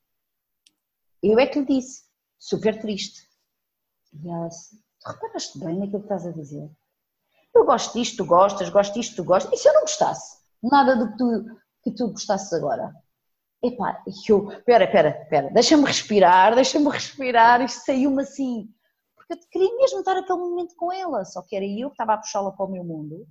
Eu 1.21 1.39
é 1.39 1.47
que 1.47 1.59
lhe 1.59 1.65
disse, 1.65 2.03
super 2.39 2.79
triste. 2.79 3.27
E 4.13 4.29
ela 4.29 4.47
disse, 4.47 4.77
tu 5.01 5.11
reparaste 5.11 5.59
bem 5.59 5.79
naquilo 5.79 5.99
que 5.99 6.05
estás 6.05 6.25
a 6.25 6.31
dizer? 6.31 6.69
Eu 7.53 7.65
gosto 7.65 7.93
disto, 7.97 8.17
tu 8.17 8.25
gostas, 8.25 8.69
gosto 8.69 8.93
disto, 8.93 9.15
tu 9.15 9.23
gostas. 9.23 9.51
E 9.53 9.61
se 9.61 9.67
eu 9.67 9.73
não 9.73 9.81
gostasse? 9.81 10.37
Nada 10.61 10.95
do 10.95 11.11
que 11.11 11.17
tu, 11.17 11.59
que 11.83 11.91
tu 11.91 12.11
gostasses 12.11 12.53
agora? 12.53 12.93
Epá, 13.63 14.03
eu, 14.29 14.45
pera, 14.63 14.87
pera, 14.89 15.25
pera, 15.29 15.49
deixa-me 15.49 15.83
respirar, 15.83 16.53
deixa-me 16.53 16.89
respirar, 16.89 17.61
isto 17.61 17.83
saiu-me 17.85 18.21
assim. 18.21 18.69
Porque 19.15 19.33
eu 19.33 19.49
queria 19.49 19.75
mesmo 19.77 19.99
estar 19.99 20.15
aquele 20.15 20.37
momento 20.37 20.75
com 20.75 20.93
ela, 20.93 21.25
só 21.25 21.41
que 21.41 21.55
era 21.55 21.65
eu 21.65 21.89
que 21.89 21.95
estava 21.95 22.13
a 22.13 22.17
puxá-la 22.17 22.51
para 22.51 22.65
o 22.65 22.71
meu 22.71 22.83
mundo 22.83 23.27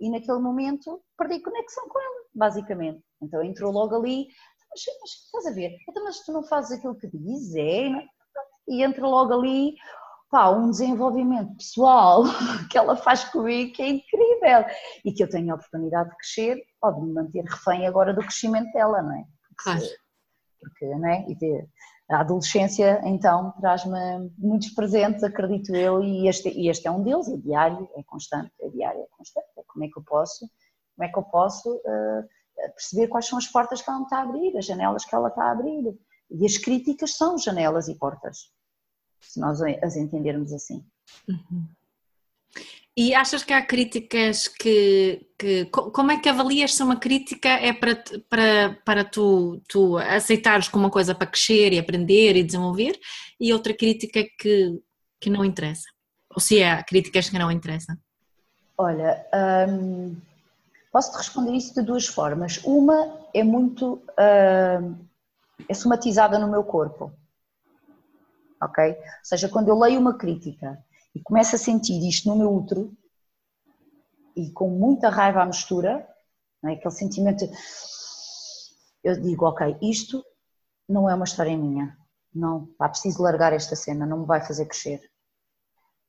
e 0.00 0.10
naquele 0.10 0.38
momento 0.38 1.02
perdi 1.16 1.40
conexão 1.40 1.88
com 1.88 2.00
ela, 2.00 2.24
basicamente. 2.34 3.02
Então 3.22 3.42
entrou 3.42 3.72
logo 3.72 3.94
ali, 3.94 4.28
mas, 4.70 4.82
mas 5.00 5.10
estás 5.10 5.46
a 5.46 5.52
ver, 5.52 5.76
então, 5.88 6.04
mas 6.04 6.20
tu 6.24 6.32
não 6.32 6.42
fazes 6.42 6.78
aquilo 6.78 6.96
que 6.96 7.08
dizes, 7.08 7.54
é? 7.56 8.06
E 8.68 8.82
entra 8.82 9.06
logo 9.06 9.32
ali 9.32 9.74
pá, 10.30 10.50
um 10.50 10.70
desenvolvimento 10.70 11.56
pessoal 11.56 12.24
que 12.70 12.76
ela 12.76 12.96
faz 12.96 13.24
comigo 13.24 13.72
que 13.72 13.82
é 13.82 13.88
incrível 13.88 14.66
e 15.04 15.12
que 15.12 15.22
eu 15.22 15.30
tenho 15.30 15.52
a 15.52 15.56
oportunidade 15.56 16.10
de 16.10 16.16
crescer 16.16 16.62
ou 16.82 16.92
de 16.92 17.00
me 17.00 17.12
manter 17.14 17.44
refém 17.44 17.86
agora 17.86 18.12
do 18.12 18.20
crescimento 18.20 18.70
dela, 18.72 19.02
não 19.02 19.14
é? 19.14 19.24
Claro. 19.58 19.80
Porque, 20.60 20.84
não 20.86 21.08
é? 21.08 21.24
E 21.28 21.36
ter, 21.36 21.68
a 22.10 22.20
adolescência, 22.20 23.00
então, 23.04 23.52
traz-me 23.60 24.30
muitos 24.38 24.70
presentes, 24.70 25.24
acredito 25.24 25.74
eu, 25.74 26.02
e 26.02 26.28
este, 26.28 26.48
e 26.48 26.68
este 26.68 26.86
é 26.86 26.90
um 26.90 27.02
deles, 27.02 27.28
é 27.28 27.36
diário, 27.36 27.88
é 27.96 28.02
constante, 28.04 28.52
é 28.60 28.68
diário, 28.68 29.00
é 29.00 29.06
constante. 29.10 29.45
Como 29.76 29.84
é 29.84 29.88
que 29.88 29.98
eu 29.98 30.02
posso, 30.02 30.48
como 30.96 31.06
é 31.06 31.12
que 31.12 31.18
eu 31.18 31.22
posso 31.24 31.70
uh, 31.76 32.72
perceber 32.74 33.08
quais 33.08 33.26
são 33.26 33.36
as 33.36 33.46
portas 33.46 33.82
que 33.82 33.90
ela 33.90 34.02
está 34.02 34.20
a 34.20 34.22
abrir, 34.22 34.56
as 34.56 34.64
janelas 34.64 35.04
que 35.04 35.14
ela 35.14 35.28
está 35.28 35.44
a 35.44 35.50
abrir. 35.50 35.94
E 36.30 36.46
as 36.46 36.56
críticas 36.56 37.14
são 37.14 37.36
janelas 37.36 37.88
e 37.88 37.94
portas, 37.94 38.50
se 39.20 39.38
nós 39.38 39.60
as 39.60 39.96
entendermos 39.96 40.50
assim. 40.50 40.82
Uhum. 41.28 41.68
E 42.96 43.14
achas 43.14 43.44
que 43.44 43.52
há 43.52 43.60
críticas 43.60 44.48
que, 44.48 45.28
que, 45.38 45.66
Como 45.66 46.10
é 46.10 46.18
que 46.18 46.30
avalias 46.30 46.72
se 46.72 46.82
uma 46.82 46.98
crítica 46.98 47.50
é 47.50 47.70
para, 47.70 48.02
para, 48.30 48.82
para 48.86 49.04
tu, 49.04 49.62
tu 49.68 49.98
aceitares 49.98 50.68
como 50.68 50.84
uma 50.84 50.90
coisa 50.90 51.14
para 51.14 51.26
crescer 51.26 51.74
e 51.74 51.78
aprender 51.78 52.36
e 52.36 52.42
desenvolver 52.42 52.98
e 53.38 53.52
outra 53.52 53.76
crítica 53.76 54.24
que, 54.38 54.80
que 55.20 55.28
não 55.28 55.44
interessa? 55.44 55.84
Ou 56.34 56.40
se 56.40 56.60
é 56.60 56.82
críticas 56.82 57.28
que 57.28 57.38
não 57.38 57.50
interessam? 57.50 57.96
Olha, 58.78 59.26
hum, 59.68 60.16
posso-te 60.92 61.16
responder 61.16 61.52
isso 61.52 61.74
de 61.74 61.82
duas 61.82 62.06
formas. 62.06 62.58
Uma 62.64 63.26
é 63.32 63.42
muito. 63.42 64.02
Hum, 64.18 65.06
é 65.68 65.74
somatizada 65.74 66.38
no 66.38 66.48
meu 66.48 66.62
corpo. 66.62 67.12
Ok? 68.62 68.84
Ou 68.84 68.96
seja, 69.22 69.48
quando 69.48 69.68
eu 69.68 69.78
leio 69.78 69.98
uma 69.98 70.16
crítica 70.16 70.82
e 71.14 71.20
começo 71.20 71.56
a 71.56 71.58
sentir 71.58 72.06
isto 72.06 72.28
no 72.28 72.36
meu 72.36 72.54
útero 72.54 72.92
e 74.36 74.50
com 74.50 74.68
muita 74.68 75.08
raiva 75.08 75.42
à 75.42 75.46
mistura, 75.46 76.06
é? 76.64 76.72
aquele 76.72 76.90
sentimento, 76.90 77.44
eu 79.02 79.20
digo, 79.20 79.46
ok, 79.46 79.78
isto 79.80 80.22
não 80.88 81.08
é 81.08 81.14
uma 81.14 81.24
história 81.24 81.56
minha. 81.56 81.96
Não, 82.34 82.66
pá, 82.78 82.88
preciso 82.88 83.22
largar 83.22 83.52
esta 83.52 83.74
cena, 83.74 84.04
não 84.04 84.20
me 84.20 84.26
vai 84.26 84.44
fazer 84.44 84.66
crescer. 84.66 85.00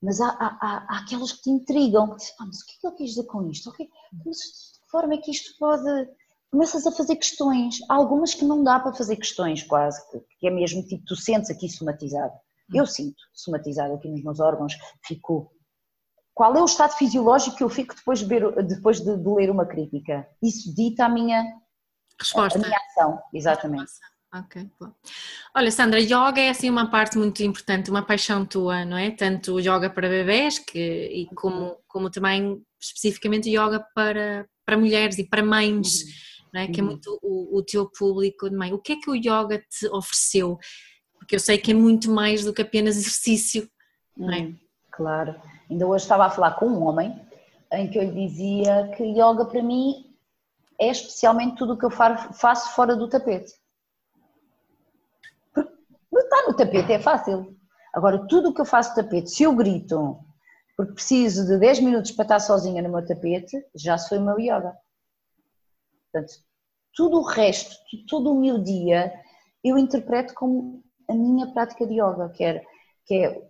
Mas 0.02 0.22
há, 0.22 0.30
há, 0.30 0.58
há, 0.62 0.86
há 0.88 1.00
aquelas 1.00 1.32
que 1.32 1.42
te 1.44 1.50
intrigam, 1.50 2.10
que 2.10 2.18
dizem, 2.18 2.36
ah, 2.40 2.46
mas 2.46 2.60
o 2.60 2.66
que 2.66 2.72
é 2.72 2.80
que 2.80 2.88
ele 2.88 2.96
quis 2.96 3.10
dizer 3.12 3.24
com 3.26 3.50
isto? 3.50 3.70
Okay, 3.70 3.90
mas 4.26 4.38
de 4.38 4.80
que 4.80 4.92
forma 4.92 5.14
é 5.14 5.18
que 5.18 5.32
isto 5.32 5.58
pode. 5.58 6.10
Começas 6.52 6.88
a 6.88 6.92
fazer 6.92 7.16
questões. 7.18 7.80
Há 7.90 7.96
algumas 7.96 8.34
que 8.34 8.46
não 8.46 8.64
dá 8.64 8.80
para 8.80 8.94
fazer 8.94 9.18
questões, 9.18 9.64
quase, 9.64 10.02
que 10.40 10.48
é 10.48 10.50
mesmo 10.50 10.82
tipo, 10.84 11.04
tu 11.06 11.16
sentes 11.16 11.50
aqui 11.50 11.68
somatizado. 11.68 12.34
Eu 12.74 12.86
sinto 12.86 13.18
somatizado 13.34 13.94
aqui 13.94 14.10
nos 14.10 14.24
meus 14.24 14.40
órgãos, 14.40 14.74
fico. 15.06 15.52
Qual 16.34 16.56
é 16.56 16.62
o 16.62 16.66
estado 16.66 16.94
fisiológico 16.94 17.58
que 17.58 17.64
eu 17.64 17.70
fico 17.70 17.96
depois 17.96 18.20
de, 18.20 18.26
ver, 18.26 18.64
depois 18.64 19.00
de, 19.00 19.18
de 19.18 19.30
ler 19.30 19.50
uma 19.50 19.66
crítica? 19.66 20.28
Isso 20.42 20.74
dita 20.76 21.06
a 21.06 21.10
minha 21.10 21.44
resposta. 22.20 22.60
A 22.60 22.62
minha 22.62 22.78
ação, 22.92 23.20
exatamente. 23.34 23.92
Ok, 24.34 24.70
bom. 24.78 24.92
Olha, 25.56 25.72
Sandra, 25.72 26.02
yoga 26.02 26.42
é 26.42 26.50
assim 26.50 26.70
uma 26.70 26.92
parte 26.92 27.18
muito 27.18 27.42
importante, 27.44 27.90
uma 27.90 28.06
paixão 28.06 28.46
tua, 28.46 28.84
não 28.84 28.98
é? 28.98 29.10
Tanto 29.12 29.58
yoga 29.58 29.90
para 29.90 30.10
bebés 30.10 30.60
que, 30.60 30.80
e 30.80 31.26
como, 31.34 31.78
como 31.88 32.10
também 32.10 32.62
especificamente 32.80 33.50
yoga 33.50 33.80
para, 33.96 34.46
para 34.66 34.78
mulheres 34.78 35.18
e 35.18 35.24
para 35.24 35.42
mães, 35.42 36.02
uhum. 36.02 36.50
não 36.54 36.62
é? 36.62 36.68
Que 36.68 36.82
é 36.82 36.84
uhum. 36.84 36.90
muito 36.90 37.20
o, 37.24 37.58
o 37.58 37.64
teu 37.64 37.90
público 37.90 38.50
de 38.50 38.56
mãe. 38.56 38.74
O 38.74 38.80
que 38.80 38.94
é 38.94 38.96
que 38.98 39.10
o 39.10 39.16
yoga 39.16 39.60
te 39.60 39.88
ofereceu? 39.88 40.58
Porque 41.18 41.36
eu 41.36 41.40
sei 41.40 41.58
que 41.58 41.72
é 41.72 41.74
muito 41.74 42.12
mais 42.12 42.44
do 42.44 42.54
que 42.54 42.62
apenas 42.62 42.98
exercício, 42.98 43.70
não 44.16 44.32
é? 44.32 44.54
Claro. 44.92 45.36
Ainda 45.70 45.88
hoje 45.88 46.04
estava 46.04 46.26
a 46.26 46.30
falar 46.30 46.52
com 46.52 46.68
um 46.68 46.84
homem 46.84 47.18
em 47.72 47.90
que 47.90 47.98
eu 47.98 48.04
lhe 48.04 48.28
dizia 48.28 48.92
que 48.98 49.04
yoga 49.04 49.46
para 49.46 49.64
mim 49.64 50.06
é 50.80 50.90
especialmente 50.92 51.56
tudo 51.56 51.74
o 51.74 51.78
que 51.78 51.86
eu 51.86 51.90
faço 51.90 52.76
fora 52.76 52.94
do 52.96 53.08
tapete 53.08 53.54
Estar 56.28 56.48
no 56.48 56.56
tapete 56.56 56.94
é 56.94 57.00
fácil. 57.00 57.56
Agora, 57.94 58.28
tudo 58.28 58.50
o 58.50 58.54
que 58.54 58.62
eu 58.62 58.66
faço 58.66 58.96
tapete, 58.96 59.30
se 59.30 59.44
eu 59.44 59.56
grito 59.56 60.20
porque 60.78 60.94
preciso 60.94 61.48
de 61.48 61.58
10 61.58 61.80
minutos 61.80 62.12
para 62.12 62.24
estar 62.24 62.40
sozinha 62.40 62.84
no 62.84 62.90
meu 62.90 63.04
tapete, 63.04 63.58
já 63.76 63.98
sou 63.98 64.22
meu 64.22 64.40
yoga. 64.40 64.78
Portanto, 66.12 66.34
tudo 66.96 67.18
o 67.18 67.24
resto, 67.24 67.76
todo 68.08 68.32
o 68.32 68.40
meu 68.40 68.60
dia, 68.60 69.12
eu 69.64 69.76
interpreto 69.76 70.36
como 70.36 70.84
a 71.10 71.14
minha 71.16 71.52
prática 71.52 71.86
de 71.88 71.96
yoga, 71.96 72.30
que 72.30 72.44
é, 72.44 72.64
que 73.06 73.16
é 73.16 73.42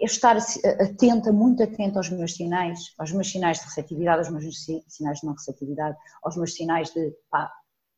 estar 0.00 0.38
atenta, 0.80 1.30
muito 1.30 1.62
atenta 1.62 1.98
aos 1.98 2.08
meus 2.08 2.34
sinais, 2.34 2.94
aos 2.98 3.12
meus 3.12 3.30
sinais 3.30 3.58
de 3.58 3.66
receptividade, 3.66 4.20
aos 4.20 4.30
meus 4.30 4.64
sinais 4.88 5.20
de 5.20 5.26
não 5.26 5.34
receptividade, 5.34 5.98
aos 6.22 6.36
meus 6.36 6.54
sinais 6.54 6.90
de 6.94 7.14
pá, 7.30 7.52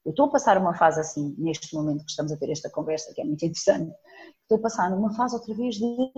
eu 0.05 0.11
estou 0.11 0.27
a 0.27 0.31
passar 0.31 0.59
uma 0.59 0.75
fase 0.75 1.01
assim, 1.01 1.35
neste 1.39 1.75
momento 1.75 2.05
que 2.05 2.11
estamos 2.11 2.33
a 2.33 2.37
ter 2.37 2.51
esta 2.51 2.69
conversa, 2.69 3.13
que 3.15 3.21
é 3.21 3.25
muito 3.25 3.45
interessante. 3.45 3.95
Estou 4.43 4.59
a 4.59 4.63
passar 4.63 4.91
numa 4.91 5.15
fase 5.15 5.35
outra 5.35 5.55
vez 5.55 5.77
de. 5.77 6.13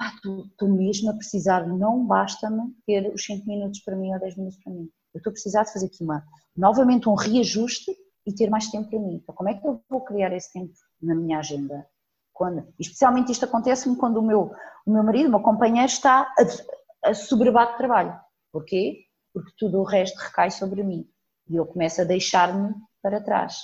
Ah, 0.00 0.12
estou 0.24 0.68
mesmo 0.68 1.10
a 1.10 1.14
precisar, 1.14 1.66
não 1.68 2.06
basta-me 2.06 2.74
ter 2.86 3.12
os 3.12 3.24
5 3.24 3.46
minutos 3.46 3.80
para 3.80 3.94
mim 3.94 4.12
ou 4.12 4.18
10 4.18 4.36
minutos 4.36 4.58
para 4.62 4.72
mim. 4.72 4.90
Eu 5.14 5.18
estou 5.18 5.30
a 5.30 5.32
precisar 5.32 5.64
de 5.64 5.72
fazer 5.72 5.86
aqui 5.86 6.02
uma, 6.02 6.24
novamente 6.56 7.08
um 7.08 7.14
reajuste 7.14 7.92
e 8.26 8.34
ter 8.34 8.48
mais 8.48 8.68
tempo 8.68 8.88
para 8.88 8.98
mim. 8.98 9.16
Então, 9.16 9.34
como 9.34 9.50
é 9.50 9.54
que 9.54 9.66
eu 9.66 9.80
vou 9.88 10.00
criar 10.00 10.32
esse 10.32 10.52
tempo 10.52 10.72
na 11.02 11.14
minha 11.14 11.38
agenda? 11.38 11.86
Quando, 12.32 12.66
especialmente 12.78 13.30
isto 13.30 13.44
acontece-me 13.44 13.96
quando 13.96 14.16
o 14.16 14.22
meu, 14.22 14.50
o 14.86 14.90
meu 14.90 15.04
marido, 15.04 15.26
o 15.26 15.30
meu 15.30 15.40
companheiro, 15.40 15.86
está 15.86 16.22
a, 16.22 17.10
a 17.10 17.14
sobrebar 17.14 17.72
de 17.72 17.76
trabalho. 17.76 18.18
Porquê? 18.50 19.04
Porque 19.34 19.52
tudo 19.58 19.80
o 19.80 19.84
resto 19.84 20.18
recai 20.18 20.50
sobre 20.50 20.82
mim 20.82 21.06
e 21.50 21.56
eu 21.56 21.66
começo 21.66 22.00
a 22.00 22.04
deixar-me 22.04 22.72
para 23.02 23.20
trás. 23.20 23.56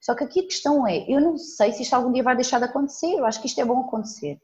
Só 0.00 0.14
que 0.14 0.22
aqui 0.22 0.40
a 0.40 0.44
questão 0.44 0.86
é, 0.86 1.10
eu 1.10 1.20
não 1.20 1.38
sei 1.38 1.72
se 1.72 1.82
isto 1.82 1.94
algum 1.94 2.12
dia 2.12 2.22
vai 2.22 2.36
deixar 2.36 2.58
de 2.58 2.66
acontecer, 2.66 3.14
eu 3.14 3.24
acho 3.24 3.40
que 3.40 3.46
isto 3.46 3.60
é 3.60 3.64
bom 3.64 3.80
acontecer. 3.80 4.38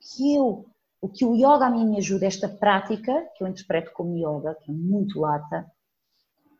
Que 0.00 0.34
eu, 0.34 0.64
o 1.02 1.08
que 1.08 1.24
o 1.24 1.34
yoga 1.34 1.66
a 1.66 1.70
mim 1.70 1.86
me 1.86 1.98
ajuda, 1.98 2.24
esta 2.24 2.48
prática, 2.48 3.12
que 3.36 3.44
eu 3.44 3.48
interpreto 3.48 3.92
como 3.92 4.16
yoga, 4.16 4.54
que 4.54 4.70
é 4.70 4.74
muito 4.74 5.20
lata, 5.20 5.70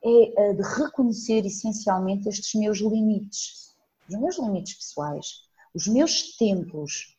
é 0.05 0.51
a 0.51 0.53
de 0.53 0.63
reconhecer 0.63 1.47
essencialmente 1.47 2.29
estes 2.29 2.55
meus 2.55 2.79
limites, 2.79 3.75
os 4.09 4.21
meus 4.21 4.39
limites 4.39 4.75
pessoais, 4.75 5.27
os 5.75 5.87
meus 5.89 6.37
tempos 6.37 7.17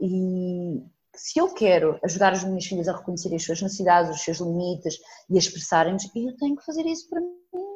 e 0.00 0.82
se 1.14 1.38
eu 1.38 1.52
quero 1.54 1.98
ajudar 2.02 2.32
as 2.32 2.42
minhas 2.42 2.64
filhas 2.64 2.88
a 2.88 2.96
reconhecer 2.96 3.32
as 3.34 3.44
suas 3.44 3.62
necessidades, 3.62 4.16
os 4.16 4.22
seus 4.22 4.38
limites 4.38 4.98
e 5.30 5.36
a 5.36 5.38
expressarem-nos, 5.38 6.04
eu 6.14 6.36
tenho 6.36 6.56
que 6.56 6.64
fazer 6.64 6.84
isso 6.86 7.08
para 7.08 7.20
mim. 7.20 7.73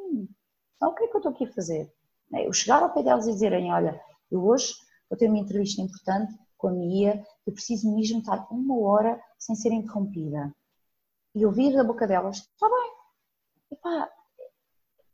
Então, 0.76 0.90
o 0.90 0.94
que 0.94 1.04
é 1.04 1.08
que 1.08 1.14
eu 1.14 1.18
estou 1.18 1.32
aqui 1.32 1.44
a 1.44 1.52
fazer? 1.52 1.92
É, 2.34 2.46
eu 2.46 2.52
chegar 2.52 2.82
ao 2.82 2.92
pé 2.92 3.02
delas 3.02 3.26
e 3.26 3.32
dizerem: 3.32 3.72
Olha, 3.72 4.00
eu 4.30 4.44
hoje 4.44 4.74
vou 5.08 5.18
ter 5.18 5.28
uma 5.28 5.38
entrevista 5.38 5.80
importante 5.80 6.34
com 6.56 6.68
a 6.68 6.72
Mia, 6.72 7.24
eu 7.46 7.52
preciso 7.52 7.94
me 7.94 8.04
juntar 8.04 8.46
uma 8.50 8.78
hora 8.78 9.20
sem 9.38 9.54
ser 9.54 9.72
interrompida. 9.72 10.54
E 11.34 11.46
ouvir 11.46 11.74
da 11.74 11.84
boca 11.84 12.06
delas: 12.06 12.38
Está 12.38 12.68
bem, 12.68 12.92
Epá, 13.72 14.10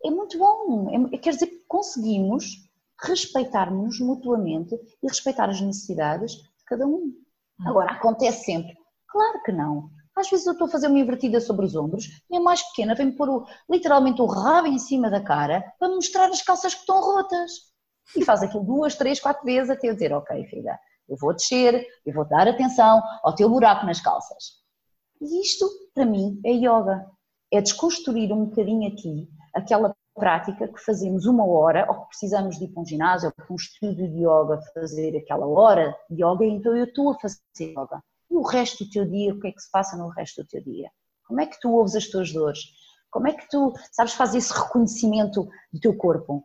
é 0.04 0.10
muito 0.10 0.38
bom. 0.38 1.08
É, 1.12 1.18
quer 1.18 1.30
dizer 1.30 1.46
que 1.46 1.64
conseguimos 1.66 2.68
respeitar-nos 3.00 3.98
mutuamente 4.00 4.74
e 5.02 5.08
respeitar 5.08 5.48
as 5.48 5.60
necessidades 5.60 6.32
de 6.32 6.64
cada 6.66 6.86
um. 6.86 7.12
Hum. 7.60 7.68
Agora, 7.68 7.92
acontece 7.92 8.44
sempre? 8.44 8.76
Claro 9.08 9.42
que 9.42 9.52
não. 9.52 9.90
Às 10.16 10.30
vezes 10.30 10.46
eu 10.46 10.52
estou 10.52 10.66
a 10.66 10.70
fazer 10.70 10.86
uma 10.86 10.98
invertida 10.98 11.40
sobre 11.40 11.66
os 11.66 11.74
ombros 11.74 12.04
e 12.30 12.36
a 12.36 12.40
mais 12.40 12.62
pequena 12.62 12.94
vem 12.94 13.10
pôr 13.10 13.28
o, 13.28 13.46
literalmente 13.68 14.22
o 14.22 14.26
rabo 14.26 14.68
em 14.68 14.78
cima 14.78 15.10
da 15.10 15.20
cara 15.20 15.64
para 15.78 15.88
mostrar 15.88 16.28
as 16.28 16.42
calças 16.42 16.74
que 16.74 16.80
estão 16.80 17.00
rotas. 17.00 17.52
E 18.16 18.24
faz 18.24 18.42
aquilo 18.42 18.64
duas, 18.64 18.94
três, 18.94 19.18
quatro 19.18 19.44
vezes 19.44 19.70
até 19.70 19.88
eu 19.88 19.94
dizer, 19.94 20.12
ok 20.12 20.44
filha, 20.44 20.78
eu 21.08 21.16
vou 21.16 21.34
descer, 21.34 21.86
eu 22.06 22.14
vou 22.14 22.24
dar 22.24 22.46
atenção 22.46 23.02
ao 23.22 23.34
teu 23.34 23.48
buraco 23.48 23.86
nas 23.86 24.00
calças. 24.00 24.62
E 25.20 25.40
isto, 25.40 25.66
para 25.94 26.06
mim, 26.06 26.40
é 26.44 26.52
yoga. 26.52 27.06
É 27.52 27.60
desconstruir 27.60 28.32
um 28.32 28.46
bocadinho 28.46 28.88
aqui 28.92 29.28
aquela 29.54 29.94
prática 30.14 30.68
que 30.68 30.80
fazemos 30.80 31.26
uma 31.26 31.46
hora, 31.46 31.86
ou 31.88 32.02
que 32.02 32.08
precisamos 32.08 32.58
de 32.58 32.64
ir 32.64 32.68
para 32.68 32.82
um 32.82 32.86
ginásio, 32.86 33.28
ou 33.28 33.32
para 33.32 33.46
um 33.52 33.56
estudo 33.56 34.08
de 34.08 34.20
yoga, 34.20 34.60
fazer 34.72 35.16
aquela 35.16 35.46
hora 35.46 35.96
de 36.10 36.22
yoga, 36.22 36.44
então 36.44 36.76
eu 36.76 36.84
estou 36.84 37.10
a 37.10 37.18
fazer 37.18 37.40
yoga. 37.60 38.02
E 38.30 38.36
o 38.36 38.42
resto 38.42 38.84
do 38.84 38.90
teu 38.90 39.04
dia, 39.04 39.34
o 39.34 39.40
que 39.40 39.48
é 39.48 39.52
que 39.52 39.60
se 39.60 39.70
passa 39.70 39.96
no 39.96 40.08
resto 40.08 40.42
do 40.42 40.48
teu 40.48 40.62
dia? 40.62 40.90
Como 41.26 41.40
é 41.40 41.46
que 41.46 41.58
tu 41.60 41.70
ouves 41.70 41.94
as 41.94 42.06
tuas 42.06 42.32
dores? 42.32 42.60
Como 43.10 43.28
é 43.28 43.32
que 43.32 43.48
tu, 43.48 43.72
sabes, 43.92 44.14
fazes 44.14 44.44
esse 44.44 44.52
reconhecimento 44.52 45.48
do 45.72 45.80
teu 45.80 45.96
corpo? 45.96 46.44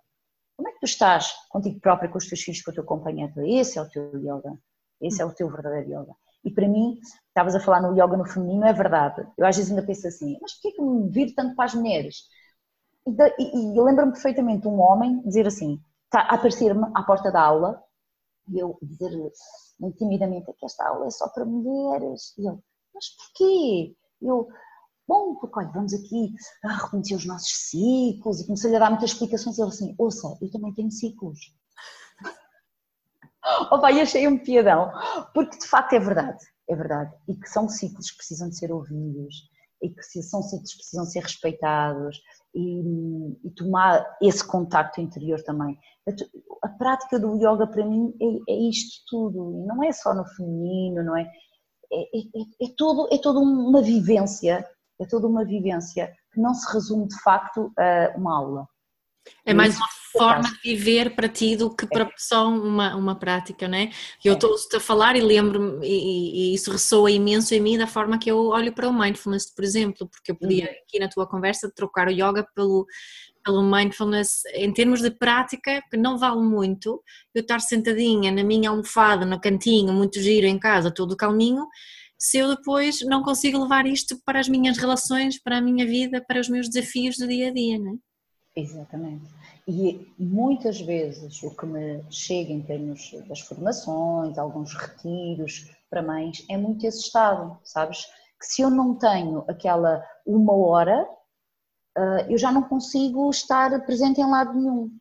Como 0.56 0.68
é 0.70 0.72
que 0.72 0.80
tu 0.80 0.86
estás 0.86 1.34
contigo 1.50 1.80
própria, 1.80 2.10
com 2.10 2.18
os 2.18 2.28
teus 2.28 2.42
filhos, 2.42 2.62
com 2.62 2.72
o 2.72 2.74
teu 2.74 2.84
companheiro? 2.84 3.34
Esse 3.46 3.80
é 3.80 3.82
o 3.82 3.90
teu 3.90 4.12
yoga. 4.18 4.58
Esse 5.02 5.22
é 5.22 5.26
o 5.26 5.34
teu 5.34 5.50
verdadeiro 5.50 5.90
yoga. 5.90 6.14
E 6.44 6.52
para 6.52 6.68
mim, 6.68 7.00
estavas 7.28 7.56
a 7.56 7.60
falar 7.60 7.82
no 7.82 7.94
yoga 7.94 8.18
no 8.18 8.26
feminino, 8.26 8.66
é 8.66 8.74
verdade. 8.74 9.26
Eu 9.38 9.46
às 9.46 9.56
vezes 9.56 9.72
ainda 9.72 9.86
penso 9.86 10.08
assim, 10.08 10.38
mas 10.42 10.54
porquê 10.54 10.76
que 10.76 10.82
me 10.82 11.10
viro 11.10 11.34
tanto 11.36 11.56
para 11.56 11.66
as 11.66 11.74
mulheres? 11.74 12.24
E, 13.08 13.12
e, 13.12 13.76
e 13.76 13.82
lembro-me 13.82 14.12
perfeitamente 14.12 14.68
um 14.68 14.80
homem 14.80 15.22
dizer 15.24 15.48
assim, 15.48 15.82
está 16.06 16.22
a 16.22 16.36
aparecer-me 16.36 16.86
à 16.94 17.04
porta 17.04 17.32
da 17.32 17.42
aula, 17.42 17.82
e 18.50 18.60
eu 18.60 18.78
dizer-lhe, 18.82 19.32
muito 19.80 19.98
timidamente, 19.98 20.52
que 20.54 20.66
esta 20.66 20.88
aula 20.88 21.08
é 21.08 21.10
só 21.10 21.28
para 21.30 21.46
mulheres. 21.46 22.34
E 22.38 22.46
eu, 22.48 22.62
mas 22.94 23.10
porquê? 23.10 23.96
Eu, 24.22 24.48
bom, 25.08 25.36
porque 25.36 25.60
olha, 25.60 25.72
vamos 25.72 25.94
aqui 25.94 26.34
a 26.64 26.84
reconhecer 26.84 27.16
os 27.16 27.26
nossos 27.26 27.70
ciclos 27.70 28.42
e 28.42 28.46
comecei-lhe 28.46 28.76
a 28.76 28.80
dar 28.80 28.90
muitas 28.90 29.12
explicações 29.12 29.58
e 29.58 29.62
ele 29.62 29.70
assim, 29.70 29.96
ouça, 29.98 30.38
eu 30.42 30.52
também 30.52 30.74
tenho 30.74 30.92
ciclos. 30.92 31.40
Opa, 33.72 33.92
e 33.92 34.02
achei 34.02 34.28
um 34.28 34.38
piadão, 34.38 34.92
porque 35.34 35.58
de 35.58 35.68
facto 35.68 35.94
é 35.94 36.00
verdade, 36.00 36.44
é 36.70 36.76
verdade, 36.76 37.14
e 37.28 37.36
que 37.36 37.50
são 37.50 37.70
ciclos 37.70 38.12
que 38.12 38.18
precisam 38.18 38.50
de 38.50 38.58
ser 38.58 38.72
ouvidos, 38.72 39.50
e 39.82 39.90
que 39.90 40.04
são 40.22 40.44
ciclos 40.44 40.72
que 40.72 40.80
precisam 40.80 41.06
ser 41.06 41.22
respeitados, 41.22 42.20
e, 42.54 43.48
e 43.48 43.52
tomar 43.52 44.18
esse 44.22 44.46
contacto 44.46 45.00
interior 45.00 45.42
também 45.44 45.78
a 46.62 46.68
prática 46.70 47.20
do 47.20 47.36
yoga 47.36 47.68
para 47.68 47.86
mim 47.86 48.14
é, 48.22 48.54
é 48.54 48.70
isto 48.70 49.04
tudo, 49.08 49.66
não 49.68 49.84
é 49.84 49.92
só 49.92 50.14
no 50.14 50.26
feminino, 50.26 51.04
não 51.04 51.18
é? 51.18 51.30
É, 51.92 52.02
é, 52.02 52.66
é, 52.66 52.74
todo, 52.78 53.08
é 53.12 53.18
toda 53.18 53.40
uma 53.40 53.82
vivência, 53.82 54.66
é 55.00 55.06
toda 55.06 55.28
uma 55.28 55.44
vivência 55.44 56.14
que 56.32 56.40
não 56.40 56.54
se 56.54 56.72
resume 56.72 57.08
de 57.08 57.20
facto 57.22 57.72
a 57.78 58.18
uma 58.18 58.38
aula. 58.38 58.68
É 59.46 59.54
mais 59.54 59.76
uma 59.76 59.88
forma 60.12 60.44
de 60.44 60.60
viver 60.64 61.16
para 61.16 61.28
ti 61.28 61.56
do 61.56 61.74
que 61.76 61.86
para 61.86 62.10
só 62.18 62.48
uma, 62.48 62.96
uma 62.96 63.16
prática, 63.16 63.68
não 63.68 63.78
é? 63.78 63.92
Eu 64.24 64.34
estou 64.34 64.56
a 64.76 64.80
falar 64.80 65.16
e 65.16 65.22
lembro-me, 65.22 65.86
e, 65.86 66.52
e, 66.52 66.54
isso 66.54 66.72
ressoa 66.72 67.12
imenso 67.12 67.54
em 67.54 67.60
mim 67.60 67.78
da 67.78 67.88
forma 67.88 68.18
que 68.18 68.30
eu 68.30 68.48
olho 68.48 68.74
para 68.74 68.88
o 68.88 68.94
mindfulness, 68.94 69.54
por 69.54 69.64
exemplo, 69.64 70.08
porque 70.08 70.32
eu 70.32 70.36
podia 70.36 70.66
uhum. 70.66 70.72
aqui 70.72 71.00
na 71.00 71.10
tua 71.10 71.28
conversa 71.28 71.72
trocar 71.74 72.08
o 72.08 72.12
yoga 72.12 72.48
pelo, 72.56 72.86
pelo 73.44 73.64
mindfulness 73.64 74.44
em 74.54 74.72
termos 74.74 75.02
de 75.02 75.12
prática, 75.12 75.82
que 75.90 75.98
não 75.98 76.18
vale 76.18 76.42
muito 76.42 77.02
eu 77.34 77.42
estar 77.42 77.60
sentadinha 77.60 78.32
na 78.32 78.44
minha 78.44 78.70
almofada, 78.70 79.26
no 79.26 79.40
cantinho, 79.40 79.94
muito 79.94 80.20
giro 80.20 80.48
em 80.48 80.60
casa, 80.60 80.92
todo 80.92 81.18
calminho, 81.18 81.66
se 82.18 82.38
eu 82.38 82.54
depois 82.54 83.02
não 83.02 83.24
consigo 83.24 83.58
levar 83.60 83.88
isto 83.88 84.20
para 84.26 84.40
as 84.40 84.50
minhas 84.50 84.78
relações, 84.78 85.42
para 85.42 85.58
a 85.58 85.62
minha 85.62 85.86
vida, 85.86 86.24
para 86.28 86.42
os 86.42 86.50
meus 86.50 86.68
desafios 86.68 87.18
do 87.18 87.26
dia 87.26 87.48
a 87.48 87.54
dia, 87.54 87.80
não 87.80 87.94
é? 87.94 87.96
Exatamente. 88.60 89.26
E 89.66 90.12
muitas 90.18 90.82
vezes 90.82 91.42
o 91.44 91.56
que 91.56 91.66
me 91.66 92.04
chega 92.10 92.52
em 92.52 92.62
termos 92.62 93.16
das 93.28 93.40
formações, 93.40 94.38
alguns 94.38 94.74
retiros 94.74 95.72
para 95.90 96.02
mães, 96.02 96.44
é 96.50 96.58
muito 96.58 96.86
esse 96.86 97.00
estado, 97.00 97.58
sabes? 97.64 98.06
Que 98.40 98.46
se 98.46 98.62
eu 98.62 98.70
não 98.70 98.96
tenho 98.96 99.46
aquela 99.48 100.04
uma 100.26 100.54
hora, 100.54 101.08
eu 102.30 102.38
já 102.38 102.52
não 102.52 102.64
consigo 102.64 103.30
estar 103.30 103.86
presente 103.86 104.22
em 104.22 104.30
lado 104.30 104.54
nenhum. 104.54 104.92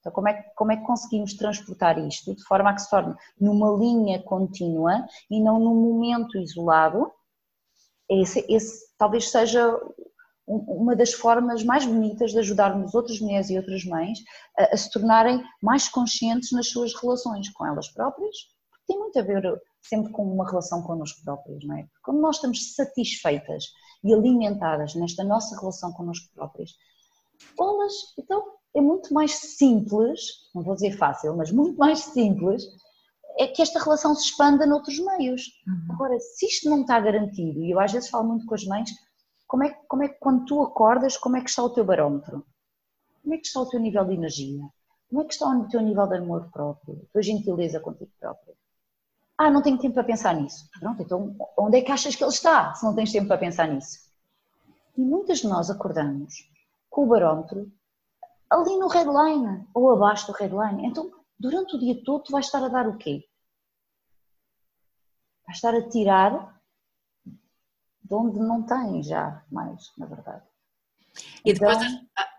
Então, 0.00 0.12
como 0.12 0.28
é, 0.28 0.34
que, 0.34 0.50
como 0.54 0.72
é 0.72 0.76
que 0.76 0.86
conseguimos 0.86 1.34
transportar 1.34 1.98
isto 1.98 2.34
de 2.34 2.42
forma 2.44 2.70
a 2.70 2.74
que 2.74 2.82
se 2.82 2.90
torne 2.90 3.14
numa 3.40 3.70
linha 3.76 4.22
contínua 4.22 5.06
e 5.30 5.40
não 5.40 5.58
num 5.58 5.74
momento 5.74 6.38
isolado? 6.38 7.10
Esse, 8.08 8.44
esse 8.48 8.88
talvez 8.96 9.30
seja 9.30 9.78
uma 10.46 10.96
das 10.96 11.12
formas 11.12 11.62
mais 11.62 11.84
bonitas 11.84 12.32
de 12.32 12.38
ajudarmos 12.38 12.94
outras 12.94 13.20
mulheres 13.20 13.50
e 13.50 13.58
outras 13.58 13.84
mães 13.84 14.18
a, 14.56 14.74
a, 14.74 14.76
se 14.76 14.90
tornarem 14.90 15.44
mais 15.62 15.88
conscientes 15.88 16.52
nas 16.52 16.68
suas 16.68 16.94
relações 16.94 17.50
com 17.50 17.66
elas 17.66 17.88
próprias, 17.88 18.34
porque 18.70 18.84
tem 18.86 18.98
muito 18.98 19.18
a 19.18 19.22
ver 19.22 19.60
sempre 19.82 20.10
com 20.12 20.22
uma 20.22 20.48
relação 20.48 20.82
connosco 20.82 21.22
próprias, 21.22 21.62
não 21.64 21.76
é? 21.76 21.86
Quando 22.02 22.20
nós 22.20 22.36
estamos 22.36 22.74
satisfeitas 22.74 23.64
e 24.04 24.14
alimentadas 24.14 24.94
nesta 24.94 25.24
nossa 25.24 25.58
relação 25.58 25.92
connosco 25.92 26.28
próprias, 26.34 26.70
elas, 27.58 27.92
então 28.18 28.44
é 28.74 28.80
muito 28.80 29.12
mais 29.12 29.32
simples, 29.32 30.20
não 30.54 30.62
vou 30.62 30.74
dizer 30.74 30.96
fácil, 30.96 31.36
mas 31.36 31.50
muito 31.50 31.76
mais 31.78 32.00
simples, 32.00 32.64
é 33.38 33.46
que 33.46 33.62
esta 33.62 33.82
relação 33.82 34.14
se 34.14 34.26
expanda 34.26 34.66
noutros 34.66 34.98
meios. 34.98 35.42
Uhum. 35.66 35.94
Agora, 35.94 36.18
se 36.18 36.46
isto 36.46 36.68
não 36.68 36.80
está 36.80 36.98
garantido, 36.98 37.62
e 37.62 37.70
eu 37.70 37.78
às 37.78 37.92
vezes 37.92 38.08
falo 38.10 38.28
muito 38.28 38.46
com 38.46 38.54
as 38.54 38.64
mães, 38.64 38.90
como 39.46 39.64
é, 39.64 39.70
como 39.88 40.02
é 40.02 40.08
que 40.08 40.18
quando 40.18 40.44
tu 40.44 40.60
acordas, 40.62 41.16
como 41.16 41.36
é 41.36 41.40
que 41.40 41.48
está 41.48 41.62
o 41.62 41.70
teu 41.70 41.84
barómetro? 41.84 42.44
Como 43.22 43.34
é 43.34 43.38
que 43.38 43.46
está 43.46 43.60
o 43.60 43.66
teu 43.66 43.80
nível 43.80 44.04
de 44.04 44.14
energia? 44.14 44.62
Como 45.08 45.22
é 45.22 45.24
que 45.24 45.32
está 45.32 45.48
o 45.48 45.68
teu 45.68 45.80
nível 45.80 46.06
de 46.06 46.16
amor 46.16 46.50
próprio? 46.50 47.00
A 47.02 47.12
tua 47.12 47.22
gentileza 47.22 47.80
contigo 47.80 48.10
próprio? 48.20 48.54
Ah, 49.38 49.50
não 49.50 49.62
tenho 49.62 49.78
tempo 49.78 49.94
para 49.94 50.02
pensar 50.04 50.34
nisso. 50.34 50.68
Pronto, 50.80 51.00
então 51.00 51.36
onde 51.56 51.78
é 51.78 51.80
que 51.80 51.92
achas 51.92 52.16
que 52.16 52.24
ele 52.24 52.32
está 52.32 52.74
se 52.74 52.84
não 52.84 52.94
tens 52.94 53.12
tempo 53.12 53.28
para 53.28 53.38
pensar 53.38 53.68
nisso? 53.68 54.00
E 54.96 55.00
muitas 55.00 55.38
de 55.38 55.46
nós 55.46 55.70
acordamos 55.70 56.34
com 56.90 57.04
o 57.04 57.06
barómetro 57.06 57.70
ali 58.50 58.76
no 58.76 58.88
redline 58.88 59.64
ou 59.72 59.92
abaixo 59.92 60.26
do 60.26 60.32
redline. 60.32 60.86
Então, 60.86 61.12
durante 61.38 61.76
o 61.76 61.78
dia 61.78 62.02
todo, 62.04 62.24
tu 62.24 62.32
vais 62.32 62.46
estar 62.46 62.64
a 62.64 62.68
dar 62.68 62.88
o 62.88 62.96
quê? 62.96 63.24
Vais 65.46 65.56
estar 65.56 65.74
a 65.74 65.88
tirar 65.88 66.60
de 67.24 68.14
onde 68.14 68.40
não 68.40 68.62
tem 68.62 69.02
já 69.02 69.44
mais, 69.52 69.92
na 69.96 70.06
verdade. 70.06 70.42
E 71.44 71.52
depois 71.52 71.78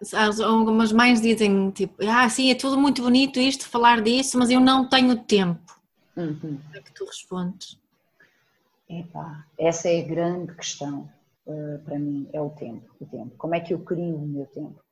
então, 0.01 0.47
algumas 0.47 0.91
mães 0.91 1.21
dizem 1.21 1.71
tipo, 1.71 1.95
ah, 2.07 2.27
sim, 2.29 2.49
é 2.51 2.55
tudo 2.55 2.77
muito 2.77 3.01
bonito 3.01 3.39
isto, 3.39 3.69
falar 3.69 4.01
disso, 4.01 4.37
mas 4.37 4.49
eu 4.49 4.59
não 4.59 4.87
tenho 4.87 5.15
tempo. 5.23 5.78
Uhum. 6.19 6.59
é 6.73 6.81
que 6.81 6.93
tu 6.93 7.05
respondes? 7.05 7.79
Epá, 8.89 9.45
essa 9.57 9.87
é 9.87 10.01
a 10.01 10.07
grande 10.07 10.53
questão 10.55 11.09
uh, 11.45 11.79
para 11.85 11.97
mim, 11.97 12.29
é 12.33 12.41
o 12.41 12.49
tempo, 12.49 12.93
o 12.99 13.05
tempo. 13.05 13.35
Como 13.37 13.55
é 13.55 13.59
que 13.59 13.73
eu 13.73 13.79
crio 13.79 14.17
o 14.17 14.27
meu 14.27 14.45
tempo? 14.47 14.83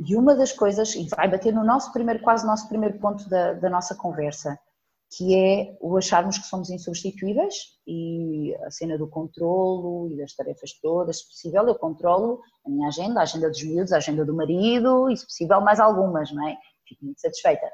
E 0.00 0.16
uma 0.16 0.34
das 0.34 0.52
coisas, 0.52 0.94
e 0.94 1.08
vai 1.08 1.30
bater 1.30 1.52
no 1.52 1.64
nosso 1.64 1.92
primeiro, 1.92 2.22
quase 2.22 2.46
nosso 2.46 2.68
primeiro 2.68 2.98
ponto 2.98 3.28
da, 3.28 3.52
da 3.54 3.70
nossa 3.70 3.94
conversa, 3.94 4.58
que 5.16 5.34
é 5.34 5.76
o 5.80 5.96
acharmos 5.96 6.36
que 6.36 6.46
somos 6.46 6.68
insubstituíveis 6.68 7.54
e 7.86 8.54
a 8.64 8.70
cena 8.70 8.98
do 8.98 9.06
controlo 9.06 10.10
e 10.10 10.16
das 10.16 10.34
tarefas 10.34 10.72
todas, 10.80 11.18
se 11.18 11.28
possível 11.28 11.66
eu 11.68 11.74
controlo 11.76 12.40
a 12.66 12.70
minha 12.70 12.88
agenda, 12.88 13.20
a 13.20 13.22
agenda 13.22 13.48
dos 13.48 13.62
miúdos, 13.62 13.92
a 13.92 13.98
agenda 13.98 14.24
do 14.24 14.34
marido 14.34 15.08
e 15.08 15.16
se 15.16 15.24
possível 15.24 15.60
mais 15.60 15.78
algumas, 15.78 16.32
não 16.32 16.46
é? 16.48 16.58
Fico 16.86 17.04
muito 17.04 17.20
satisfeita. 17.20 17.66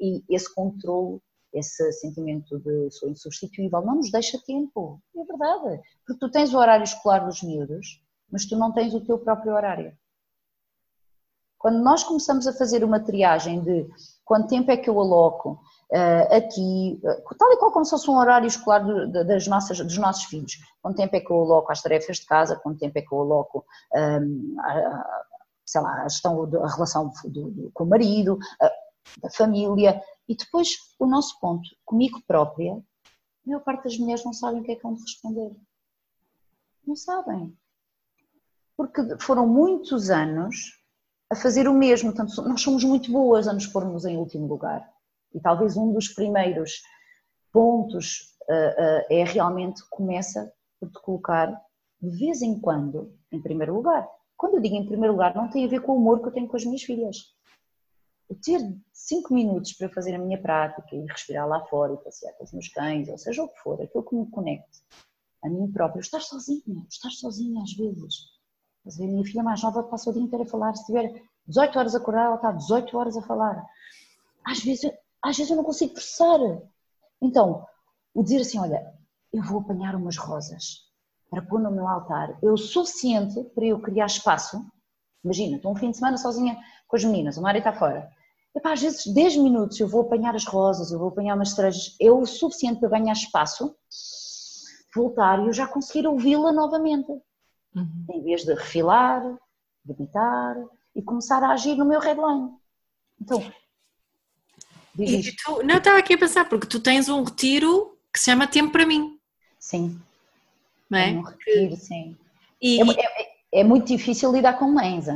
E 0.00 0.22
esse 0.28 0.52
controlo, 0.54 1.20
esse 1.58 1.90
sentimento 1.92 2.58
de 2.58 2.90
sou 2.90 3.08
insubstituível 3.08 3.80
não 3.80 3.96
nos 3.96 4.10
deixa 4.10 4.38
tempo, 4.46 5.00
é 5.16 5.24
verdade, 5.24 5.80
porque 6.04 6.20
tu 6.20 6.30
tens 6.30 6.52
o 6.52 6.58
horário 6.58 6.84
escolar 6.84 7.24
dos 7.24 7.42
miúdos, 7.42 8.02
mas 8.30 8.44
tu 8.44 8.56
não 8.56 8.72
tens 8.72 8.94
o 8.94 9.00
teu 9.00 9.18
próprio 9.18 9.54
horário. 9.54 9.96
Quando 11.58 11.82
nós 11.82 12.04
começamos 12.04 12.46
a 12.46 12.52
fazer 12.52 12.84
uma 12.84 13.00
triagem 13.00 13.62
de 13.62 13.88
quanto 14.24 14.48
tempo 14.48 14.70
é 14.70 14.76
que 14.76 14.90
eu 14.90 15.00
aloco 15.00 15.58
uh, 15.90 16.36
aqui, 16.36 17.00
uh, 17.02 17.36
tal 17.38 17.52
e 17.52 17.56
qual 17.56 17.72
como 17.72 17.84
se 17.84 17.92
fosse 17.92 18.10
um 18.10 18.18
horário 18.18 18.46
escolar 18.46 18.84
das 19.24 19.46
nossas, 19.46 19.78
dos 19.78 19.96
nossos 19.96 20.24
filhos, 20.24 20.58
quanto 20.82 20.96
tempo 20.96 21.16
é 21.16 21.20
que 21.20 21.30
eu 21.30 21.40
aloco 21.40 21.72
às 21.72 21.82
tarefas 21.82 22.18
de 22.18 22.26
casa, 22.26 22.60
quanto 22.62 22.78
tempo 22.78 22.98
é 22.98 23.02
que 23.02 23.12
eu 23.12 23.20
aloco 23.20 23.64
um, 23.94 23.98
ehm, 23.98 24.60
a, 24.60 25.24
sei 25.64 25.80
lá, 25.80 26.02
a 26.02 26.08
gestão 26.08 26.48
da 26.48 26.66
relação 26.68 27.10
do, 27.24 27.50
do, 27.50 27.70
com 27.72 27.84
o 27.84 27.88
marido, 27.88 28.38
da 29.20 29.30
família, 29.30 30.00
e 30.28 30.36
depois 30.36 30.70
o 30.98 31.06
nosso 31.06 31.38
ponto, 31.40 31.68
comigo 31.84 32.20
própria, 32.26 32.72
a 32.74 33.48
maior 33.48 33.62
parte 33.62 33.84
das 33.84 33.98
mulheres 33.98 34.24
não 34.24 34.32
sabem 34.32 34.60
o 34.60 34.64
que 34.64 34.72
é 34.72 34.76
que 34.76 34.82
vão 34.82 34.94
responder. 34.94 35.56
Não 36.86 36.96
sabem. 36.96 37.56
Porque 38.76 39.02
foram 39.20 39.46
muitos 39.46 40.10
anos 40.10 40.56
a 41.30 41.36
fazer 41.36 41.68
o 41.68 41.74
mesmo. 41.74 42.12
Portanto, 42.12 42.42
nós 42.42 42.60
somos 42.60 42.84
muito 42.84 43.10
boas 43.10 43.48
a 43.48 43.52
nos 43.52 43.66
pormos 43.66 44.04
em 44.04 44.16
último 44.16 44.46
lugar. 44.46 44.88
E 45.34 45.40
talvez 45.40 45.76
um 45.76 45.92
dos 45.92 46.08
primeiros 46.08 46.82
pontos 47.52 48.36
uh, 48.48 48.52
uh, 48.52 49.06
é 49.10 49.24
realmente 49.24 49.82
começa 49.90 50.52
por 50.78 50.90
te 50.90 51.00
colocar 51.00 51.48
de 52.00 52.10
vez 52.18 52.42
em 52.42 52.60
quando 52.60 53.16
em 53.32 53.40
primeiro 53.40 53.74
lugar. 53.74 54.08
Quando 54.36 54.56
eu 54.56 54.60
digo 54.60 54.76
em 54.76 54.86
primeiro 54.86 55.14
lugar, 55.14 55.34
não 55.34 55.48
tem 55.48 55.64
a 55.64 55.68
ver 55.68 55.80
com 55.80 55.92
o 55.92 55.96
humor 55.96 56.20
que 56.20 56.28
eu 56.28 56.32
tenho 56.32 56.48
com 56.48 56.56
as 56.56 56.64
minhas 56.64 56.82
filhas. 56.82 57.35
Eu 58.28 58.36
ter 58.40 58.60
cinco 58.92 59.32
minutos 59.32 59.72
para 59.72 59.88
fazer 59.88 60.14
a 60.14 60.18
minha 60.18 60.40
prática 60.40 60.94
e 60.94 61.06
respirar 61.06 61.46
lá 61.46 61.64
fora 61.66 61.94
e 61.94 61.96
passear 61.98 62.32
com 62.34 62.44
os 62.44 62.52
meus 62.52 62.68
cães, 62.68 63.08
ou 63.08 63.18
seja 63.18 63.42
o 63.42 63.48
que 63.48 63.58
for, 63.60 63.80
aquilo 63.80 64.04
que 64.04 64.16
me 64.16 64.30
conecte 64.30 64.82
a 65.44 65.48
mim 65.48 65.70
próprio. 65.70 66.00
Estar 66.00 66.20
sozinha, 66.20 66.84
estar 66.88 67.10
sozinha 67.10 67.62
às 67.62 67.72
vezes 67.72 68.36
a 69.00 69.06
minha 69.06 69.24
filha 69.24 69.42
mais 69.42 69.62
nova 69.62 69.82
passa 69.82 70.10
o 70.10 70.12
dia 70.12 70.22
inteiro 70.22 70.44
a 70.44 70.48
falar. 70.48 70.74
Se 70.76 70.86
tiver 70.86 71.22
18 71.46 71.78
horas 71.78 71.94
a 71.94 71.98
acordar, 71.98 72.26
ela 72.26 72.36
está 72.36 72.52
18 72.52 72.96
horas 72.96 73.16
a 73.16 73.22
falar. 73.22 73.64
Às 74.44 74.62
vezes, 74.62 74.90
às 75.22 75.36
vezes 75.36 75.50
eu 75.50 75.56
não 75.56 75.64
consigo 75.64 75.92
processar. 75.92 76.38
Então, 77.20 77.66
o 78.14 78.22
dizer 78.22 78.42
assim: 78.42 78.58
olha, 78.58 78.94
eu 79.32 79.42
vou 79.42 79.60
apanhar 79.60 79.94
umas 79.96 80.16
rosas 80.16 80.86
para 81.28 81.42
pôr 81.42 81.60
no 81.60 81.72
meu 81.72 81.88
altar, 81.88 82.38
é 82.40 82.46
o 82.48 82.56
suficiente 82.56 83.42
para 83.54 83.66
eu 83.66 83.80
criar 83.80 84.06
espaço. 84.06 84.64
Imagina, 85.24 85.56
estou 85.56 85.72
um 85.72 85.76
fim 85.76 85.90
de 85.90 85.96
semana 85.96 86.16
sozinha 86.16 86.56
com 86.86 86.96
as 86.96 87.04
meninas, 87.04 87.36
o 87.36 87.42
Mário 87.42 87.58
está 87.58 87.72
fora. 87.72 88.08
Epá, 88.56 88.72
às 88.72 88.80
vezes 88.80 89.06
10 89.06 89.36
minutos 89.36 89.78
eu 89.78 89.86
vou 89.86 90.00
apanhar 90.02 90.34
as 90.34 90.46
rosas, 90.46 90.90
eu 90.90 90.98
vou 90.98 91.08
apanhar 91.08 91.34
umas 91.34 91.50
cerejas, 91.50 91.94
é 92.00 92.10
o 92.10 92.24
suficiente 92.24 92.80
para 92.80 92.88
ganhar 92.88 93.12
espaço, 93.12 93.76
voltar 94.94 95.42
e 95.42 95.46
eu 95.48 95.52
já 95.52 95.66
conseguir 95.66 96.06
ouvi-la 96.06 96.52
novamente 96.52 97.10
uhum. 97.74 98.06
em 98.10 98.22
vez 98.22 98.44
de 98.44 98.54
refilar, 98.54 99.22
debitar 99.84 100.56
e 100.94 101.02
começar 101.02 101.42
a 101.42 101.50
agir 101.50 101.76
no 101.76 101.84
meu 101.84 102.00
redline. 102.00 102.50
Então, 103.20 103.42
e 104.98 105.32
tu, 105.32 105.62
não 105.62 105.76
estava 105.76 105.98
aqui 105.98 106.14
a 106.14 106.18
pensar, 106.18 106.48
porque 106.48 106.66
tu 106.66 106.80
tens 106.80 107.08
um 107.08 107.22
retiro 107.22 107.98
que 108.12 108.18
se 108.18 108.30
chama 108.30 108.46
Tempo 108.46 108.72
para 108.72 108.86
mim. 108.86 109.18
Sim. 109.58 110.00
Não 110.88 110.98
é? 110.98 111.10
um 111.10 111.20
retiro, 111.20 111.76
sim. 111.76 112.16
E... 112.62 112.80
É, 112.80 112.84
é, 112.94 113.60
é, 113.60 113.64
muito 113.64 113.86
difícil 113.86 114.32
lidar 114.32 114.54
com 114.54 114.70
mães. 114.70 115.04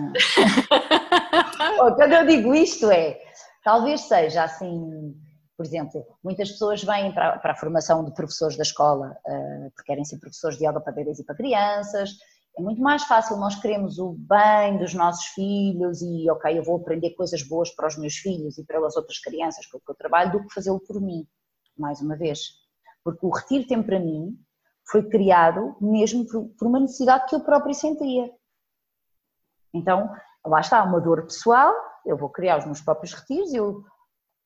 Quando 1.78 2.12
eu 2.12 2.26
digo 2.26 2.55
isto 2.55 2.91
é, 2.91 3.30
talvez 3.62 4.02
seja 4.02 4.44
assim 4.44 5.14
por 5.56 5.66
exemplo, 5.66 6.06
muitas 6.24 6.50
pessoas 6.52 6.82
vêm 6.82 7.12
para, 7.12 7.38
para, 7.38 7.52
a 7.52 7.56
formação 7.56 8.02
de 8.02 8.14
professores 8.14 8.56
da 8.56 8.62
escola 8.62 9.14
uh, 9.26 9.70
porque 9.72 9.92
querem 9.92 10.04
ser 10.06 10.18
professores 10.18 10.56
de 10.56 10.66
yoga 10.66 10.80
para 10.80 10.90
bebês 10.90 11.18
e 11.18 11.24
para 11.24 11.36
crianças 11.36 12.16
é 12.56 12.62
muito 12.62 12.80
mais 12.80 13.04
fácil 13.04 13.36
nós 13.36 13.54
queremos 13.54 13.98
o 13.98 14.12
bem 14.12 14.78
dos 14.78 14.92
nossos 14.92 15.26
filhos 15.26 16.02
e, 16.02 16.28
ok, 16.30 16.58
eu 16.58 16.64
vou 16.64 16.76
aprender 16.76 17.11
coisas 17.11 17.42
boas 17.42 17.70
para 17.70 17.86
os 17.86 17.96
meus 17.96 18.16
filhos 18.16 18.58
e 18.58 18.64
para 18.64 18.84
as 18.84 18.96
outras 18.96 19.18
crianças 19.18 19.66
com 19.66 19.78
que 19.78 19.90
eu 19.90 19.94
trabalho, 19.94 20.32
do 20.32 20.46
que 20.46 20.54
fazê-lo 20.54 20.80
por 20.80 21.00
mim, 21.00 21.26
mais 21.78 22.00
uma 22.00 22.16
vez. 22.16 22.40
Porque 23.04 23.24
o 23.24 23.30
Retiro 23.30 23.66
Tempo 23.66 23.86
para 23.86 24.00
mim 24.00 24.36
foi 24.90 25.08
criado 25.08 25.76
mesmo 25.80 26.26
por 26.26 26.66
uma 26.66 26.80
necessidade 26.80 27.26
que 27.28 27.34
eu 27.34 27.40
própria 27.40 27.72
sentia. 27.72 28.30
Então, 29.72 30.11
lá 30.44 30.61
está, 30.61 30.82
uma 30.82 31.00
dor 31.00 31.22
pessoal, 31.22 31.72
eu 32.07 32.16
vou 32.16 32.28
criar 32.28 32.59
os 32.59 32.66
meus 32.66 32.80
próprios 32.80 33.12
retiros, 33.12 33.53
eu 33.53 33.84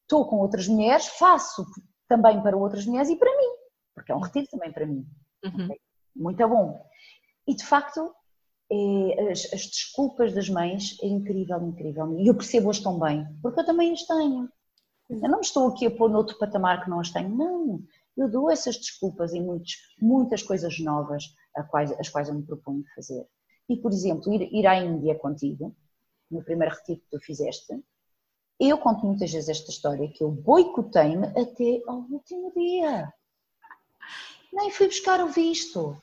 estou 0.02 0.26
com 0.28 0.36
outras 0.36 0.68
mulheres, 0.68 1.06
faço 1.06 1.64
também 2.08 2.42
para 2.42 2.56
outras 2.56 2.84
mulheres 2.86 3.08
e 3.08 3.16
para 3.16 3.36
mim, 3.36 3.50
porque 3.94 4.12
é 4.12 4.14
um 4.14 4.20
retiro 4.20 4.46
também 4.50 4.72
para 4.72 4.86
mim. 4.86 5.06
Uhum. 5.44 5.68
Muito 6.16 6.48
bom. 6.48 6.80
E 7.46 7.54
de 7.54 7.64
facto, 7.64 8.14
é, 8.70 9.30
as, 9.30 9.52
as, 9.52 9.66
desculpas 9.66 10.32
das 10.32 10.48
mães 10.48 10.96
é 11.02 11.06
incrível, 11.06 11.62
incrível. 11.62 12.18
E 12.18 12.26
eu 12.26 12.34
percebo-as 12.34 12.80
tão 12.80 12.98
bem, 12.98 13.26
porque 13.42 13.60
eu 13.60 13.66
também 13.66 13.92
as 13.92 14.02
tenho. 14.02 14.48
Eu 15.10 15.28
não 15.28 15.40
me 15.40 15.44
estou 15.44 15.68
aqui 15.68 15.86
a 15.86 15.90
pôr 15.90 16.08
noutro 16.08 16.38
patamar 16.38 16.82
que 16.82 16.90
não 16.90 17.00
as 17.00 17.10
tenho, 17.10 17.28
não. 17.28 17.82
Eu 18.16 18.30
dou 18.30 18.50
essas 18.50 18.76
desculpas 18.76 19.34
em 19.34 19.42
muitos, 19.42 19.74
muitas 20.00 20.42
coisas 20.42 20.78
novas 20.78 21.24
as 21.54 21.68
quais, 21.68 21.92
as 22.00 22.08
quais 22.08 22.28
eu 22.28 22.34
me 22.34 22.42
proponho 22.42 22.84
fazer. 22.94 23.26
E, 23.68 23.76
por 23.76 23.92
exemplo, 23.92 24.32
ir, 24.32 24.48
ir 24.52 24.66
à 24.66 24.76
Índia 24.76 25.14
contigo, 25.18 25.74
no 26.34 26.44
primeiro 26.44 26.74
retiro 26.74 27.00
que 27.00 27.10
tu 27.10 27.20
fizeste, 27.20 27.82
Eu 28.60 28.78
conto 28.78 29.06
muitas 29.06 29.32
vezes 29.32 29.48
esta 29.48 29.70
história 29.70 30.10
que 30.12 30.22
eu 30.22 30.30
boicotei-me 30.30 31.26
até 31.26 31.82
ao 31.88 31.98
último 32.08 32.52
dia. 32.54 33.12
Nem 34.52 34.70
fui 34.70 34.86
buscar 34.86 35.20
o 35.20 35.28
visto. 35.28 36.00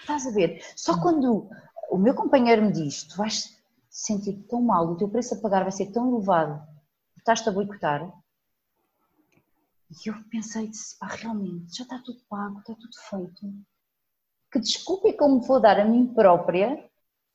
Estás 0.00 0.26
a 0.26 0.30
ver? 0.30 0.60
Só 0.76 1.00
quando 1.00 1.48
o 1.90 1.96
meu 1.96 2.14
companheiro 2.14 2.62
me 2.62 2.72
diz: 2.72 3.04
Tu 3.04 3.16
vais 3.16 3.56
sentir 3.88 4.34
tão 4.48 4.60
mal, 4.60 4.86
o 4.88 4.96
teu 4.96 5.08
preço 5.08 5.34
a 5.34 5.40
pagar 5.40 5.62
vai 5.62 5.70
ser 5.72 5.92
tão 5.92 6.12
elevado, 6.12 6.60
estás-te 7.16 7.48
a 7.48 7.52
boicotar. 7.52 8.12
E 9.90 10.08
eu 10.08 10.14
pensei: 10.28 10.70
pá, 10.98 11.06
realmente, 11.06 11.76
já 11.76 11.84
está 11.84 12.00
tudo 12.04 12.20
pago, 12.28 12.58
está 12.58 12.74
tudo 12.74 12.96
feito. 13.08 13.54
Que 14.50 14.58
desculpa 14.58 15.08
é 15.08 15.12
que 15.12 15.22
eu 15.22 15.28
me 15.28 15.46
vou 15.46 15.60
dar 15.60 15.78
a 15.78 15.84
mim 15.84 16.12
própria 16.12 16.90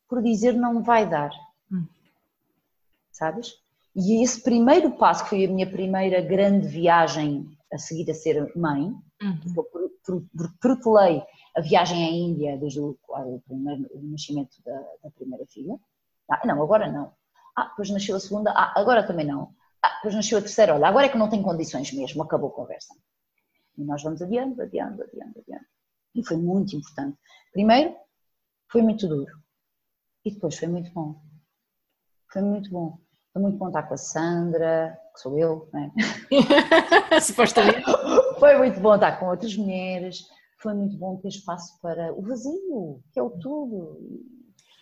por 0.09 0.21
dizer 0.23 0.53
não 0.53 0.81
vai 0.81 1.07
dar? 1.07 1.31
Hum. 1.71 1.85
Sabes? 3.11 3.53
E 3.95 4.23
esse 4.23 4.41
primeiro 4.41 4.91
passo, 4.91 5.23
que 5.23 5.29
foi 5.29 5.45
a 5.45 5.49
minha 5.49 5.69
primeira 5.69 6.19
grande 6.21 6.67
viagem 6.67 7.47
a 7.71 7.77
seguir 7.77 8.09
a 8.09 8.13
ser 8.13 8.51
mãe, 8.55 8.91
uhum. 9.21 9.39
eu 9.55 10.25
protelei 10.59 11.21
a 11.55 11.61
viagem 11.61 12.03
à 12.03 12.09
Índia 12.09 12.57
desde 12.57 12.79
o, 12.79 12.97
o, 13.07 13.41
primeiro, 13.45 13.87
o 13.93 14.01
nascimento 14.03 14.57
da, 14.65 14.79
da, 15.03 15.11
primeira 15.11 15.45
filha. 15.47 15.77
Ah, 16.29 16.45
não, 16.45 16.61
agora 16.61 16.91
não. 16.91 17.13
Ah, 17.55 17.65
depois 17.65 17.89
nasceu 17.89 18.15
a 18.15 18.19
segunda. 18.19 18.51
Ah, 18.51 18.73
agora 18.75 19.05
também 19.05 19.25
não. 19.25 19.53
Ah, 19.81 19.95
depois 19.95 20.15
nasceu 20.15 20.37
a 20.37 20.41
terceira. 20.41 20.73
Olha, 20.73 20.87
agora 20.87 21.05
é 21.05 21.09
que 21.09 21.17
não 21.17 21.29
tem 21.29 21.41
condições 21.41 21.91
mesmo. 21.91 22.23
Acabou 22.23 22.49
a 22.49 22.53
conversa. 22.53 22.95
E 23.77 23.83
nós 23.83 24.01
vamos 24.01 24.21
adiando, 24.21 24.61
adiando, 24.61 25.03
adiando, 25.03 25.39
adiando. 25.39 25.65
E 26.15 26.23
foi 26.23 26.37
muito 26.37 26.75
importante. 26.75 27.17
Primeiro, 27.51 27.95
foi 28.71 28.81
muito 28.81 29.07
duro. 29.07 29.31
E 30.25 30.31
depois 30.31 30.57
foi 30.57 30.67
muito 30.67 30.91
bom. 30.91 31.21
Foi 32.31 32.41
muito 32.41 32.69
bom. 32.69 32.97
Foi 33.31 33.41
muito 33.41 33.57
bom 33.57 33.67
estar 33.67 33.83
com 33.83 33.93
a 33.93 33.97
Sandra, 33.97 34.99
que 35.13 35.21
sou 35.21 35.37
eu, 35.37 35.69
não 35.71 35.79
é? 35.81 35.91
Supostamente. 37.21 37.83
Foi 38.39 38.57
muito 38.57 38.79
bom 38.79 38.95
estar 38.95 39.19
com 39.19 39.27
outras 39.27 39.55
mulheres 39.55 40.27
foi 40.61 40.73
muito 40.73 40.97
bom 40.97 41.15
ter 41.17 41.29
espaço 41.29 41.79
para 41.81 42.13
o 42.13 42.21
vazio, 42.21 43.01
que 43.13 43.19
é 43.19 43.23
o 43.23 43.29
tudo. 43.29 43.97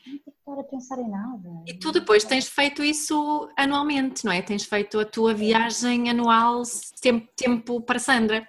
Não 0.05 0.17
tem 0.19 0.19
que 0.19 0.29
estar 0.29 0.59
a 0.59 0.63
pensar 0.63 0.99
em 0.99 1.09
nada. 1.09 1.49
E 1.67 1.73
tu 1.73 1.91
depois 1.91 2.23
tens 2.23 2.47
feito 2.47 2.83
isso 2.83 3.49
anualmente, 3.57 4.25
não 4.25 4.31
é? 4.31 4.41
Tens 4.41 4.63
feito 4.63 4.99
a 4.99 5.05
tua 5.05 5.33
viagem 5.33 6.09
anual 6.09 6.63
tempo, 7.01 7.27
tempo 7.35 7.81
para 7.81 7.99
Sandra. 7.99 8.47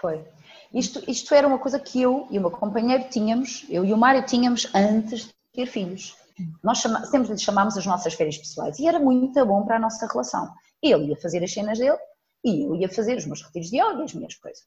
Foi. 0.00 0.24
Isto, 0.72 1.02
isto 1.08 1.34
era 1.34 1.46
uma 1.46 1.58
coisa 1.58 1.78
que 1.78 2.00
eu 2.00 2.26
e 2.30 2.38
o 2.38 2.40
meu 2.40 2.50
companheiro 2.50 3.08
tínhamos, 3.10 3.66
eu 3.68 3.84
e 3.84 3.92
o 3.92 3.96
Mário 3.96 4.24
tínhamos 4.24 4.72
antes 4.74 5.26
de 5.26 5.34
ter 5.54 5.66
filhos. 5.66 6.16
Nós 6.62 6.78
chama, 6.78 7.04
sempre 7.06 7.32
lhe 7.32 7.38
chamámos 7.38 7.76
as 7.78 7.86
nossas 7.86 8.14
férias 8.14 8.36
pessoais 8.36 8.78
e 8.78 8.86
era 8.86 8.98
muito 8.98 9.44
bom 9.46 9.64
para 9.64 9.76
a 9.76 9.80
nossa 9.80 10.06
relação. 10.06 10.52
Ele 10.82 11.06
ia 11.06 11.16
fazer 11.16 11.42
as 11.42 11.52
cenas 11.52 11.78
dele 11.78 11.98
e 12.44 12.64
eu 12.64 12.74
ia 12.74 12.88
fazer 12.88 13.16
os 13.16 13.26
meus 13.26 13.42
retiros 13.42 13.70
de 13.70 13.80
yoga 13.80 14.00
e 14.00 14.04
as 14.04 14.14
minhas 14.14 14.34
coisas 14.34 14.64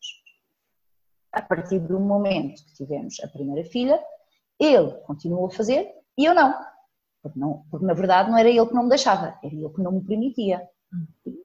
a 1.38 1.42
partir 1.42 1.80
do 1.80 2.00
momento 2.00 2.64
que 2.66 2.74
tivemos 2.74 3.20
a 3.24 3.28
primeira 3.28 3.68
filha, 3.70 4.04
ele 4.60 4.92
continuou 5.06 5.46
a 5.46 5.52
fazer 5.52 5.94
e 6.18 6.26
eu 6.26 6.34
não. 6.34 6.54
Porque, 7.22 7.40
não, 7.40 7.66
porque 7.70 7.86
na 7.86 7.94
verdade 7.94 8.32
não 8.32 8.38
era 8.38 8.50
ele 8.50 8.66
que 8.66 8.74
não 8.74 8.84
me 8.84 8.90
deixava, 8.90 9.38
era 9.44 9.54
ele 9.54 9.70
que 9.70 9.82
não 9.82 9.92
me 9.92 10.02
permitia. 10.02 10.68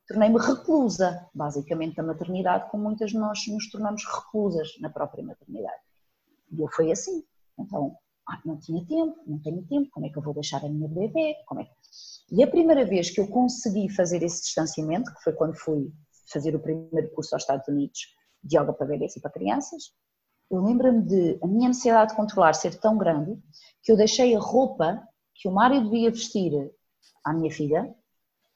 Tornei-me 0.06 0.38
reclusa, 0.38 1.28
basicamente, 1.34 1.96
da 1.96 2.02
maternidade, 2.02 2.70
como 2.70 2.84
muitas 2.84 3.10
de 3.10 3.18
nós 3.18 3.46
nos 3.48 3.70
tornamos 3.70 4.02
reclusas 4.06 4.70
na 4.80 4.88
própria 4.88 5.22
maternidade. 5.22 5.82
E 6.50 6.60
eu 6.60 6.68
fui 6.68 6.90
assim. 6.90 7.22
Então, 7.58 7.96
ah, 8.28 8.40
não 8.44 8.58
tinha 8.58 8.84
tempo, 8.86 9.16
não 9.26 9.38
tenho 9.40 9.62
tempo, 9.66 9.90
como 9.90 10.06
é 10.06 10.10
que 10.10 10.16
eu 10.16 10.22
vou 10.22 10.34
deixar 10.34 10.64
a 10.64 10.68
minha 10.68 10.88
bebê? 10.88 11.36
Como 11.46 11.60
é 11.60 11.64
que... 11.64 11.70
E 12.30 12.42
a 12.42 12.46
primeira 12.46 12.84
vez 12.84 13.10
que 13.10 13.20
eu 13.20 13.28
consegui 13.28 13.88
fazer 13.90 14.22
esse 14.22 14.42
distanciamento, 14.42 15.12
que 15.12 15.22
foi 15.22 15.32
quando 15.32 15.56
fui 15.56 15.92
fazer 16.32 16.54
o 16.54 16.60
primeiro 16.60 17.10
curso 17.10 17.34
aos 17.34 17.42
Estados 17.42 17.66
Unidos, 17.68 18.00
de 18.42 18.56
yoga 18.56 18.72
para 18.72 18.86
bebês 18.86 19.16
e 19.16 19.20
para 19.20 19.30
crianças, 19.30 19.92
eu 20.50 20.62
lembro-me 20.62 21.02
de 21.02 21.38
a 21.42 21.46
minha 21.46 21.68
necessidade 21.68 22.10
de 22.10 22.16
controlar 22.16 22.52
ser 22.54 22.78
tão 22.78 22.96
grande 22.96 23.38
que 23.82 23.90
eu 23.90 23.96
deixei 23.96 24.34
a 24.34 24.38
roupa 24.38 25.02
que 25.34 25.48
o 25.48 25.52
Mário 25.52 25.82
devia 25.82 26.10
vestir 26.10 26.52
à 27.24 27.32
minha 27.32 27.50
filha, 27.50 27.92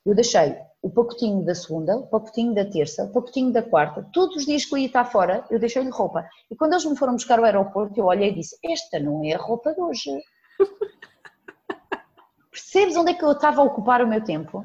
eu 0.04 0.14
deixei 0.14 0.56
o 0.86 0.90
pacotinho 0.90 1.44
da 1.44 1.54
segunda, 1.54 1.96
o 1.96 2.06
pacotinho 2.06 2.54
da 2.54 2.64
terça, 2.64 3.04
o 3.04 3.12
pacotinho 3.12 3.52
da 3.52 3.62
quarta, 3.62 4.08
todos 4.12 4.36
os 4.36 4.46
dias 4.46 4.64
que 4.64 4.74
eu 4.74 4.78
ia 4.78 4.86
estar 4.86 5.04
fora, 5.04 5.44
eu 5.50 5.58
deixei-lhe 5.58 5.90
roupa. 5.90 6.28
E 6.50 6.56
quando 6.56 6.74
eles 6.74 6.84
me 6.84 6.96
foram 6.96 7.14
buscar 7.14 7.38
ao 7.38 7.44
aeroporto, 7.44 7.98
eu 7.98 8.06
olhei 8.06 8.30
e 8.30 8.34
disse: 8.34 8.56
Esta 8.64 9.00
não 9.00 9.24
é 9.24 9.32
a 9.34 9.38
roupa 9.38 9.74
de 9.74 9.80
hoje. 9.80 10.10
Percebes 12.50 12.96
onde 12.96 13.10
é 13.10 13.14
que 13.14 13.24
eu 13.24 13.32
estava 13.32 13.60
a 13.60 13.64
ocupar 13.64 14.00
o 14.00 14.06
meu 14.06 14.22
tempo? 14.22 14.64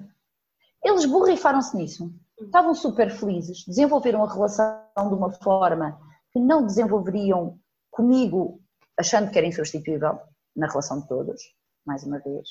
Eles 0.84 1.06
borrifaram-se 1.06 1.76
nisso 1.76 2.14
estavam 2.46 2.74
super 2.74 3.10
felizes, 3.12 3.64
desenvolveram 3.66 4.24
a 4.24 4.32
relação 4.32 4.82
de 4.96 5.14
uma 5.14 5.32
forma 5.32 6.00
que 6.32 6.40
não 6.40 6.66
desenvolveriam 6.66 7.60
comigo, 7.90 8.62
achando 8.98 9.32
que 9.32 9.38
era 9.38 9.48
insubstituível 9.48 10.20
na 10.56 10.68
relação 10.68 11.02
de 11.02 11.08
todos, 11.08 11.42
mais 11.86 12.04
uma 12.04 12.20
vez. 12.20 12.50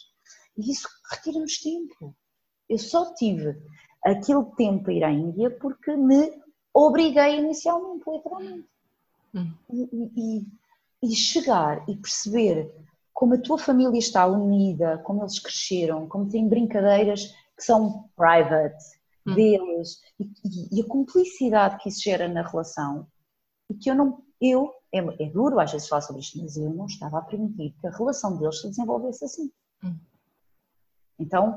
E 0.56 0.70
isso 0.70 0.88
retira-nos 1.10 1.58
tempo. 1.58 2.14
Eu 2.70 2.78
só 2.78 3.12
tive 3.14 3.60
aquele 4.02 4.44
tempo 4.56 4.88
a 4.88 4.92
ir 4.92 5.04
à 5.04 5.10
Índia 5.10 5.50
porque 5.50 5.94
me 5.94 6.32
obriguei 6.72 7.38
inicialmente, 7.38 8.04
literalmente. 8.08 8.68
Hum. 9.34 9.52
E, 9.70 10.10
e, 10.16 10.46
e 11.02 11.14
chegar 11.14 11.84
e 11.86 11.96
perceber 11.96 12.74
como 13.12 13.34
a 13.34 13.38
tua 13.38 13.58
família 13.58 13.98
está 13.98 14.26
unida, 14.26 14.98
como 15.04 15.22
eles 15.22 15.38
cresceram, 15.38 16.08
como 16.08 16.30
têm 16.30 16.48
brincadeiras 16.48 17.26
que 17.56 17.62
são 17.62 18.08
private, 18.16 19.00
Hum. 19.26 19.34
deles 19.34 20.00
e, 20.18 20.78
e, 20.78 20.80
a 20.80 20.86
cumplicidade 20.86 21.76
que 21.78 21.88
isso 21.88 22.02
gera 22.02 22.26
na 22.26 22.42
relação 22.42 23.06
e 23.68 23.74
que 23.74 23.90
eu 23.90 23.94
não, 23.94 24.22
eu, 24.40 24.72
é, 24.92 24.98
é, 24.98 25.30
duro 25.30 25.60
às 25.60 25.72
vezes 25.72 25.88
falar 25.88 26.02
sobre 26.02 26.22
isto, 26.22 26.40
mas 26.40 26.56
eu 26.56 26.70
não 26.70 26.86
estava 26.86 27.18
a 27.18 27.22
permitir 27.22 27.74
que 27.78 27.86
a 27.86 27.90
relação 27.90 28.36
deles 28.38 28.60
se 28.60 28.68
desenvolvesse 28.68 29.24
assim. 29.24 29.52
Hum. 29.84 29.96
Então, 31.18 31.56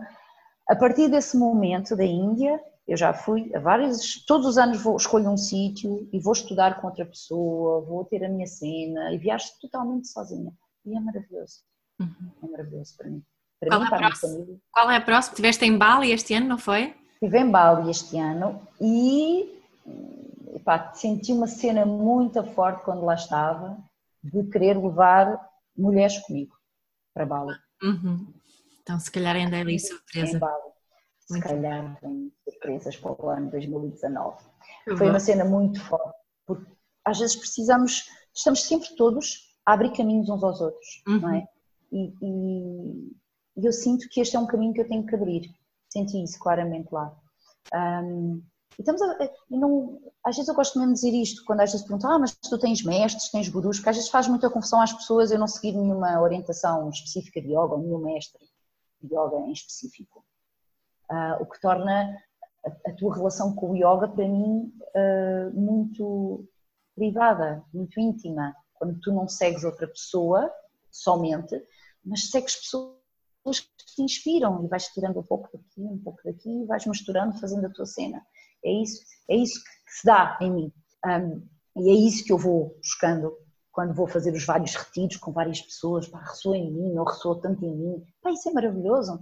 a 0.68 0.76
partir 0.76 1.09
desse 1.09 1.38
momento 1.38 1.95
da 1.95 2.05
Índia, 2.05 2.59
eu 2.88 2.97
já 2.97 3.14
fui 3.14 3.53
a 3.55 3.59
vários, 3.59 4.24
todos 4.26 4.47
os 4.47 4.57
anos 4.57 4.82
vou 4.82 4.95
escolho 4.97 5.30
um 5.30 5.38
sítio 5.38 6.07
e 6.11 6.20
vou 6.20 6.34
estudar 6.34 6.80
com 6.80 6.88
outra 6.88 7.05
pessoa, 7.05 7.82
vou 7.82 8.03
ter 8.05 8.24
a 8.24 8.30
minha 8.30 8.47
cena 8.47 9.14
e 9.14 9.18
viajo 9.18 9.45
totalmente 9.61 10.07
sozinha. 10.07 10.51
E 10.86 10.95
é 10.95 10.99
maravilhoso. 10.99 11.59
Uhum. 11.99 12.32
É 12.43 12.47
maravilhoso 12.47 12.95
para 12.97 13.09
mim. 13.09 13.24
Para 13.59 13.70
Qual, 13.70 13.80
mim, 13.80 13.86
é 13.86 13.89
para 13.89 13.97
a 13.97 14.09
próxima? 14.09 14.45
Qual 14.72 14.91
é 14.91 14.97
a 14.97 15.01
próxima? 15.01 15.34
Estiveste 15.34 15.66
em 15.66 15.78
Bali 15.78 16.11
este 16.11 16.34
ano, 16.34 16.47
não 16.47 16.57
foi? 16.57 16.93
Estive 17.14 17.39
em 17.39 17.49
Bali 17.49 17.89
este 17.89 18.18
ano 18.18 18.61
e 18.82 19.61
epá, 20.55 20.93
senti 20.93 21.32
uma 21.32 21.47
cena 21.47 21.86
muito 21.86 22.43
forte 22.43 22.84
quando 22.84 23.05
lá 23.05 23.16
estava 23.16 23.78
de 24.24 24.43
querer 24.49 24.78
levar 24.78 25.39
mulheres 25.78 26.18
comigo 26.20 26.55
para 27.14 27.26
Bali. 27.26 27.55
Uhum. 27.82 28.28
Então, 28.84 29.00
se 29.00 29.12
calhar 29.12 29.36
ainda 29.36 29.58
é 29.58 29.62
ali 29.62 29.80
surpresa. 29.80 30.40
Se 31.20 31.34
muito 31.34 31.44
calhar 31.44 32.00
tem 32.00 32.32
surpresas 32.44 32.98
para 32.98 33.26
o 33.26 33.30
ano 33.30 33.50
2019. 33.50 34.44
Foi 34.86 34.98
bom. 34.98 35.10
uma 35.10 35.20
cena 35.20 35.46
muito 35.46 35.82
forte, 35.82 36.18
porque 36.46 36.70
às 37.06 37.20
vezes 37.20 37.36
precisamos, 37.36 38.10
estamos 38.36 38.64
sempre 38.64 38.94
todos 38.96 39.58
a 39.66 39.74
abrir 39.74 39.94
caminhos 39.94 40.30
uns 40.30 40.44
aos 40.44 40.60
outros, 40.60 41.04
uhum. 41.08 41.20
não 41.20 41.34
é? 41.34 41.48
E, 41.92 42.14
e, 42.22 43.12
e 43.58 43.66
eu 43.66 43.72
sinto 43.72 44.08
que 44.10 44.20
este 44.20 44.36
é 44.36 44.40
um 44.40 44.48
caminho 44.48 44.74
que 44.74 44.82
eu 44.82 44.88
tenho 44.88 45.06
que 45.06 45.16
abrir 45.16 45.50
senti 45.94 46.24
isso 46.24 46.40
claramente 46.40 46.92
lá. 46.92 47.16
Um, 47.74 48.42
e 48.78 48.82
estamos 48.82 49.02
a, 49.02 49.30
e 49.52 49.58
não, 49.58 50.00
às 50.26 50.36
vezes 50.36 50.50
eu 50.50 50.56
gosto 50.56 50.80
mesmo 50.80 50.94
de 50.94 51.00
dizer 51.00 51.16
isto, 51.16 51.46
quando 51.46 51.62
às 51.62 51.72
vezes 51.72 51.86
perguntam, 51.86 52.12
ah, 52.12 52.20
mas 52.20 52.36
tu 52.36 52.58
tens 52.58 52.84
mestres, 52.84 53.30
tens 53.30 53.48
gurus, 53.48 53.78
porque 53.78 53.90
às 53.90 53.96
vezes 53.98 54.10
faz 54.10 54.28
muita 54.28 54.50
confusão 54.50 54.82
às 54.82 54.92
pessoas 54.92 55.32
eu 55.32 55.38
não 55.38 55.48
seguir 55.48 55.74
nenhuma 55.74 56.20
orientação 56.20 56.90
específica 56.90 57.40
de 57.40 57.50
yoga, 57.50 57.76
ou 57.76 57.80
nenhum 57.80 58.00
mestre 58.00 58.44
yoga 59.06 59.38
em 59.47 59.51
específico. 59.51 60.26
Uh, 61.10 61.41
o 61.41 61.45
que 61.45 61.60
torna 61.60 62.18
a, 62.66 62.89
a, 62.89 62.93
tua 62.93 63.16
relação 63.16 63.54
com 63.56 63.72
o 63.72 63.76
yoga, 63.76 64.08
para 64.08 64.28
mim, 64.28 64.74
uh, 64.95 65.60
muito 65.60 66.47
privada, 66.95 67.64
muito 67.74 67.99
íntima. 67.99 68.56
Quando 68.74 68.99
tu 68.99 69.12
não 69.12 69.28
segues 69.28 69.64
outra 69.64 69.88
pessoa 69.88 70.51
somente, 70.91 71.62
mas 72.04 72.30
segues 72.30 72.56
pessoas 72.56 73.60
que 73.60 73.86
te 73.95 74.01
inspiram 74.01 74.64
e 74.64 74.68
vais 74.68 74.88
tirando 74.88 75.20
um 75.20 75.24
pouco 75.24 75.49
daqui, 75.54 75.82
um 75.82 75.99
pouco 75.99 76.22
daqui 76.24 76.49
e 76.49 76.66
vais 76.66 76.86
misturando, 76.86 77.39
fazendo 77.39 77.66
a 77.66 77.70
tua 77.70 77.86
cena. 77.86 78.26
É 78.64 78.72
isso, 78.72 79.04
é 79.30 79.36
isso 79.36 79.62
que 79.64 79.93
se 79.93 80.06
dá 80.06 80.38
em 80.41 80.51
mim. 80.51 80.74
Um, 81.06 81.47
e 81.76 81.89
é 81.89 81.93
isso 81.93 82.24
que 82.24 82.32
eu 82.32 82.38
vou 82.38 82.76
buscando 82.78 83.36
quando 83.74 83.94
vou 83.94 84.08
fazer 84.08 84.34
os 84.34 84.46
vários 84.46 84.74
retiros 84.76 85.18
com 85.18 85.34
várias 85.34 85.62
pessoas, 85.62 86.08
pá, 86.08 86.20
ressoa 86.20 86.56
em 86.56 86.72
mim, 86.72 86.94
não 86.94 87.04
ressoa 87.04 87.42
tanto 87.42 87.66
em 87.66 87.76
mim. 87.76 88.04
Pá, 88.22 88.32
isso 88.32 88.48
é 88.48 88.54
maravilhoso. 88.54 89.14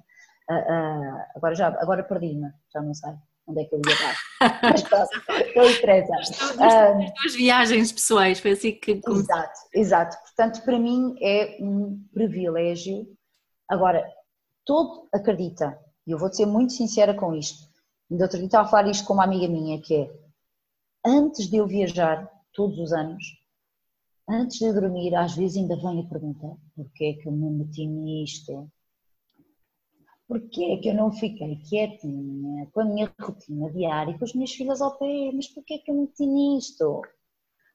Uh, 0.50 0.54
uh, 0.54 1.22
agora 1.36 1.56
já 1.56 1.68
agora 1.68 2.04
perdi-me, 2.04 2.52
já 2.72 2.82
não 2.82 2.94
sei 2.94 3.14
onde 3.48 3.62
é 3.62 3.66
que 3.66 3.74
eu 3.74 3.80
ia 3.80 3.96
dar. 3.96 4.62
Mas 4.72 4.84
pronto, 4.84 5.10
não 5.56 5.66
interessa. 5.66 6.14
As 6.16 7.14
tuas 7.14 7.36
viagens 7.36 7.92
pessoais, 7.92 8.40
foi 8.40 8.52
assim 8.52 8.74
que. 8.74 9.02
Exato, 9.08 9.60
exato. 9.74 10.18
Portanto, 10.22 10.62
para 10.64 10.78
mim 10.78 11.16
é 11.20 11.58
um 11.60 12.04
privilégio 12.14 13.08
Agora, 13.72 14.06
todo 14.66 15.08
acredita 15.14 15.80
E 16.06 16.12
eu 16.12 16.18
vou-te 16.18 16.36
ser 16.36 16.46
muito 16.46 16.74
sincera 16.74 17.14
com 17.14 17.34
isto. 17.34 17.70
Ainda 18.12 18.26
outro 18.26 18.38
dia 18.38 18.48
estava 18.48 18.68
a 18.68 18.70
falar 18.70 18.90
isto 18.90 19.08
com 19.08 19.14
uma 19.14 19.24
amiga 19.24 19.48
minha, 19.48 19.82
que 19.82 19.96
é, 19.96 20.12
antes 21.06 21.50
de 21.50 21.56
eu 21.56 21.66
viajar, 21.66 22.30
todos 22.54 22.78
os 22.78 22.92
anos, 22.92 23.24
antes 24.32 24.60
de 24.60 24.74
dormir, 24.74 25.14
às 25.16 25.36
vezes 25.36 25.58
ainda 25.58 25.76
vem 25.76 26.02
a 26.02 26.10
pergunta, 26.10 26.58
porquê 26.76 27.06
é 27.06 27.22
que 27.22 27.28
eu 27.28 27.32
me 27.32 27.50
meti 27.50 27.86
nisto? 27.86 28.70
Porquê 30.28 30.64
é 30.64 30.78
que 30.78 30.90
eu 30.90 30.94
não 30.94 31.12
fiquei 31.12 31.58
quietinha 31.58 32.66
com 32.72 32.82
a 32.82 32.86
minha 32.86 33.14
rotina 33.20 33.70
diária, 33.72 34.18
com 34.18 34.24
as 34.24 34.34
minhas 34.34 34.52
filhas 34.52 34.82
ao 34.82 34.98
pé? 34.98 35.32
Mas 35.34 35.48
porquê 35.48 35.74
é 35.74 35.78
que 35.80 35.92
eu 35.92 35.96
me 35.96 36.02
meti 36.02 36.26
nisto? 36.26 37.02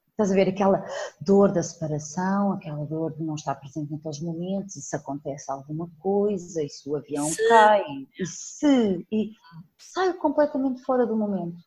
Estás 0.09 0.31
a 0.31 0.33
ver 0.33 0.49
aquela 0.49 0.83
dor 1.21 1.51
da 1.51 1.61
separação, 1.61 2.53
aquela 2.53 2.83
dor 2.87 3.15
de 3.15 3.23
não 3.23 3.35
estar 3.35 3.53
presente 3.53 3.91
naqueles 3.91 4.19
momentos, 4.19 4.75
e 4.75 4.81
se 4.81 4.95
acontece 4.95 5.51
alguma 5.51 5.87
coisa, 5.99 6.63
e 6.63 6.67
se 6.67 6.89
o 6.89 6.95
avião 6.95 7.27
se... 7.27 7.47
cai, 7.47 7.83
e 8.19 8.25
se. 8.25 9.05
E 9.11 9.33
saio 9.77 10.17
completamente 10.17 10.81
fora 10.81 11.05
do 11.05 11.15
momento. 11.15 11.57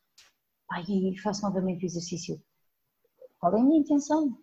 Pai, 0.67 0.83
e 0.89 1.17
faço 1.21 1.43
novamente 1.43 1.85
o 1.85 1.87
exercício. 1.87 2.43
Qual 3.39 3.57
é 3.57 3.61
a 3.61 3.63
minha 3.63 3.79
intenção? 3.79 4.37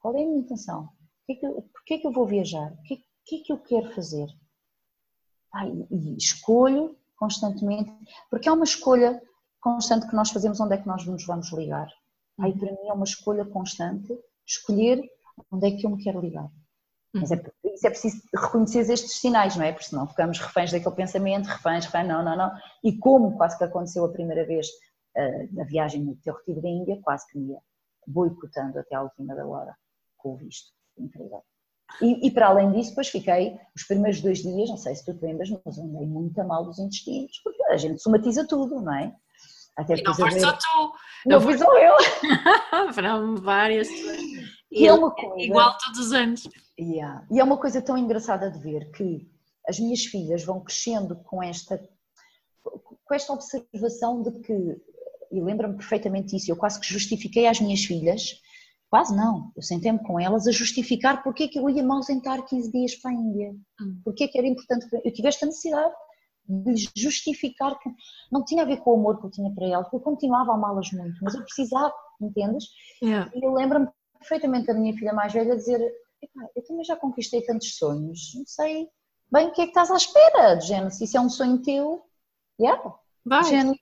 Qual 0.00 0.16
é 0.16 0.22
a 0.22 0.26
minha 0.26 0.40
intenção? 0.40 0.88
Porquê 1.26 1.94
é 1.94 1.98
que 1.98 2.06
eu 2.06 2.12
vou 2.12 2.26
viajar? 2.26 2.72
O 2.72 2.82
que, 2.82 3.04
que 3.24 3.36
é 3.36 3.42
que 3.44 3.52
eu 3.52 3.58
quero 3.58 3.94
fazer? 3.94 4.26
E 5.90 6.16
escolho 6.16 6.96
constantemente, 7.16 7.92
porque 8.30 8.48
é 8.48 8.52
uma 8.52 8.64
escolha 8.64 9.20
constante 9.60 10.08
que 10.08 10.16
nós 10.16 10.30
fazemos 10.30 10.58
onde 10.58 10.74
é 10.74 10.78
que 10.78 10.86
nós 10.86 11.06
nos 11.06 11.24
vamos 11.26 11.52
ligar. 11.52 11.88
Aí 12.40 12.56
para 12.58 12.72
mim 12.72 12.88
é 12.88 12.92
uma 12.92 13.04
escolha 13.04 13.44
constante 13.44 14.18
escolher 14.46 15.02
onde 15.50 15.66
é 15.68 15.76
que 15.76 15.86
eu 15.86 15.90
me 15.90 16.02
quero 16.02 16.20
ligar. 16.20 16.48
Mas 17.12 17.30
é, 17.30 17.42
isso 17.64 17.86
é 17.86 17.90
preciso 17.90 18.22
reconhecer 18.34 18.90
estes 18.90 19.20
sinais, 19.20 19.56
não 19.56 19.64
é? 19.64 19.72
Porque 19.72 19.88
senão 19.88 20.06
ficamos 20.06 20.38
reféns 20.38 20.70
daquele 20.70 20.94
pensamento, 20.94 21.46
reféns, 21.46 21.84
reféns, 21.84 22.08
não, 22.08 22.24
não, 22.24 22.36
não. 22.36 22.52
E 22.82 22.96
como 22.96 23.36
quase 23.36 23.58
que 23.58 23.64
aconteceu 23.64 24.04
a 24.04 24.12
primeira 24.12 24.46
vez 24.46 24.68
uh, 24.68 25.54
na 25.54 25.64
viagem 25.64 26.02
no 26.02 26.16
teu 26.16 26.34
retiro 26.34 26.62
da 26.62 26.68
Índia, 26.68 27.00
quase 27.02 27.26
que 27.26 27.38
me 27.38 27.52
ia 27.52 27.58
boicotando 28.06 28.78
até 28.78 28.94
à 28.94 29.02
última 29.02 29.34
da 29.34 29.46
hora 29.46 29.76
com 30.20 30.34
o 30.34 30.36
visto. 30.36 30.70
Incrível. 30.98 31.42
E, 32.00 32.26
e, 32.26 32.30
para 32.30 32.48
além 32.48 32.70
disso, 32.72 32.90
depois 32.90 33.08
fiquei 33.08 33.58
os 33.74 33.82
primeiros 33.84 34.20
dois 34.20 34.38
dias, 34.38 34.70
não 34.70 34.76
sei 34.76 34.94
se 34.94 35.04
tu 35.04 35.12
te 35.14 35.24
lembras, 35.24 35.50
mas 35.64 35.78
andei 35.78 36.06
muito 36.06 36.40
a 36.40 36.44
mal 36.44 36.64
dos 36.64 36.78
intestinos, 36.78 37.40
porque 37.42 37.62
a 37.64 37.76
gente 37.76 38.00
somatiza 38.00 38.46
tudo, 38.46 38.80
não 38.80 38.94
é? 38.94 39.14
Até 39.76 39.96
e 39.96 40.02
não 40.02 40.14
foste 40.14 40.40
só 40.40 40.52
tu. 40.52 40.92
Não, 41.26 41.40
fui 41.40 41.56
só 41.56 41.66
eu. 41.78 41.96
Foram 42.94 43.36
várias. 43.36 43.88
E 44.70 44.86
é 44.86 44.92
uma 44.92 45.10
coisa, 45.10 45.40
igual 45.40 45.76
todos 45.78 46.00
os 46.00 46.12
anos. 46.12 46.48
Yeah. 46.78 47.26
E 47.30 47.40
é 47.40 47.44
uma 47.44 47.56
coisa 47.58 47.82
tão 47.82 47.96
engraçada 47.96 48.50
de 48.50 48.58
ver 48.58 48.90
que 48.92 49.28
as 49.66 49.78
minhas 49.78 50.04
filhas 50.04 50.44
vão 50.44 50.60
crescendo 50.60 51.16
com 51.16 51.42
esta, 51.42 51.78
com 52.62 53.14
esta 53.14 53.32
observação 53.32 54.22
de 54.22 54.40
que, 54.40 54.52
e 55.30 55.40
lembro-me 55.40 55.76
perfeitamente 55.76 56.36
disso, 56.36 56.50
eu 56.50 56.56
quase 56.56 56.80
que 56.80 56.86
justifiquei 56.86 57.46
às 57.46 57.60
minhas 57.60 57.84
filhas, 57.84 58.40
quase 58.90 59.16
não, 59.16 59.52
eu 59.56 59.62
sentei-me 59.62 60.00
com 60.00 60.18
elas 60.18 60.46
a 60.46 60.52
justificar 60.52 61.22
porque 61.22 61.44
é 61.44 61.48
que 61.48 61.58
eu 61.58 61.70
ia 61.70 61.82
me 61.82 61.92
ausentar 61.92 62.44
15 62.44 62.72
dias 62.72 62.94
para 62.96 63.12
a 63.12 63.14
Índia, 63.14 63.54
hum. 63.80 64.00
porque 64.04 64.24
é 64.24 64.28
que 64.28 64.36
era 64.36 64.46
importante, 64.46 64.86
eu 64.92 65.12
tive 65.12 65.28
esta 65.28 65.46
necessidade 65.46 65.94
de 66.48 66.90
justificar 66.96 67.78
que 67.78 67.88
não 68.32 68.44
tinha 68.44 68.64
a 68.64 68.66
ver 68.66 68.78
com 68.78 68.90
o 68.90 68.94
amor 68.94 69.20
que 69.20 69.26
eu 69.26 69.30
tinha 69.30 69.54
para 69.54 69.66
ela, 69.66 69.82
porque 69.84 69.96
eu 69.96 70.00
continuava 70.00 70.50
a 70.50 70.54
amá-las 70.56 70.90
muito, 70.90 71.22
mas 71.22 71.34
eu 71.34 71.42
precisava, 71.44 71.94
entendes? 72.20 72.64
Yeah. 73.00 73.30
E 73.34 73.44
eu 73.44 73.54
lembro-me 73.54 73.88
perfeitamente 74.18 74.66
da 74.66 74.74
minha 74.74 74.92
filha 74.94 75.12
mais 75.12 75.32
velha 75.32 75.54
dizer: 75.54 75.80
Eu 76.56 76.64
também 76.64 76.84
já 76.84 76.96
conquistei 76.96 77.42
tantos 77.42 77.76
sonhos, 77.76 78.32
não 78.34 78.44
sei 78.46 78.88
bem 79.30 79.48
o 79.48 79.52
que 79.52 79.62
é 79.62 79.64
que 79.64 79.70
estás 79.70 79.90
à 79.90 79.96
espera, 79.96 80.54
de 80.56 80.66
género, 80.66 80.90
se 80.90 81.04
isso 81.04 81.16
é 81.16 81.20
um 81.20 81.28
sonho 81.28 81.62
teu, 81.62 82.02
yeah, 82.60 82.82
vai. 83.24 83.44
Género, 83.44 83.78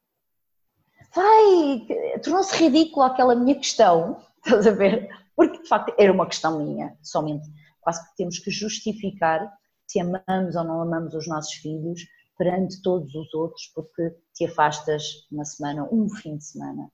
vai, 1.15 2.21
tornou-se 2.23 2.55
ridícula 2.55 3.07
aquela 3.07 3.35
minha 3.35 3.55
questão, 3.55 4.21
estás 4.49 4.67
a 4.67 4.73
ver? 4.73 5.09
Porque 5.37 5.63
de 5.63 5.69
facto 5.69 5.95
era 5.99 6.13
uma 6.13 6.27
questão 6.27 6.59
minha, 6.59 6.97
somente. 7.03 7.49
Quase 7.81 8.03
que 8.09 8.17
temos 8.17 8.39
que 8.39 8.51
justificar 8.51 9.51
se 9.87 10.01
amamos 10.01 10.57
ou 10.57 10.65
não 10.65 10.83
amamos 10.83 11.15
os 11.15 11.27
nossos 11.27 11.55
filhos 11.55 12.03
perante 12.37 12.81
todos 12.83 13.13
os 13.15 13.35
outros, 13.35 13.71
porque 13.75 14.15
te 14.35 14.47
afastas 14.47 15.27
uma 15.31 15.45
semana, 15.45 15.89
um 15.91 16.09
fim 16.09 16.37
de 16.37 16.45
semana. 16.45 16.89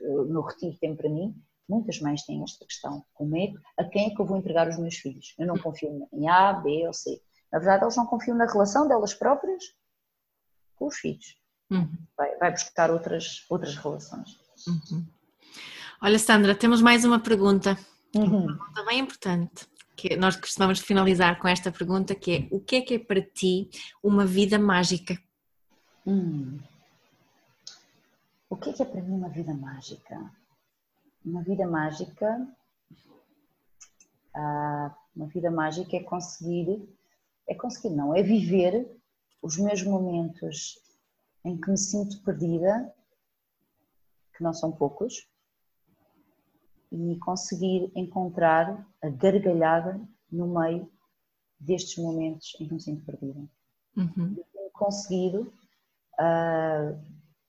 Eu 0.00 0.24
no 0.24 0.40
retiro 0.40 0.76
tem 0.80 0.96
para 0.96 1.08
mim, 1.08 1.34
muitas 1.68 2.00
mães 2.00 2.24
têm 2.24 2.42
esta 2.42 2.64
questão. 2.64 3.04
Como 3.14 3.36
é, 3.36 3.52
a 3.78 3.84
quem 3.84 4.08
é 4.08 4.14
que 4.14 4.20
eu 4.20 4.26
vou 4.26 4.36
entregar 4.36 4.68
os 4.68 4.78
meus 4.78 4.96
filhos? 4.96 5.34
Eu 5.38 5.46
não 5.46 5.56
confio 5.56 6.08
em 6.12 6.28
A, 6.28 6.52
B 6.54 6.86
ou 6.86 6.92
C. 6.92 7.22
Na 7.52 7.58
verdade, 7.60 7.82
elas 7.82 7.96
não 7.96 8.06
confiam 8.06 8.36
na 8.36 8.46
relação 8.46 8.88
delas 8.88 9.14
próprias 9.14 9.62
com 10.74 10.86
os 10.86 10.96
filhos. 10.96 11.38
Uhum. 11.70 11.96
Vai, 12.16 12.36
vai, 12.36 12.50
buscar 12.50 12.90
outras, 12.90 13.44
outras 13.48 13.76
relações. 13.76 14.38
Uhum. 14.66 15.06
Olha, 16.00 16.18
Sandra, 16.18 16.54
temos 16.54 16.82
mais 16.82 17.04
uma 17.04 17.18
pergunta. 17.18 17.78
Uhum. 18.14 18.24
Uma 18.24 18.46
pergunta 18.46 18.84
bem 18.84 18.98
importante 19.00 19.66
que 19.96 20.14
nós 20.16 20.36
costumamos 20.36 20.78
finalizar 20.78 21.40
com 21.40 21.48
esta 21.48 21.72
pergunta 21.72 22.14
que 22.14 22.36
é 22.36 22.48
o 22.50 22.60
que 22.60 22.76
é 22.76 22.80
que 22.82 22.94
é 22.94 22.98
para 22.98 23.22
ti 23.22 23.70
uma 24.02 24.26
vida 24.26 24.58
mágica? 24.58 25.18
Hum. 26.06 26.58
O 28.50 28.56
que 28.56 28.70
é 28.70 28.72
que 28.74 28.82
é 28.82 28.84
para 28.84 29.02
mim 29.02 29.14
uma 29.14 29.30
vida 29.30 29.54
mágica? 29.54 30.30
Uma 31.24 31.42
vida 31.42 31.66
mágica 31.66 32.46
ah, 34.34 34.94
uma 35.16 35.26
vida 35.26 35.50
mágica 35.50 35.96
é 35.96 36.02
conseguir 36.02 36.86
é 37.48 37.54
conseguir 37.54 37.94
não, 37.94 38.14
é 38.14 38.22
viver 38.22 38.86
os 39.40 39.56
meus 39.56 39.82
momentos 39.82 40.78
em 41.44 41.56
que 41.56 41.70
me 41.70 41.78
sinto 41.78 42.20
perdida 42.22 42.92
que 44.36 44.42
não 44.42 44.52
são 44.52 44.70
poucos 44.70 45.26
e 46.96 47.18
conseguir 47.18 47.90
encontrar 47.94 48.86
a 49.02 49.08
gargalhada 49.08 50.00
no 50.30 50.46
meio 50.46 50.90
destes 51.58 51.96
momentos 52.02 52.56
em 52.60 52.66
que 52.66 52.74
me 52.74 52.80
sinto 52.80 53.04
perdida. 53.04 53.40
Uhum. 53.96 54.34
Tenho 54.34 54.70
conseguido, 54.72 55.52
uh, 56.14 56.98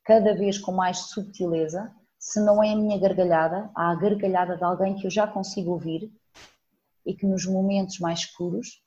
cada 0.03 0.33
vez 0.35 0.57
com 0.57 0.71
mais 0.71 0.97
subtileza, 0.97 1.93
se 2.19 2.39
não 2.41 2.63
é 2.63 2.73
a 2.73 2.75
minha 2.75 2.99
gargalhada, 2.99 3.69
há 3.75 3.91
a 3.91 3.95
gargalhada 3.95 4.57
de 4.57 4.63
alguém 4.63 4.95
que 4.95 5.07
eu 5.07 5.11
já 5.11 5.27
consigo 5.27 5.71
ouvir 5.71 6.11
e 7.05 7.13
que 7.13 7.25
nos 7.25 7.45
momentos 7.45 7.99
mais 7.99 8.19
escuros 8.19 8.83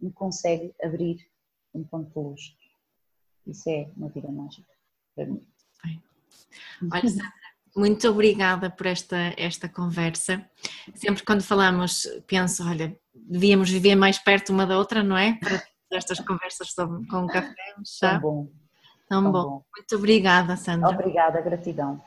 me 0.00 0.10
consegue 0.12 0.74
abrir 0.82 1.18
um 1.74 1.84
ponto 1.84 2.10
de 2.10 2.18
luz. 2.18 2.56
Isso 3.46 3.68
é 3.68 3.90
uma 3.96 4.08
vida 4.08 4.30
mágica 4.30 4.72
para 5.14 5.26
mim. 5.26 5.46
Olha, 6.92 7.08
Sandra, 7.08 7.32
muito 7.76 8.08
obrigada 8.08 8.70
por 8.70 8.86
esta, 8.86 9.34
esta 9.36 9.68
conversa. 9.68 10.44
Sempre 10.94 11.24
quando 11.24 11.42
falamos, 11.42 12.06
penso, 12.26 12.66
olha, 12.68 12.96
devíamos 13.14 13.68
viver 13.70 13.96
mais 13.96 14.18
perto 14.18 14.52
uma 14.52 14.66
da 14.66 14.78
outra, 14.78 15.02
não 15.02 15.16
é? 15.16 15.34
Para 15.40 15.62
estas 15.92 16.20
conversas 16.20 16.72
sobre, 16.72 17.06
com 17.06 17.24
o 17.24 17.26
café, 17.26 17.54
um 17.78 17.84
chá. 17.84 18.12
Tão 18.12 18.20
bom. 18.20 18.48
Tão, 19.08 19.22
Tão 19.22 19.32
bom. 19.32 19.42
bom. 19.42 19.62
Muito 19.76 19.96
obrigada, 19.96 20.56
Sandra. 20.56 20.88
Obrigada, 20.88 21.40
gratidão. 21.40 22.00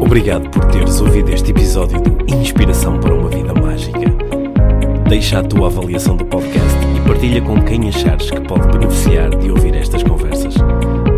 Obrigado 0.00 0.50
por 0.50 0.64
teres 0.66 1.00
ouvido 1.00 1.30
este 1.30 1.50
episódio 1.52 2.00
de 2.02 2.34
Inspiração 2.34 2.98
para 3.00 3.14
uma 3.14 3.28
Vida 3.30 3.54
Mágica. 3.54 4.00
Deixa 5.08 5.38
a 5.40 5.42
tua 5.42 5.68
avaliação 5.68 6.16
do 6.16 6.24
podcast 6.26 6.78
e 6.96 7.06
partilha 7.06 7.40
com 7.42 7.62
quem 7.64 7.88
achares 7.88 8.30
que 8.30 8.40
pode 8.40 8.66
beneficiar 8.68 9.30
de 9.38 9.50
ouvir 9.50 9.74
estas 9.74 10.02
conversas. 10.02 10.54